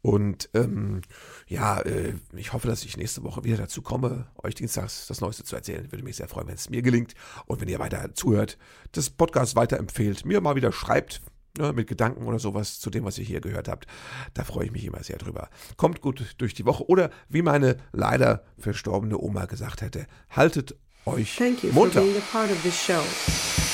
Und 0.00 0.48
ähm, 0.54 1.02
ja, 1.48 1.80
äh, 1.80 2.14
ich 2.36 2.52
hoffe, 2.52 2.68
dass 2.68 2.84
ich 2.84 2.96
nächste 2.96 3.24
Woche 3.24 3.42
wieder 3.44 3.56
dazu 3.56 3.82
komme, 3.82 4.28
euch 4.42 4.54
dienstags 4.54 5.06
das 5.06 5.20
Neueste 5.20 5.44
zu 5.44 5.56
erzählen. 5.56 5.90
Würde 5.90 6.04
mich 6.04 6.16
sehr 6.16 6.28
freuen, 6.28 6.46
wenn 6.46 6.54
es 6.54 6.70
mir 6.70 6.82
gelingt 6.82 7.14
und 7.46 7.60
wenn 7.60 7.68
ihr 7.68 7.78
weiter 7.78 8.14
zuhört, 8.14 8.58
das 8.92 9.10
Podcast 9.10 9.56
weiterempfehlt, 9.56 10.24
mir 10.24 10.40
mal 10.40 10.54
wieder 10.54 10.72
schreibt, 10.72 11.20
ne, 11.58 11.72
mit 11.72 11.88
Gedanken 11.88 12.26
oder 12.26 12.38
sowas 12.38 12.78
zu 12.78 12.90
dem, 12.90 13.04
was 13.04 13.18
ihr 13.18 13.24
hier 13.24 13.40
gehört 13.40 13.68
habt. 13.68 13.86
Da 14.34 14.44
freue 14.44 14.66
ich 14.66 14.72
mich 14.72 14.84
immer 14.84 15.02
sehr 15.02 15.18
drüber. 15.18 15.48
Kommt 15.76 16.00
gut 16.00 16.34
durch 16.38 16.54
die 16.54 16.64
Woche 16.64 16.88
oder 16.88 17.10
wie 17.28 17.42
meine 17.42 17.76
leider 17.92 18.44
verstorbene 18.56 19.18
Oma 19.18 19.46
gesagt 19.46 19.82
hätte, 19.82 20.06
haltet 20.30 20.76
euch 21.06 21.36
Thank 21.36 21.64
you 21.64 21.72
munter. 21.72 22.00
for 22.00 22.02
being 22.02 22.16
a 22.16 22.32
part 22.32 22.50
of 22.50 22.62
this 22.62 22.80
show. 22.80 23.67